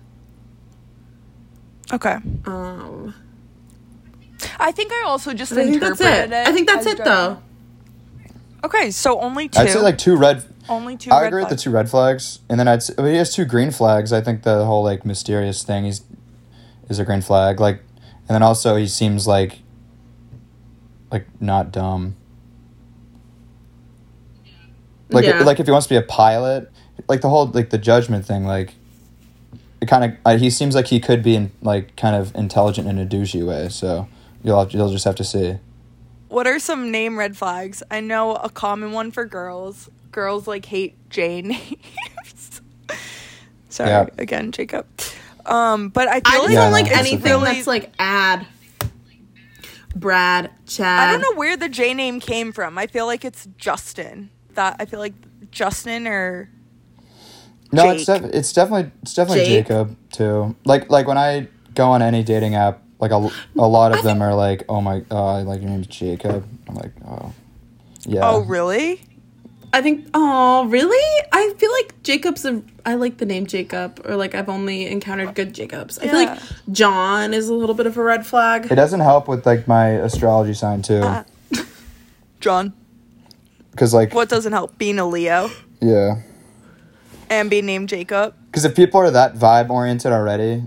Okay. 1.91 2.17
Um, 2.45 3.15
I 4.59 4.71
think 4.73 4.91
I 4.91 5.03
also 5.07 5.33
just 5.33 5.53
I 5.53 5.55
think 5.55 5.79
that's 5.79 5.99
interpreted 6.01 6.33
it. 6.33 6.47
I 6.47 6.51
think 6.51 6.67
that's 6.67 6.85
it 6.85 6.97
judging. 6.97 7.05
though. 7.05 7.41
Okay, 8.63 8.91
so 8.91 9.19
only 9.19 9.49
2 9.49 9.59
I'd 9.59 9.69
say 9.69 9.79
like 9.79 9.97
two 9.97 10.15
red. 10.15 10.43
only 10.69 10.95
two. 10.95 11.11
I 11.11 11.21
red 11.21 11.27
agree 11.27 11.41
with 11.41 11.49
the 11.49 11.57
two 11.57 11.69
red 11.69 11.89
flags, 11.89 12.39
and 12.49 12.57
then 12.59 12.67
I'd 12.67 12.81
say, 12.81 12.93
well, 12.97 13.07
he 13.07 13.17
has 13.17 13.33
two 13.35 13.43
green 13.45 13.71
flags. 13.71 14.13
I 14.13 14.21
think 14.21 14.43
the 14.43 14.63
whole 14.65 14.83
like 14.83 15.05
mysterious 15.05 15.63
thing 15.63 15.83
he's 15.83 16.01
is 16.89 16.97
a 16.99 17.03
green 17.05 17.21
flag. 17.21 17.59
Like, 17.59 17.79
and 18.27 18.29
then 18.35 18.41
also 18.43 18.75
he 18.77 18.87
seems 18.87 19.27
like 19.27 19.59
like 21.11 21.25
not 21.41 21.71
dumb. 21.71 22.15
Like 25.09 25.25
Yeah. 25.25 25.43
like 25.43 25.59
if 25.59 25.65
he 25.65 25.71
wants 25.71 25.87
to 25.87 25.93
be 25.93 25.97
a 25.97 26.01
pilot, 26.01 26.71
like 27.07 27.21
the 27.21 27.29
whole 27.29 27.47
like 27.47 27.69
the 27.69 27.77
judgment 27.77 28.25
thing, 28.25 28.45
like 28.45 28.75
it 29.81 29.87
kind 29.87 30.05
of 30.05 30.11
uh, 30.25 30.37
he 30.37 30.49
seems 30.49 30.73
like 30.73 30.87
he 30.87 30.99
could 31.01 31.21
be 31.21 31.35
in, 31.35 31.51
like 31.61 31.95
kind 31.97 32.15
of 32.15 32.33
intelligent 32.35 32.87
in 32.87 32.97
a 32.97 33.05
douchey 33.05 33.45
way. 33.45 33.67
So 33.69 34.07
you'll 34.41 34.57
have, 34.59 34.71
you'll 34.73 34.89
just 34.89 35.05
have 35.05 35.15
to 35.15 35.23
see. 35.25 35.57
What 36.33 36.47
are 36.47 36.57
some 36.57 36.89
name 36.89 37.17
red 37.19 37.37
flags? 37.37 37.83
I 37.91 37.99
know 37.99 38.33
a 38.35 38.49
common 38.49 38.91
one 38.91 39.11
for 39.11 39.23
girls. 39.25 39.87
Girls 40.11 40.47
like 40.47 40.65
hate 40.65 40.95
J 41.11 41.41
names. 41.43 42.61
Sorry 43.69 43.89
Yeah. 43.89 44.07
again, 44.17 44.51
Jacob. 44.51 44.87
Um, 45.45 45.89
but 45.89 46.07
I 46.07 46.21
I 46.25 46.37
feel 46.37 46.47
just 46.47 46.49
like 46.49 46.49
Yeah, 46.53 46.59
don't 46.61 46.69
no, 46.69 46.71
like 46.71 46.85
that's 46.85 46.97
anything 46.99 47.19
thing. 47.33 47.41
that's 47.43 47.67
like 47.67 47.91
ad. 47.99 48.47
Brad, 49.95 50.49
Chad. 50.65 51.07
I 51.07 51.11
don't 51.11 51.21
know 51.21 51.37
where 51.37 51.55
the 51.55 51.69
J 51.69 51.93
name 51.93 52.19
came 52.19 52.51
from. 52.51 52.79
I 52.79 52.87
feel 52.87 53.05
like 53.05 53.23
it's 53.23 53.47
Justin. 53.57 54.31
That 54.55 54.77
I 54.79 54.85
feel 54.85 54.99
like 54.99 55.13
Justin 55.51 56.07
or 56.07 56.49
No, 57.71 57.91
it's 57.91 58.05
def- 58.05 58.23
it's 58.33 58.53
definitely 58.53 58.91
it's 59.03 59.13
definitely 59.13 59.45
Jake. 59.45 59.67
Jacob 59.67 59.95
too. 60.11 60.55
Like 60.65 60.89
like 60.89 61.05
when 61.05 61.19
I 61.19 61.47
go 61.75 61.91
on 61.91 62.01
any 62.01 62.23
dating 62.23 62.55
app, 62.55 62.81
like 63.03 63.11
a, 63.11 63.29
a 63.57 63.67
lot 63.67 63.95
of 63.95 64.03
them 64.03 64.21
are 64.21 64.33
like, 64.33 64.63
oh 64.69 64.81
my, 64.81 65.03
uh, 65.11 65.43
like 65.43 65.61
your 65.61 65.69
name's 65.69 65.87
Jacob. 65.87 66.47
I'm 66.67 66.75
like, 66.75 66.91
oh, 67.05 67.33
yeah. 68.05 68.21
oh 68.23 68.41
really? 68.41 69.01
I 69.75 69.81
think. 69.81 70.07
Oh, 70.13 70.65
really? 70.67 71.25
I 71.31 71.51
feel 71.57 71.71
like 71.71 72.01
Jacob's. 72.03 72.45
A, 72.45 72.61
I 72.85 72.93
like 72.95 73.17
the 73.17 73.25
name 73.25 73.47
Jacob, 73.47 74.01
or 74.05 74.15
like 74.15 74.35
I've 74.35 74.47
only 74.47 74.85
encountered 74.87 75.33
good 75.33 75.53
Jacobs. 75.53 75.97
I 75.97 76.03
feel 76.07 76.13
like 76.25 76.39
John 76.71 77.33
is 77.33 77.49
a 77.49 77.53
little 77.55 77.73
bit 77.73 77.87
of 77.87 77.97
a 77.97 78.03
red 78.03 78.25
flag. 78.25 78.71
It 78.71 78.75
doesn't 78.75 78.99
help 78.99 79.27
with 79.27 79.45
like 79.47 79.67
my 79.67 79.87
astrology 79.89 80.53
sign 80.53 80.83
too, 80.83 81.01
Uh, 81.01 81.23
John. 82.39 82.73
because 83.71 83.93
like 83.95 84.13
What 84.13 84.29
doesn't 84.29 84.53
help? 84.53 84.77
Being 84.77 84.99
a 84.99 85.07
Leo 85.07 85.49
yeah, 85.81 86.21
and 87.29 87.49
being 87.49 87.65
named 87.65 87.89
Jacob. 87.89 88.35
because 88.51 88.65
if 88.65 88.75
people 88.75 88.99
are 88.99 89.09
that 89.11 89.33
vibe 89.35 89.69
oriented 89.71 90.11
already, 90.11 90.63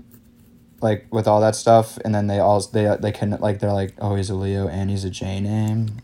like 0.81 1.07
with 1.11 1.27
all 1.27 1.41
that 1.41 1.55
stuff, 1.55 1.97
and 2.05 2.13
then 2.13 2.27
they 2.27 2.39
all 2.39 2.59
they 2.61 2.95
they 2.99 3.11
can 3.11 3.31
like 3.39 3.59
they're 3.59 3.73
like, 3.73 3.93
oh, 3.99 4.15
he's 4.15 4.29
a 4.29 4.35
Leo 4.35 4.67
and 4.67 4.89
he's 4.89 5.03
a 5.03 5.09
J 5.09 5.39
name. 5.39 6.01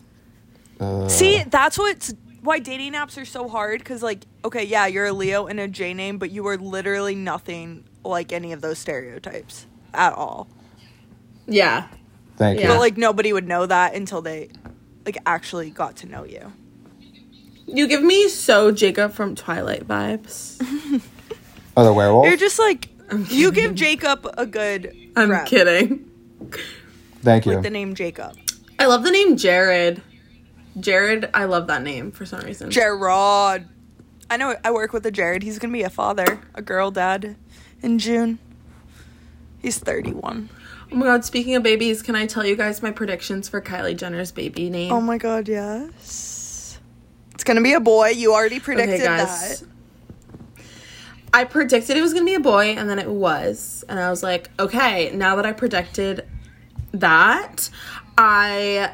Uh, 0.80 1.08
See, 1.08 1.44
that's 1.44 1.78
what's 1.78 2.14
why 2.44 2.60
dating 2.60 2.94
apps 2.94 3.18
are 3.20 3.26
so 3.26 3.48
hard 3.48 3.80
because, 3.80 4.04
like, 4.04 4.26
okay, 4.44 4.64
yeah, 4.64 4.86
you're 4.86 5.06
a 5.06 5.14
Leo 5.14 5.48
and 5.48 5.60
a 5.60 5.68
J 5.68 5.94
name, 5.94 6.18
but 6.18 6.30
you 6.30 6.46
are 6.48 6.58
literally 6.58 7.16
nothing 7.16 7.86
like 8.04 8.34
any 8.34 8.52
of 8.52 8.60
those 8.62 8.78
stereotypes 8.78 9.66
at 9.94 10.14
all. 10.14 10.48
Yeah. 11.48 11.88
thank 12.36 12.60
Yeah. 12.60 12.68
But, 12.68 12.80
like, 12.80 12.98
nobody 12.98 13.32
would 13.32 13.48
know 13.48 13.66
that 13.66 13.96
until 13.96 14.22
they, 14.22 14.50
like, 15.06 15.18
actually 15.26 15.70
got 15.70 15.96
to 15.98 16.08
know 16.08 16.26
you. 16.26 16.52
You 17.66 17.88
give 17.88 18.04
me 18.04 18.28
so 18.28 18.72
Jacob 18.72 19.14
from 19.14 19.36
Twilight 19.36 19.88
vibes. 19.88 20.62
Oh, 21.76 21.84
the 21.84 21.92
werewolf. 21.92 22.28
You're 22.28 22.38
just 22.38 22.60
like, 22.60 22.90
you 23.30 23.52
give 23.52 23.76
Jacob 23.76 24.30
a 24.38 24.46
good. 24.46 24.96
I'm 25.16 25.32
rep 25.32 25.48
kidding. 25.48 26.10
Thank 27.22 27.46
you. 27.46 27.56
With 27.56 27.64
the 27.64 27.70
name 27.70 27.96
Jacob. 27.96 28.38
I 28.80 28.86
love 28.86 29.04
the 29.04 29.12
name 29.12 29.38
Jared. 29.38 30.02
Jared, 30.80 31.30
I 31.34 31.46
love 31.46 31.68
that 31.68 31.84
name 31.84 32.12
for 32.12 32.26
some 32.26 32.42
reason. 32.42 32.72
Gerard. 32.72 33.68
I 34.30 34.38
know 34.38 34.56
I 34.64 34.72
work 34.72 34.94
with 34.94 35.06
a 35.06 35.12
Jared. 35.12 35.44
He's 35.44 35.60
going 35.60 35.72
to 35.72 35.78
be 35.78 35.84
a 35.84 35.90
father, 35.90 36.42
a 36.56 36.62
girl 36.62 36.90
dad 36.92 37.36
in 37.82 38.00
June. 38.00 38.40
He's 39.62 39.78
31. 39.78 40.50
oh 40.92 40.96
my 40.96 41.06
god, 41.06 41.24
speaking 41.24 41.56
of 41.56 41.64
babies, 41.64 42.02
can 42.02 42.16
I 42.16 42.26
tell 42.26 42.46
you 42.46 42.56
guys 42.56 42.82
my 42.82 42.92
predictions 42.92 43.48
for 43.48 43.62
Kylie 43.62 43.96
Jenner's 43.96 44.32
baby 44.32 44.70
name? 44.70 44.92
Oh 44.92 45.00
my 45.00 45.18
god, 45.18 45.48
yes. 45.48 46.80
It's 47.34 47.44
gonna 47.44 47.62
be 47.62 47.74
a 47.74 47.80
boy. 47.80 48.10
You 48.10 48.34
already 48.34 48.60
predicted 48.60 49.02
that. 49.02 49.64
I 51.34 51.46
predicted 51.46 51.98
it 51.98 52.02
was 52.02 52.14
gonna 52.14 52.26
be 52.26 52.36
a 52.36 52.40
boy, 52.40 52.76
and 52.78 52.88
then 52.88 53.00
it 53.00 53.10
was, 53.10 53.84
and 53.90 54.00
I 54.00 54.10
was 54.12 54.22
like, 54.22 54.52
okay, 54.60 55.12
now 55.16 55.36
that 55.36 55.46
I 55.46 55.52
predicted 55.52 56.28
that, 56.92 57.70
I 58.18 58.92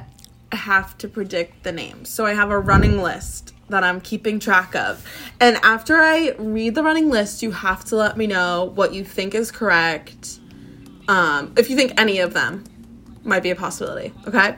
have 0.53 0.97
to 0.99 1.09
predict 1.09 1.63
the 1.63 1.71
name. 1.73 2.05
So 2.05 2.25
I 2.25 2.33
have 2.33 2.49
a 2.49 2.57
running 2.57 3.01
list 3.01 3.53
that 3.67 3.83
I'm 3.83 3.99
keeping 4.01 4.39
track 4.39 4.73
of, 4.73 5.05
and 5.41 5.57
after 5.57 5.97
I 5.97 6.33
read 6.39 6.75
the 6.75 6.83
running 6.83 7.09
list, 7.09 7.43
you 7.43 7.51
have 7.51 7.83
to 7.85 7.97
let 7.97 8.17
me 8.17 8.25
know 8.25 8.71
what 8.73 8.93
you 8.93 9.03
think 9.03 9.35
is 9.35 9.51
correct. 9.51 10.39
Um, 11.09 11.53
if 11.57 11.69
you 11.69 11.75
think 11.75 11.99
any 11.99 12.19
of 12.19 12.33
them 12.33 12.63
might 13.23 13.43
be 13.43 13.49
a 13.49 13.55
possibility, 13.55 14.13
okay? 14.27 14.55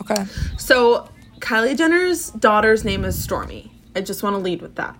Okay. 0.00 0.24
So 0.56 1.08
Kylie 1.40 1.76
Jenner's 1.76 2.30
daughter's 2.30 2.84
name 2.84 3.04
is 3.04 3.24
Stormi. 3.24 3.70
I 3.94 4.00
just 4.00 4.22
want 4.22 4.34
to 4.34 4.38
lead 4.38 4.62
with 4.62 4.76
that. 4.76 4.96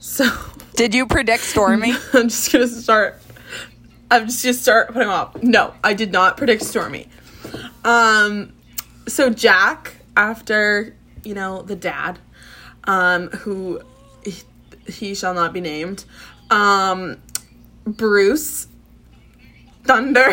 So 0.00 0.26
Did 0.76 0.94
you 0.94 1.06
predict 1.06 1.42
Stormi? 1.44 1.94
I'm 2.14 2.30
just 2.30 2.50
gonna 2.50 2.66
start. 2.66 3.20
I'm 4.10 4.26
just 4.26 4.42
gonna 4.42 4.54
start 4.54 4.88
putting 4.88 5.02
them 5.02 5.10
up. 5.10 5.42
No, 5.42 5.74
I 5.84 5.92
did 5.92 6.10
not 6.10 6.38
predict 6.38 6.62
Stormi. 6.62 7.06
Um, 7.84 8.54
so 9.06 9.28
Jack, 9.28 9.96
after 10.16 10.96
you 11.22 11.34
know 11.34 11.60
the 11.60 11.76
dad, 11.76 12.18
um, 12.84 13.28
who 13.28 13.82
he, 14.24 14.42
he 14.90 15.14
shall 15.14 15.34
not 15.34 15.52
be 15.52 15.60
named, 15.60 16.06
um, 16.50 17.18
Bruce, 17.84 18.68
Thunder, 19.84 20.32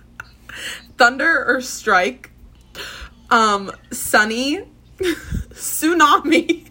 Thunder 0.98 1.44
or 1.46 1.62
Strike, 1.62 2.30
um, 3.30 3.72
Sunny, 3.90 4.60
Tsunami, 4.98 6.67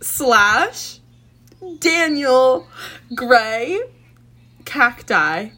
Slash, 0.00 1.00
Daniel, 1.80 2.66
Gray, 3.14 3.80
Cacti, 4.64 5.50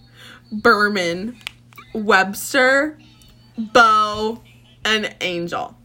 Berman, 0.53 1.39
Webster, 1.95 2.99
Bo, 3.59 4.43
and 4.85 5.15
Angel. 5.21 5.77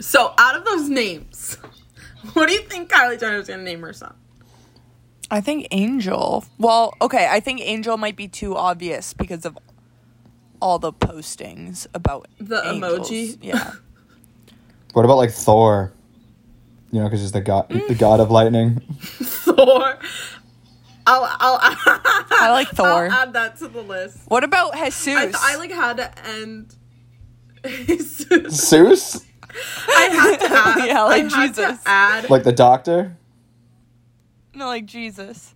So 0.00 0.32
out 0.38 0.56
of 0.56 0.64
those 0.64 0.88
names, 0.88 1.56
what 2.32 2.48
do 2.48 2.54
you 2.54 2.62
think 2.62 2.90
Kylie 2.90 3.18
Jenner's 3.18 3.48
gonna 3.48 3.62
name 3.62 3.80
her 3.82 3.92
son? 3.92 4.14
I 5.30 5.40
think 5.42 5.68
Angel. 5.72 6.44
Well, 6.58 6.94
okay, 7.02 7.28
I 7.30 7.40
think 7.40 7.60
Angel 7.60 7.96
might 7.98 8.16
be 8.16 8.28
too 8.28 8.56
obvious 8.56 9.12
because 9.12 9.44
of 9.44 9.58
all 10.60 10.78
the 10.78 10.92
postings 10.92 11.86
about 11.94 12.26
The 12.40 12.66
angels. 12.66 13.10
emoji? 13.10 13.38
Yeah. 13.42 13.72
What 14.94 15.04
about 15.04 15.18
like 15.18 15.30
Thor? 15.30 15.92
You 16.90 17.00
know, 17.00 17.04
because 17.06 17.20
he's 17.20 17.32
the 17.32 17.40
god, 17.42 17.68
the 17.68 17.94
god 17.94 18.20
of 18.20 18.30
lightning. 18.30 18.80
Thor. 19.00 19.98
I'll 21.06 21.24
I'll 21.40 21.58
I 22.30 22.48
like 22.50 22.68
Thor. 22.68 22.86
I'll 23.06 23.10
add 23.12 23.32
that 23.34 23.56
to 23.58 23.68
the 23.68 23.82
list. 23.82 24.18
What 24.28 24.44
about 24.44 24.74
Jesus? 24.74 25.06
I, 25.06 25.54
I 25.54 25.56
like 25.56 25.70
had 25.70 25.96
to 25.98 26.26
end. 26.26 26.74
Jesus. 27.66 28.68
Zeus, 28.68 29.24
I 29.88 30.02
had 30.12 30.36
to 30.38 30.54
add. 30.54 30.86
Yeah, 30.88 31.02
like 31.02 31.24
I 31.32 31.46
Jesus. 31.46 31.82
To 31.82 31.88
add. 31.88 32.30
like 32.30 32.44
the 32.44 32.52
doctor. 32.52 33.16
no, 34.54 34.66
like 34.66 34.86
Jesus. 34.86 35.54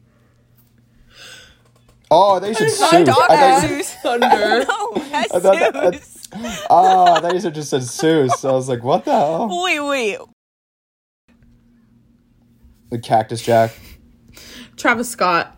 Oh, 2.11 2.39
they 2.41 2.53
said 2.53 2.65
I 2.67 2.69
Zeus. 2.69 2.79
thought 2.79 2.95
I 2.95 3.05
Dog 3.05 3.17
thought, 3.17 3.63
Jesus. 3.69 3.95
Thunder. 4.03 4.27
No, 4.27 4.93
I 5.15 5.29
thought 5.29 5.43
that- 5.73 5.93
Jesus. 5.95 6.29
oh, 6.69 7.15
I 7.15 7.21
thought 7.21 7.33
you 7.35 7.41
said 7.41 7.55
just 7.55 7.71
said 7.71 7.83
Zeus. 7.83 8.45
I 8.45 8.53
was 8.53 8.69
like, 8.69 8.83
what 8.83 9.05
the 9.07 9.13
hell? 9.13 9.63
Wait, 9.65 9.81
wait. 9.81 10.19
The 12.93 12.99
Cactus 12.99 13.41
Jack. 13.41 13.73
Travis 14.77 15.09
Scott. 15.09 15.57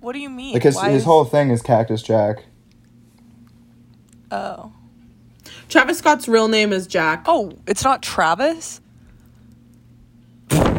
What 0.00 0.14
do 0.14 0.18
you 0.18 0.30
mean? 0.30 0.54
Like 0.54 0.62
his 0.62 0.76
Why 0.76 0.88
his 0.88 1.02
is- 1.02 1.04
whole 1.04 1.26
thing 1.26 1.50
is 1.50 1.60
Cactus 1.60 2.00
Jack. 2.00 2.42
Oh. 4.30 4.72
Travis 5.68 5.98
Scott's 5.98 6.26
real 6.26 6.48
name 6.48 6.72
is 6.72 6.86
Jack. 6.86 7.24
Oh, 7.26 7.52
it's 7.66 7.84
not 7.84 8.02
Travis? 8.02 8.80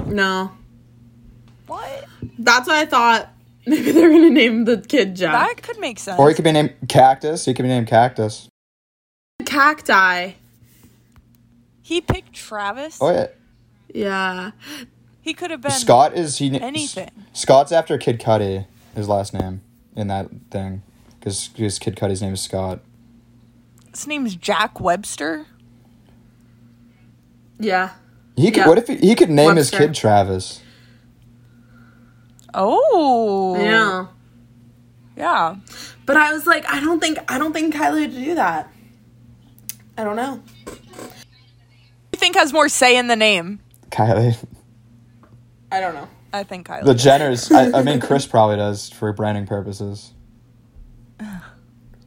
No. 0.07 0.51
What? 1.67 2.05
That's 2.39 2.67
what 2.67 2.77
I 2.77 2.86
thought. 2.88 3.29
Maybe 3.67 3.91
they're 3.91 4.09
gonna 4.11 4.31
name 4.31 4.65
the 4.65 4.77
kid 4.81 5.15
Jack. 5.15 5.33
That 5.57 5.61
could 5.63 5.79
make 5.79 5.99
sense. 5.99 6.19
Or 6.19 6.29
he 6.29 6.33
could 6.36 6.43
be 6.45 6.51
named 6.51 6.73
Cactus. 6.89 7.45
He 7.45 7.53
could 7.53 7.61
be 7.63 7.69
named 7.69 7.86
Cactus. 7.88 8.47
Cacti. 9.45 10.31
he 11.83 12.01
picked 12.01 12.33
Travis. 12.33 12.97
Oh 12.99 13.11
yeah. 13.11 13.27
Yeah. 13.93 14.51
He 15.26 15.34
could 15.34 15.49
have 15.49 15.59
been 15.59 15.71
Scott 15.71 16.13
is 16.13 16.38
he? 16.38 16.61
anything. 16.61 17.09
Scott's 17.34 17.71
after 17.71 17.97
Kid 17.97 18.19
Cudi. 18.19 18.67
His 18.95 19.09
last 19.09 19.34
name 19.34 19.61
in 19.95 20.07
that 20.07 20.30
thing, 20.51 20.84
because 21.19 21.49
Kid 21.55 21.95
Cudi's 21.95 22.21
name 22.21 22.34
is 22.34 22.41
Scott. 22.41 22.80
His 23.89 24.05
name's 24.05 24.36
Jack 24.36 24.80
Webster. 24.80 25.47
Yeah. 27.59 27.93
He 28.36 28.51
could. 28.51 28.57
Yeah. 28.57 28.67
What 28.67 28.78
if 28.78 28.88
he, 28.88 28.97
he 28.97 29.15
could 29.15 29.32
name 29.32 29.55
his 29.55 29.71
kid 29.71 29.95
Travis? 29.95 30.61
Oh. 32.53 33.57
Yeah. 33.57 34.05
Yeah. 35.17 35.55
But 36.05 36.17
I 36.17 36.34
was 36.34 36.45
like, 36.45 36.71
I 36.71 36.80
don't 36.80 36.99
think 36.99 37.17
I 37.28 37.39
don't 37.39 37.51
think 37.51 37.73
Kylie 37.73 38.01
would 38.01 38.11
do 38.11 38.36
that. 38.36 38.71
I 39.97 40.03
don't 40.03 40.17
know. 40.17 40.43
you 40.67 40.73
think 42.13 42.36
has 42.36 42.53
more 42.53 42.69
say 42.69 42.95
in 42.95 43.07
the 43.07 43.15
name? 43.15 43.59
Kylie. 43.89 44.38
I 45.72 45.80
don't 45.80 45.93
know. 45.93 46.07
I 46.34 46.43
think 46.43 46.68
Kylie. 46.68 46.86
The 46.86 46.93
does. 46.93 47.05
Jenners. 47.05 47.55
I, 47.74 47.80
I 47.80 47.84
mean, 47.84 47.99
Kris 47.99 48.26
probably 48.26 48.57
does 48.57 48.89
for 48.89 49.11
branding 49.13 49.47
purposes. 49.47 50.13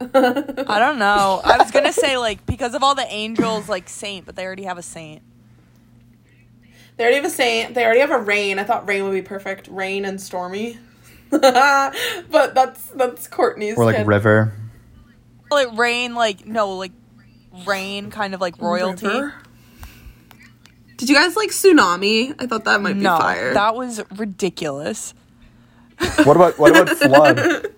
I 0.01 0.79
don't 0.79 0.99
know. 0.99 1.41
I 1.43 1.57
was 1.57 1.71
gonna 1.71 1.91
say 1.91 2.17
like 2.17 2.45
because 2.45 2.73
of 2.73 2.83
all 2.83 2.95
the 2.95 3.07
angels, 3.11 3.67
like 3.67 3.89
saint, 3.89 4.25
but 4.25 4.35
they 4.35 4.45
already 4.45 4.63
have 4.63 4.77
a 4.77 4.83
saint. 4.83 5.21
They 6.95 7.03
already 7.03 7.17
have 7.17 7.25
a 7.25 7.29
saint. 7.29 7.73
They 7.73 7.83
already 7.83 7.99
have 8.01 8.11
a 8.11 8.19
rain. 8.19 8.59
I 8.59 8.63
thought 8.63 8.87
rain 8.87 9.03
would 9.03 9.13
be 9.13 9.21
perfect. 9.21 9.67
Rain 9.67 10.05
and 10.05 10.19
stormy. 10.19 10.77
but 11.29 11.93
that's 12.29 12.85
that's 12.87 13.27
Kourtney's. 13.27 13.77
Or 13.77 13.85
like 13.85 13.97
kid. 13.97 14.07
River. 14.07 14.53
Like 15.51 15.77
rain, 15.77 16.15
like 16.15 16.45
no, 16.45 16.75
like 16.75 16.91
rain, 17.65 18.11
kind 18.11 18.33
of 18.33 18.41
like 18.41 18.61
royalty. 18.61 19.07
River? 19.07 19.33
Did 20.99 21.07
you 21.09 21.15
guys 21.15 21.35
like 21.37 21.49
tsunami? 21.49 22.35
I 22.39 22.45
thought 22.45 22.65
that 22.65 22.81
might 22.81 22.93
be 22.93 22.99
No, 22.99 23.17
fire. 23.17 23.53
that 23.53 23.73
was 23.73 24.01
ridiculous. 24.17 25.13
What 26.25 26.35
about 26.35 26.59
what 26.59 26.71
about 26.71 26.89
Flood? 26.97 27.73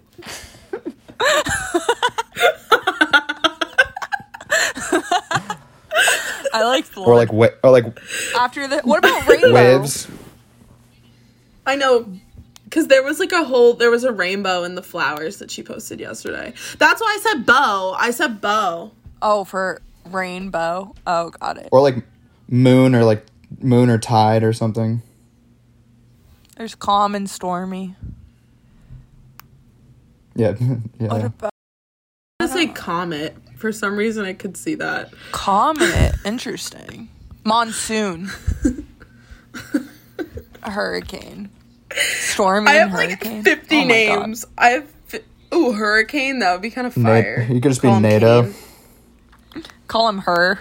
I 6.54 6.64
like 6.66 6.86
flood. 6.86 7.08
Or 7.08 7.16
like 7.16 7.32
wa- 7.32 7.50
or 7.64 7.72
like 7.72 7.86
after 8.38 8.68
the. 8.68 8.80
What 8.82 9.00
about 9.00 9.28
rainbow? 9.28 9.54
waves? 9.54 10.08
I 11.66 11.76
know. 11.76 12.12
Cause 12.70 12.88
there 12.88 13.04
was 13.04 13.20
like 13.20 13.34
a 13.34 13.44
whole 13.44 13.74
there 13.74 13.92
was 13.92 14.06
a 14.06 14.14
rainbow 14.14 14.64
in 14.64 14.76
the 14.76 14.82
flowers 14.84 15.38
that 15.40 15.52
she 15.52 15.62
posted 15.62 16.00
yesterday. 16.00 16.54
That's 16.78 17.02
why 17.02 17.18
I 17.20 17.22
said 17.22 17.46
bow. 17.46 17.96
I 18.00 18.12
said 18.12 18.40
bow. 18.40 18.92
Oh, 19.22 19.44
for 19.44 19.82
rainbow. 20.10 20.96
Oh, 21.06 21.32
got 21.32 21.58
it. 21.58 21.68
Or 21.74 21.82
like 21.82 21.98
moon 22.52 22.94
or 22.94 23.04
like 23.04 23.26
moon 23.60 23.90
or 23.90 23.98
tide 23.98 24.44
or 24.44 24.54
something. 24.54 25.02
There's 26.58 26.76
calm 26.76 27.16
and 27.16 27.28
stormy. 27.28 27.96
Yeah. 30.36 30.54
yeah. 30.60 31.08
What 31.08 31.20
yeah. 31.22 31.26
about 31.26 31.52
I 32.40 32.46
say 32.46 32.68
comet. 32.68 33.36
For 33.58 33.72
some 33.72 33.96
reason 33.96 34.26
I 34.26 34.34
could 34.34 34.58
see 34.58 34.76
that. 34.76 35.12
comet? 35.32 36.16
Interesting. 36.26 37.10
Monsoon. 37.44 38.30
Hurricane. 40.64 41.50
Stormy 41.94 42.70
I 42.72 42.76
and 42.78 42.92
have 42.92 43.00
like 43.00 43.24
50 43.24 43.76
Oh 43.76 43.86
my 43.86 44.06
God. 44.06 44.20
names. 44.20 44.46
I 44.58 44.70
have 44.70 44.90
fi- 45.06 45.22
Ooh, 45.54 45.74
hurricane, 45.74 46.40
that 46.40 46.54
would 46.54 46.62
be 46.62 46.70
kind 46.72 46.88
of 46.88 46.96
Na- 46.98 47.10
fire. 47.10 47.46
you 47.50 47.60
could 47.60 47.72
just 47.72 47.82
be 47.82 47.88
Call 47.90 47.98
him 47.98 48.04
NATO. 48.04 48.44
Kane. 48.44 49.64
Call 49.88 50.10
him 50.10 50.20
her. 50.20 50.60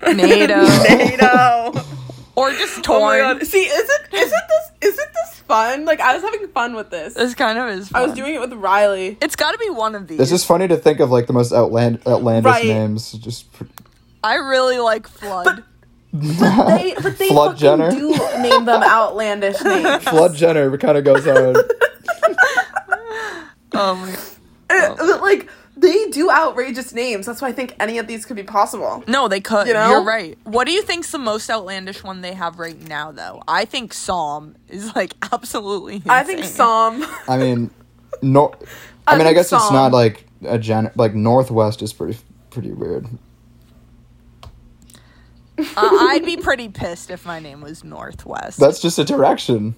NATO. 0.14 0.62
NATO. 0.96 1.72
or 2.36 2.50
just 2.52 2.88
oh 2.88 3.00
my 3.00 3.18
torn. 3.18 3.38
god. 3.38 3.46
See, 3.46 3.64
isn't 3.64 4.02
isn't 4.12 4.42
this 4.48 4.70
isn't 4.94 5.12
this 5.12 5.38
fun? 5.40 5.84
Like 5.84 6.00
I 6.00 6.14
was 6.14 6.22
having 6.22 6.48
fun 6.48 6.74
with 6.74 6.90
this. 6.90 7.14
This 7.14 7.34
kind 7.34 7.58
of 7.58 7.68
is 7.68 7.92
I 7.92 8.02
was 8.04 8.14
doing 8.14 8.34
it 8.34 8.40
with 8.40 8.52
Riley. 8.54 9.18
It's 9.20 9.36
got 9.36 9.52
to 9.52 9.58
be 9.58 9.70
one 9.70 9.94
of 9.94 10.08
these. 10.08 10.20
It's 10.20 10.30
just 10.30 10.46
funny 10.46 10.68
to 10.68 10.76
think 10.76 11.00
of 11.00 11.10
like 11.10 11.26
the 11.26 11.32
most 11.32 11.52
outland 11.52 12.00
outlandish 12.06 12.50
Right. 12.50 12.64
names. 12.66 13.12
Just 13.12 13.52
pr- 13.52 13.64
I 14.24 14.34
really 14.36 14.78
like 14.78 15.06
flood. 15.06 15.64
They 16.12 16.94
but 17.00 17.18
they 17.18 17.28
Flood 17.28 17.56
Jenner? 17.56 17.90
do 17.92 18.10
name 18.42 18.64
them 18.64 18.82
outlandish 18.82 19.60
names. 19.64 20.02
Flood 20.04 20.34
Jenner 20.34 20.76
kind 20.78 20.98
of 20.98 21.04
goes 21.04 21.24
hard. 21.24 21.56
oh 23.74 23.94
my. 23.94 24.16
Uh, 24.70 24.94
but, 24.96 25.20
like 25.20 25.48
they 25.80 26.06
do 26.10 26.30
outrageous 26.30 26.92
names. 26.92 27.26
That's 27.26 27.40
why 27.40 27.48
I 27.48 27.52
think 27.52 27.74
any 27.80 27.98
of 27.98 28.06
these 28.06 28.26
could 28.26 28.36
be 28.36 28.42
possible. 28.42 29.02
No, 29.06 29.28
they 29.28 29.40
could. 29.40 29.66
You 29.66 29.72
know? 29.72 29.90
You're 29.90 30.04
right. 30.04 30.36
What 30.44 30.66
do 30.66 30.72
you 30.72 30.82
think's 30.82 31.10
the 31.10 31.18
most 31.18 31.48
outlandish 31.48 32.04
one 32.04 32.20
they 32.20 32.34
have 32.34 32.58
right 32.58 32.78
now, 32.86 33.10
though? 33.10 33.42
I 33.48 33.64
think 33.64 33.94
Psalm 33.94 34.56
is 34.68 34.94
like 34.94 35.14
absolutely. 35.32 35.96
Insane. 35.96 36.10
I 36.10 36.22
think 36.22 36.44
Psalm. 36.44 37.04
I 37.26 37.38
mean, 37.38 37.70
no. 38.22 38.54
I, 39.06 39.14
I 39.14 39.18
mean, 39.18 39.22
I 39.22 39.30
think 39.30 39.36
guess 39.38 39.52
it's 39.52 39.72
not 39.72 39.92
like 39.92 40.26
a 40.44 40.58
gen. 40.58 40.90
Like 40.94 41.14
North 41.14 41.50
West 41.50 41.82
is 41.82 41.92
pretty 41.92 42.18
pretty 42.50 42.72
weird. 42.72 43.06
Uh, 45.58 45.64
I'd 45.76 46.24
be 46.24 46.36
pretty 46.36 46.68
pissed 46.68 47.10
if 47.10 47.24
my 47.24 47.40
name 47.40 47.62
was 47.62 47.84
North 47.84 48.26
West. 48.26 48.60
That's 48.60 48.80
just 48.80 48.98
a 48.98 49.04
direction. 49.04 49.74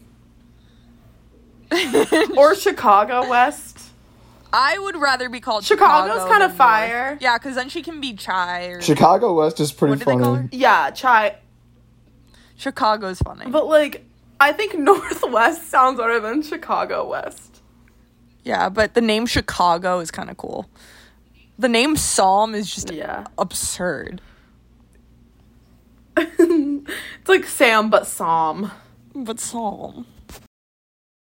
or 2.37 2.55
Chicago 2.55 3.29
West. 3.29 3.72
I 4.53 4.79
would 4.79 4.97
rather 4.97 5.29
be 5.29 5.41
called 5.41 5.65
Chicago's 5.65 6.13
Chicago 6.15 6.31
kinda 6.31 6.49
than 6.49 6.57
fire. 6.57 7.11
North. 7.11 7.23
Yeah, 7.23 7.39
because 7.39 7.55
then 7.55 7.69
she 7.69 7.83
can 7.83 8.01
be 8.01 8.13
Chai. 8.15 8.65
Or 8.67 8.81
Chicago 8.83 9.33
West 9.35 9.61
is 9.61 9.73
pretty 9.73 9.91
What 9.93 9.99
do 10.01 10.05
they 10.05 10.11
call 10.13 10.35
funny. 10.37 10.43
her? 10.43 10.49
Yeah, 10.53 10.91
try. 10.91 11.37
Chicago's 12.57 13.19
funny. 13.21 13.51
But 13.51 13.67
like, 13.67 14.05
I 14.41 14.53
think 14.53 14.77
North 14.79 15.23
West 15.29 15.69
sounds 15.71 15.99
better 15.99 16.21
than 16.21 16.43
Chicago 16.43 17.09
West. 17.09 17.61
yeah, 18.45 18.69
but 18.69 18.95
the 18.95 19.01
name 19.01 19.25
Chicago 19.27 20.01
is 20.01 20.11
kind 20.11 20.29
of 20.31 20.37
cool. 20.37 20.69
The 21.59 21.69
name 21.69 21.97
Psalm 21.97 22.55
is 22.55 22.73
just 22.75 22.91
Yeah. 22.93 23.25
absurd. 23.39 24.21
It's 26.17 27.29
like 27.29 27.45
Sam 27.47 27.89
but 27.89 28.07
Psalm. 28.07 28.71
But 29.15 29.39
Psalm. 29.41 30.07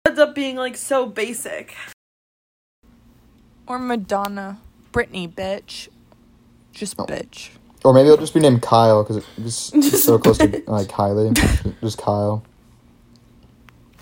Ends 0.08 0.20
up 0.20 0.34
being 0.34 0.56
like 0.56 0.78
so 0.78 1.06
basic. 1.06 1.76
Or 3.72 3.80
Madonna. 3.80 4.60
Brittany, 4.92 5.30
bitch. 5.30 5.88
Just 6.74 7.00
Oh. 7.00 7.06
bitch. 7.06 7.52
Or 7.86 7.94
maybe 7.94 8.08
it'll 8.08 8.18
just 8.18 8.34
be 8.34 8.42
named 8.42 8.62
Kyle 8.62 9.02
because 9.02 9.24
it's, 9.38 9.72
it's 9.74 10.04
so 10.04 10.20
close 10.20 10.38
to 10.40 10.62
like 10.68 10.88
Kylie. 10.88 11.34
Just 11.80 11.98
Kyle. 11.98 12.44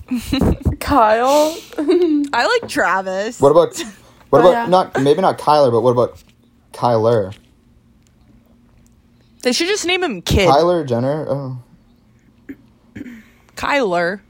Kyle. 0.80 1.55
I 1.78 2.57
like 2.59 2.67
Travis. 2.67 3.39
What 3.39 3.51
about 3.51 3.80
what 4.32 4.39
about 4.39 4.51
yeah. 4.53 4.65
not 4.65 4.99
maybe 5.03 5.22
not 5.22 5.38
Kyler, 5.38 5.72
but 5.72 5.82
what 5.82 5.91
about 5.91 6.24
Kyler? 6.74 7.36
They 9.43 9.51
should 9.51 9.67
just 9.67 9.86
name 9.86 10.01
him 10.01 10.24
Kid. 10.24 10.49
Kyler 10.49 10.84
Jenner. 10.84 11.28
Oh. 11.30 11.59
Kyler. 13.55 14.22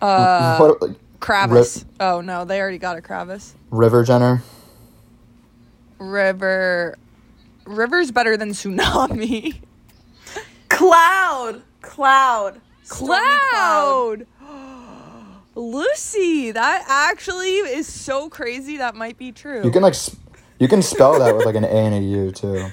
Uh, 0.00 0.56
what 0.58 0.96
like, 1.20 1.50
Kravis. 1.50 1.84
Oh 2.00 2.20
no, 2.20 2.44
they 2.44 2.60
already 2.60 2.78
got 2.78 2.96
a 2.98 3.00
Kravis. 3.02 3.52
River 3.70 4.02
Jenner? 4.04 4.42
River. 5.98 6.96
River's 7.66 8.10
better 8.10 8.36
than 8.36 8.50
tsunami. 8.50 9.60
Cloud. 10.68 11.62
Cloud. 11.82 12.60
Stormy 12.82 13.24
Cloud. 13.50 14.26
Lucy, 15.54 16.52
that 16.52 16.84
actually 16.88 17.56
is 17.56 17.86
so 17.92 18.28
crazy. 18.28 18.76
That 18.78 18.94
might 18.94 19.18
be 19.18 19.30
true. 19.32 19.62
You 19.64 19.70
can 19.70 19.82
like 19.82 19.94
s- 19.94 20.16
you 20.58 20.68
can 20.68 20.82
spell 20.82 21.18
that 21.18 21.36
with 21.36 21.44
like 21.46 21.54
an 21.54 21.64
A 21.64 21.68
and 21.68 21.94
a 21.94 22.00
U 22.00 22.30
too. 22.30 22.68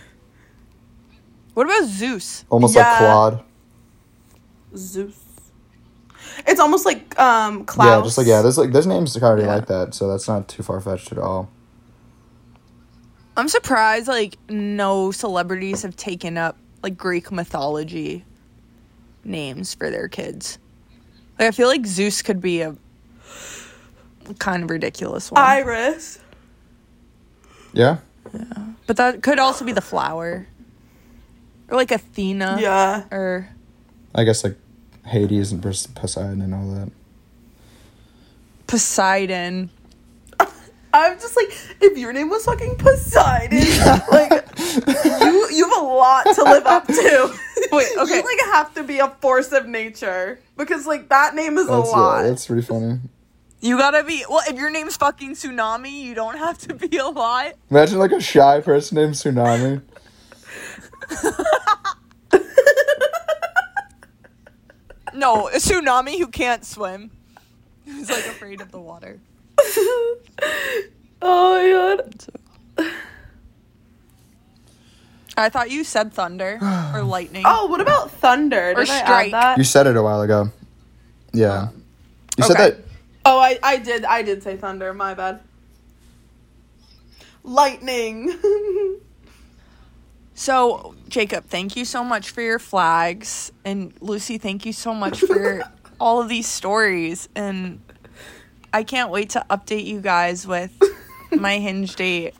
what 1.54 1.66
about 1.66 1.86
Zeus? 1.88 2.46
Almost 2.50 2.76
Yeah. 2.76 2.90
like 2.90 2.98
Claude. 3.00 3.44
Zeus. 4.76 5.16
It's 6.48 6.60
almost 6.60 6.86
like 6.86 7.18
um 7.20 7.66
Klaus. 7.66 7.88
Yeah, 7.88 8.02
just 8.04 8.18
like 8.18 8.28
yeah, 8.28 8.42
there's 8.42 8.58
like 8.58 8.72
there's 8.72 8.88
names 8.88 9.16
already 9.22 9.44
Yeah. 9.44 9.56
like 9.56 9.68
that, 9.68 9.94
so 9.94 10.08
that's 10.08 10.28
not 10.28 10.48
too 10.48 10.64
far 10.64 10.80
fetched 10.80 11.12
at 11.12 11.18
all. 11.18 11.50
I'm 13.36 13.50
surprised 13.50 14.08
like 14.08 14.38
no 14.50 15.12
celebrities 15.12 15.84
have 15.84 15.96
taken 15.96 16.38
up 16.38 16.58
like 16.82 16.98
Greek 16.98 17.32
mythology 17.32 18.26
names 19.24 19.74
for 19.74 19.92
their 19.92 20.08
kids. 20.08 20.58
Like 21.38 21.50
I 21.50 21.52
feel 21.52 21.68
like 21.68 21.86
Zeus 21.86 22.22
could 22.22 22.42
be 22.42 22.62
a 22.62 22.76
kind 24.40 24.64
of 24.64 24.70
ridiculous 24.70 25.30
one. 25.32 25.42
Iris. 25.42 26.20
Yeah. 27.74 27.98
Yeah. 28.34 28.42
But 28.88 28.98
that 28.98 29.22
could 29.22 29.38
also 29.38 29.66
be 29.66 29.72
the 29.74 29.82
flower. 29.82 30.48
Or 31.70 31.78
like 31.78 31.92
Athena. 31.92 32.58
Yeah. 32.60 33.04
Or 33.12 33.50
I 34.16 34.24
guess 34.24 34.44
like 34.44 34.58
Hades 35.08 35.52
and 35.52 35.62
Poseidon 35.62 36.42
and 36.42 36.54
all 36.54 36.68
that. 36.72 36.92
Poseidon. 38.68 39.70
I'm 40.94 41.20
just 41.20 41.36
like, 41.36 41.50
if 41.82 41.98
your 41.98 42.14
name 42.14 42.30
was 42.30 42.46
fucking 42.46 42.76
Poseidon, 42.78 43.60
like 44.12 44.32
you 45.22 45.50
you 45.52 45.70
have 45.70 45.84
a 45.84 45.86
lot 45.86 46.24
to 46.24 46.44
live 46.44 46.66
up 46.66 46.88
to. 46.88 47.40
Wait, 47.72 47.88
okay. 47.98 48.16
you 48.16 48.24
like 48.24 48.46
have 48.54 48.74
to 48.76 48.84
be 48.84 49.00
a 49.00 49.10
force 49.22 49.52
of 49.52 49.68
nature 49.68 50.40
because 50.58 50.86
like 50.86 51.10
that 51.10 51.36
name 51.36 51.58
is 51.58 51.68
That's 51.68 51.90
a 51.90 51.92
lot. 51.92 52.22
yeah, 52.22 52.30
that's 52.30 52.48
pretty 52.48 52.62
funny. 52.62 53.00
You 53.60 53.78
gotta 53.78 54.04
be 54.04 54.24
well. 54.30 54.42
If 54.48 54.58
your 54.58 54.70
name's 54.70 54.98
fucking 54.98 55.34
Tsunami, 55.34 55.92
you 55.92 56.14
don't 56.14 56.38
have 56.38 56.58
to 56.60 56.74
be 56.76 56.98
a 56.98 57.08
lot. 57.08 57.54
Imagine 57.72 58.00
like 58.00 58.12
a 58.12 58.22
shy 58.22 58.62
person 58.62 58.98
named 58.98 59.16
Tsunami. 59.16 59.82
No, 65.18 65.48
a 65.48 65.54
tsunami 65.54 66.20
who 66.20 66.28
can't 66.28 66.64
swim. 66.64 67.10
Who's 67.86 68.10
like 68.10 68.28
afraid 68.28 68.62
of 68.62 68.72
the 68.72 68.80
water. 68.80 69.20
oh 69.60 70.22
my 71.22 71.72
god. 71.72 72.92
I 75.36 75.50
thought 75.50 75.72
you 75.72 75.84
said 75.84 76.14
thunder 76.14 76.60
or 76.94 77.02
lightning. 77.04 77.44
Oh, 77.48 77.66
what 77.68 77.82
about 77.82 78.12
thunder? 78.12 78.72
Or 78.72 78.84
Did 78.84 78.90
I 78.90 78.98
add 78.98 79.06
strike. 79.06 79.32
that? 79.32 79.58
You 79.58 79.64
said 79.64 79.88
it 79.88 79.96
a 79.96 80.04
while 80.04 80.22
ago. 80.22 80.52
Yeah. 81.34 81.70
You 82.38 82.44
said 82.44 82.58
that. 82.58 82.80
Oh, 83.26 83.40
I, 83.40 83.58
I 83.64 83.78
did. 83.78 84.06
I 84.06 84.22
did 84.22 84.44
say 84.44 84.56
thunder. 84.56 84.94
My 84.94 85.14
bad. 85.14 85.42
Lightning. 87.44 88.38
So, 90.40 90.94
Jacob, 91.10 91.46
thank 91.46 91.76
you 91.76 91.84
so 91.84 92.04
much 92.04 92.30
for 92.30 92.44
your 92.44 92.60
flags. 92.60 93.52
And 93.66 93.92
Lucy, 94.02 94.38
thank 94.38 94.68
you 94.68 94.72
so 94.72 94.94
much 94.94 95.20
for 95.22 95.64
all 96.00 96.22
of 96.22 96.30
these 96.30 96.46
stories. 96.46 97.28
And 97.36 97.82
I 98.72 98.84
can't 98.84 99.10
wait 99.10 99.32
to 99.32 99.44
update 99.50 99.86
you 99.86 100.00
guys 100.00 100.46
with 100.46 100.72
my 101.32 101.58
hinge 101.58 101.96
date. 101.96 102.36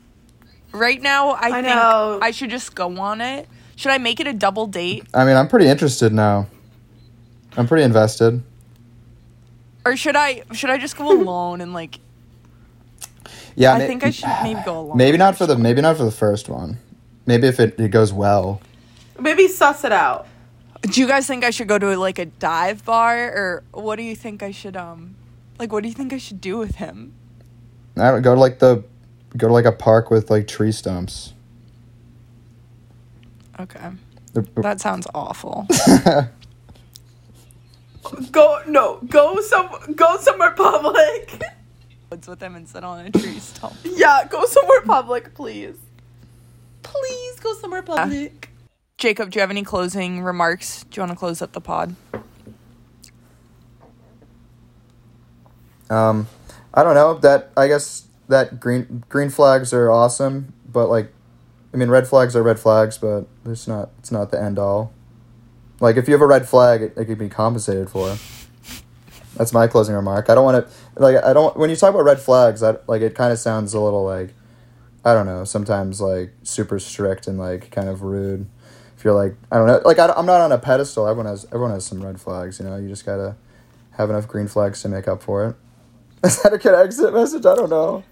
Right 0.70 1.02
now, 1.02 1.30
I, 1.30 1.38
I 1.46 1.50
think 1.50 1.66
know. 1.66 2.20
I 2.22 2.30
should 2.30 2.50
just 2.50 2.76
go 2.76 2.96
on 3.00 3.20
it. 3.20 3.48
Should 3.74 3.90
I 3.90 3.98
make 3.98 4.20
it 4.20 4.28
a 4.28 4.32
double 4.32 4.68
date? 4.68 5.04
I 5.12 5.24
mean, 5.24 5.34
I'm 5.34 5.48
pretty 5.48 5.66
interested 5.66 6.12
now. 6.12 6.46
I'm 7.56 7.66
pretty 7.66 7.82
invested. 7.82 8.44
Or 9.84 9.96
should 9.96 10.14
I 10.14 10.44
should 10.52 10.70
I 10.70 10.78
just 10.78 10.96
go 10.96 11.10
alone 11.20 11.60
and 11.60 11.74
like 11.74 11.98
Yeah, 13.56 13.72
I 13.72 13.78
ma- 13.80 13.86
think 13.86 14.04
I 14.04 14.10
should 14.10 14.30
maybe 14.44 14.60
go 14.64 14.78
alone. 14.82 14.96
Maybe 14.96 15.18
not 15.18 15.36
for 15.36 15.46
the 15.46 15.58
maybe 15.58 15.80
not 15.82 15.96
for 15.96 16.04
the 16.04 16.12
first 16.12 16.48
one. 16.48 16.78
Maybe 17.28 17.46
if 17.46 17.60
it, 17.60 17.78
it 17.78 17.90
goes 17.90 18.10
well. 18.10 18.62
Maybe 19.20 19.48
suss 19.48 19.84
it 19.84 19.92
out. 19.92 20.26
Do 20.80 20.98
you 20.98 21.06
guys 21.06 21.26
think 21.26 21.44
I 21.44 21.50
should 21.50 21.68
go 21.68 21.78
to 21.78 21.94
like 21.98 22.18
a 22.18 22.24
dive 22.24 22.86
bar 22.86 23.18
or 23.18 23.64
what 23.72 23.96
do 23.96 24.02
you 24.02 24.16
think 24.16 24.42
I 24.42 24.50
should 24.50 24.78
um 24.78 25.14
like 25.58 25.70
what 25.70 25.82
do 25.82 25.90
you 25.90 25.94
think 25.94 26.14
I 26.14 26.16
should 26.16 26.40
do 26.40 26.56
with 26.56 26.76
him? 26.76 27.12
I 27.98 28.10
don't 28.12 28.22
go 28.22 28.34
to 28.34 28.40
like 28.40 28.60
the 28.60 28.82
go 29.36 29.48
to 29.48 29.52
like 29.52 29.66
a 29.66 29.72
park 29.72 30.10
with 30.10 30.30
like 30.30 30.48
tree 30.48 30.72
stumps. 30.72 31.34
Okay. 33.60 33.90
That 34.56 34.80
sounds 34.80 35.06
awful. 35.14 35.66
Go 38.30 38.62
no. 38.66 39.00
Go 39.06 39.38
some. 39.42 39.68
Go 39.94 40.16
somewhere 40.18 40.52
public. 40.52 41.42
Woods 42.08 42.26
with 42.26 42.40
him 42.42 42.54
and 42.54 42.66
sit 42.66 42.84
on 42.84 43.04
a 43.04 43.10
tree 43.10 43.38
stump. 43.38 43.74
yeah. 43.84 44.26
Go 44.30 44.46
somewhere 44.46 44.80
public, 44.82 45.34
please. 45.34 45.74
Please 47.38 47.54
go 47.54 47.60
somewhere 47.60 47.82
public. 47.82 48.50
Jacob, 48.96 49.30
do 49.30 49.36
you 49.36 49.40
have 49.42 49.50
any 49.50 49.62
closing 49.62 50.22
remarks? 50.22 50.82
Do 50.84 50.98
you 50.98 51.02
want 51.02 51.12
to 51.12 51.18
close 51.18 51.40
up 51.40 51.52
the 51.52 51.60
pod? 51.60 51.94
Um, 55.88 56.26
I 56.74 56.82
don't 56.82 56.94
know. 56.94 57.14
That 57.14 57.52
I 57.56 57.68
guess 57.68 58.08
that 58.26 58.58
green 58.58 59.04
green 59.08 59.30
flags 59.30 59.72
are 59.72 59.88
awesome, 59.88 60.52
but 60.70 60.88
like, 60.88 61.12
I 61.72 61.76
mean, 61.76 61.90
red 61.90 62.08
flags 62.08 62.34
are 62.34 62.42
red 62.42 62.58
flags, 62.58 62.98
but 62.98 63.28
it's 63.46 63.68
not 63.68 63.90
it's 64.00 64.10
not 64.10 64.32
the 64.32 64.42
end 64.42 64.58
all. 64.58 64.92
Like, 65.78 65.96
if 65.96 66.08
you 66.08 66.14
have 66.14 66.22
a 66.22 66.26
red 66.26 66.48
flag, 66.48 66.82
it, 66.82 66.94
it 66.96 67.04
can 67.04 67.18
be 67.18 67.28
compensated 67.28 67.88
for. 67.88 68.16
That's 69.36 69.52
my 69.52 69.68
closing 69.68 69.94
remark. 69.94 70.28
I 70.28 70.34
don't 70.34 70.44
want 70.44 70.66
to 70.66 71.00
like 71.00 71.22
I 71.22 71.32
don't 71.32 71.56
when 71.56 71.70
you 71.70 71.76
talk 71.76 71.90
about 71.90 72.02
red 72.02 72.18
flags, 72.18 72.62
that 72.62 72.88
like 72.88 73.00
it 73.00 73.14
kind 73.14 73.32
of 73.32 73.38
sounds 73.38 73.74
a 73.74 73.80
little 73.80 74.04
like 74.04 74.34
I 75.04 75.14
don't 75.14 75.26
know. 75.26 75.44
Sometimes 75.44 76.00
like 76.00 76.32
super 76.42 76.78
strict 76.78 77.26
and 77.26 77.38
like 77.38 77.70
kind 77.70 77.88
of 77.88 78.02
rude. 78.02 78.46
If 78.96 79.04
you're 79.04 79.14
like 79.14 79.36
I 79.52 79.56
don't 79.58 79.66
know, 79.66 79.80
like 79.84 79.98
I, 79.98 80.12
I'm 80.16 80.26
not 80.26 80.40
on 80.40 80.52
a 80.52 80.58
pedestal. 80.58 81.06
Everyone 81.06 81.26
has 81.30 81.44
everyone 81.46 81.70
has 81.70 81.84
some 81.86 82.02
red 82.04 82.20
flags. 82.20 82.58
You 82.58 82.66
know, 82.66 82.76
you 82.76 82.88
just 82.88 83.06
gotta 83.06 83.36
have 83.92 84.10
enough 84.10 84.26
green 84.28 84.48
flags 84.48 84.82
to 84.82 84.88
make 84.88 85.06
up 85.08 85.22
for 85.22 85.46
it. 85.46 85.56
Is 86.24 86.42
that 86.42 86.52
a 86.52 86.58
good 86.58 86.74
exit 86.74 87.14
message? 87.14 87.46
I 87.46 87.54
don't 87.54 87.70
know. 87.70 88.02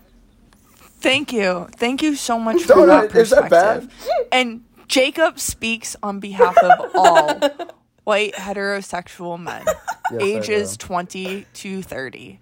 Thank 1.00 1.32
you. 1.32 1.68
Thank 1.76 2.02
you 2.02 2.14
so 2.14 2.38
much 2.38 2.62
for 2.62 2.68
Don't 2.68 2.86
that 2.88 3.14
I- 3.14 3.18
is 3.18 3.30
that 3.30 3.50
perspective. 3.50 3.94
And 4.32 4.64
Jacob 4.88 5.38
speaks 5.40 5.96
on 6.02 6.20
behalf 6.20 6.56
of 6.58 6.90
all 6.94 7.40
white 8.04 8.34
heterosexual 8.34 9.38
men, 9.40 9.64
Yes, 10.12 10.22
ages 10.22 10.76
20 10.76 11.44
to 11.54 11.82
30. 11.82 12.40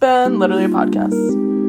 Ben, 0.00 0.38
literally 0.38 0.64
a 0.64 0.68
podcast. 0.68 1.61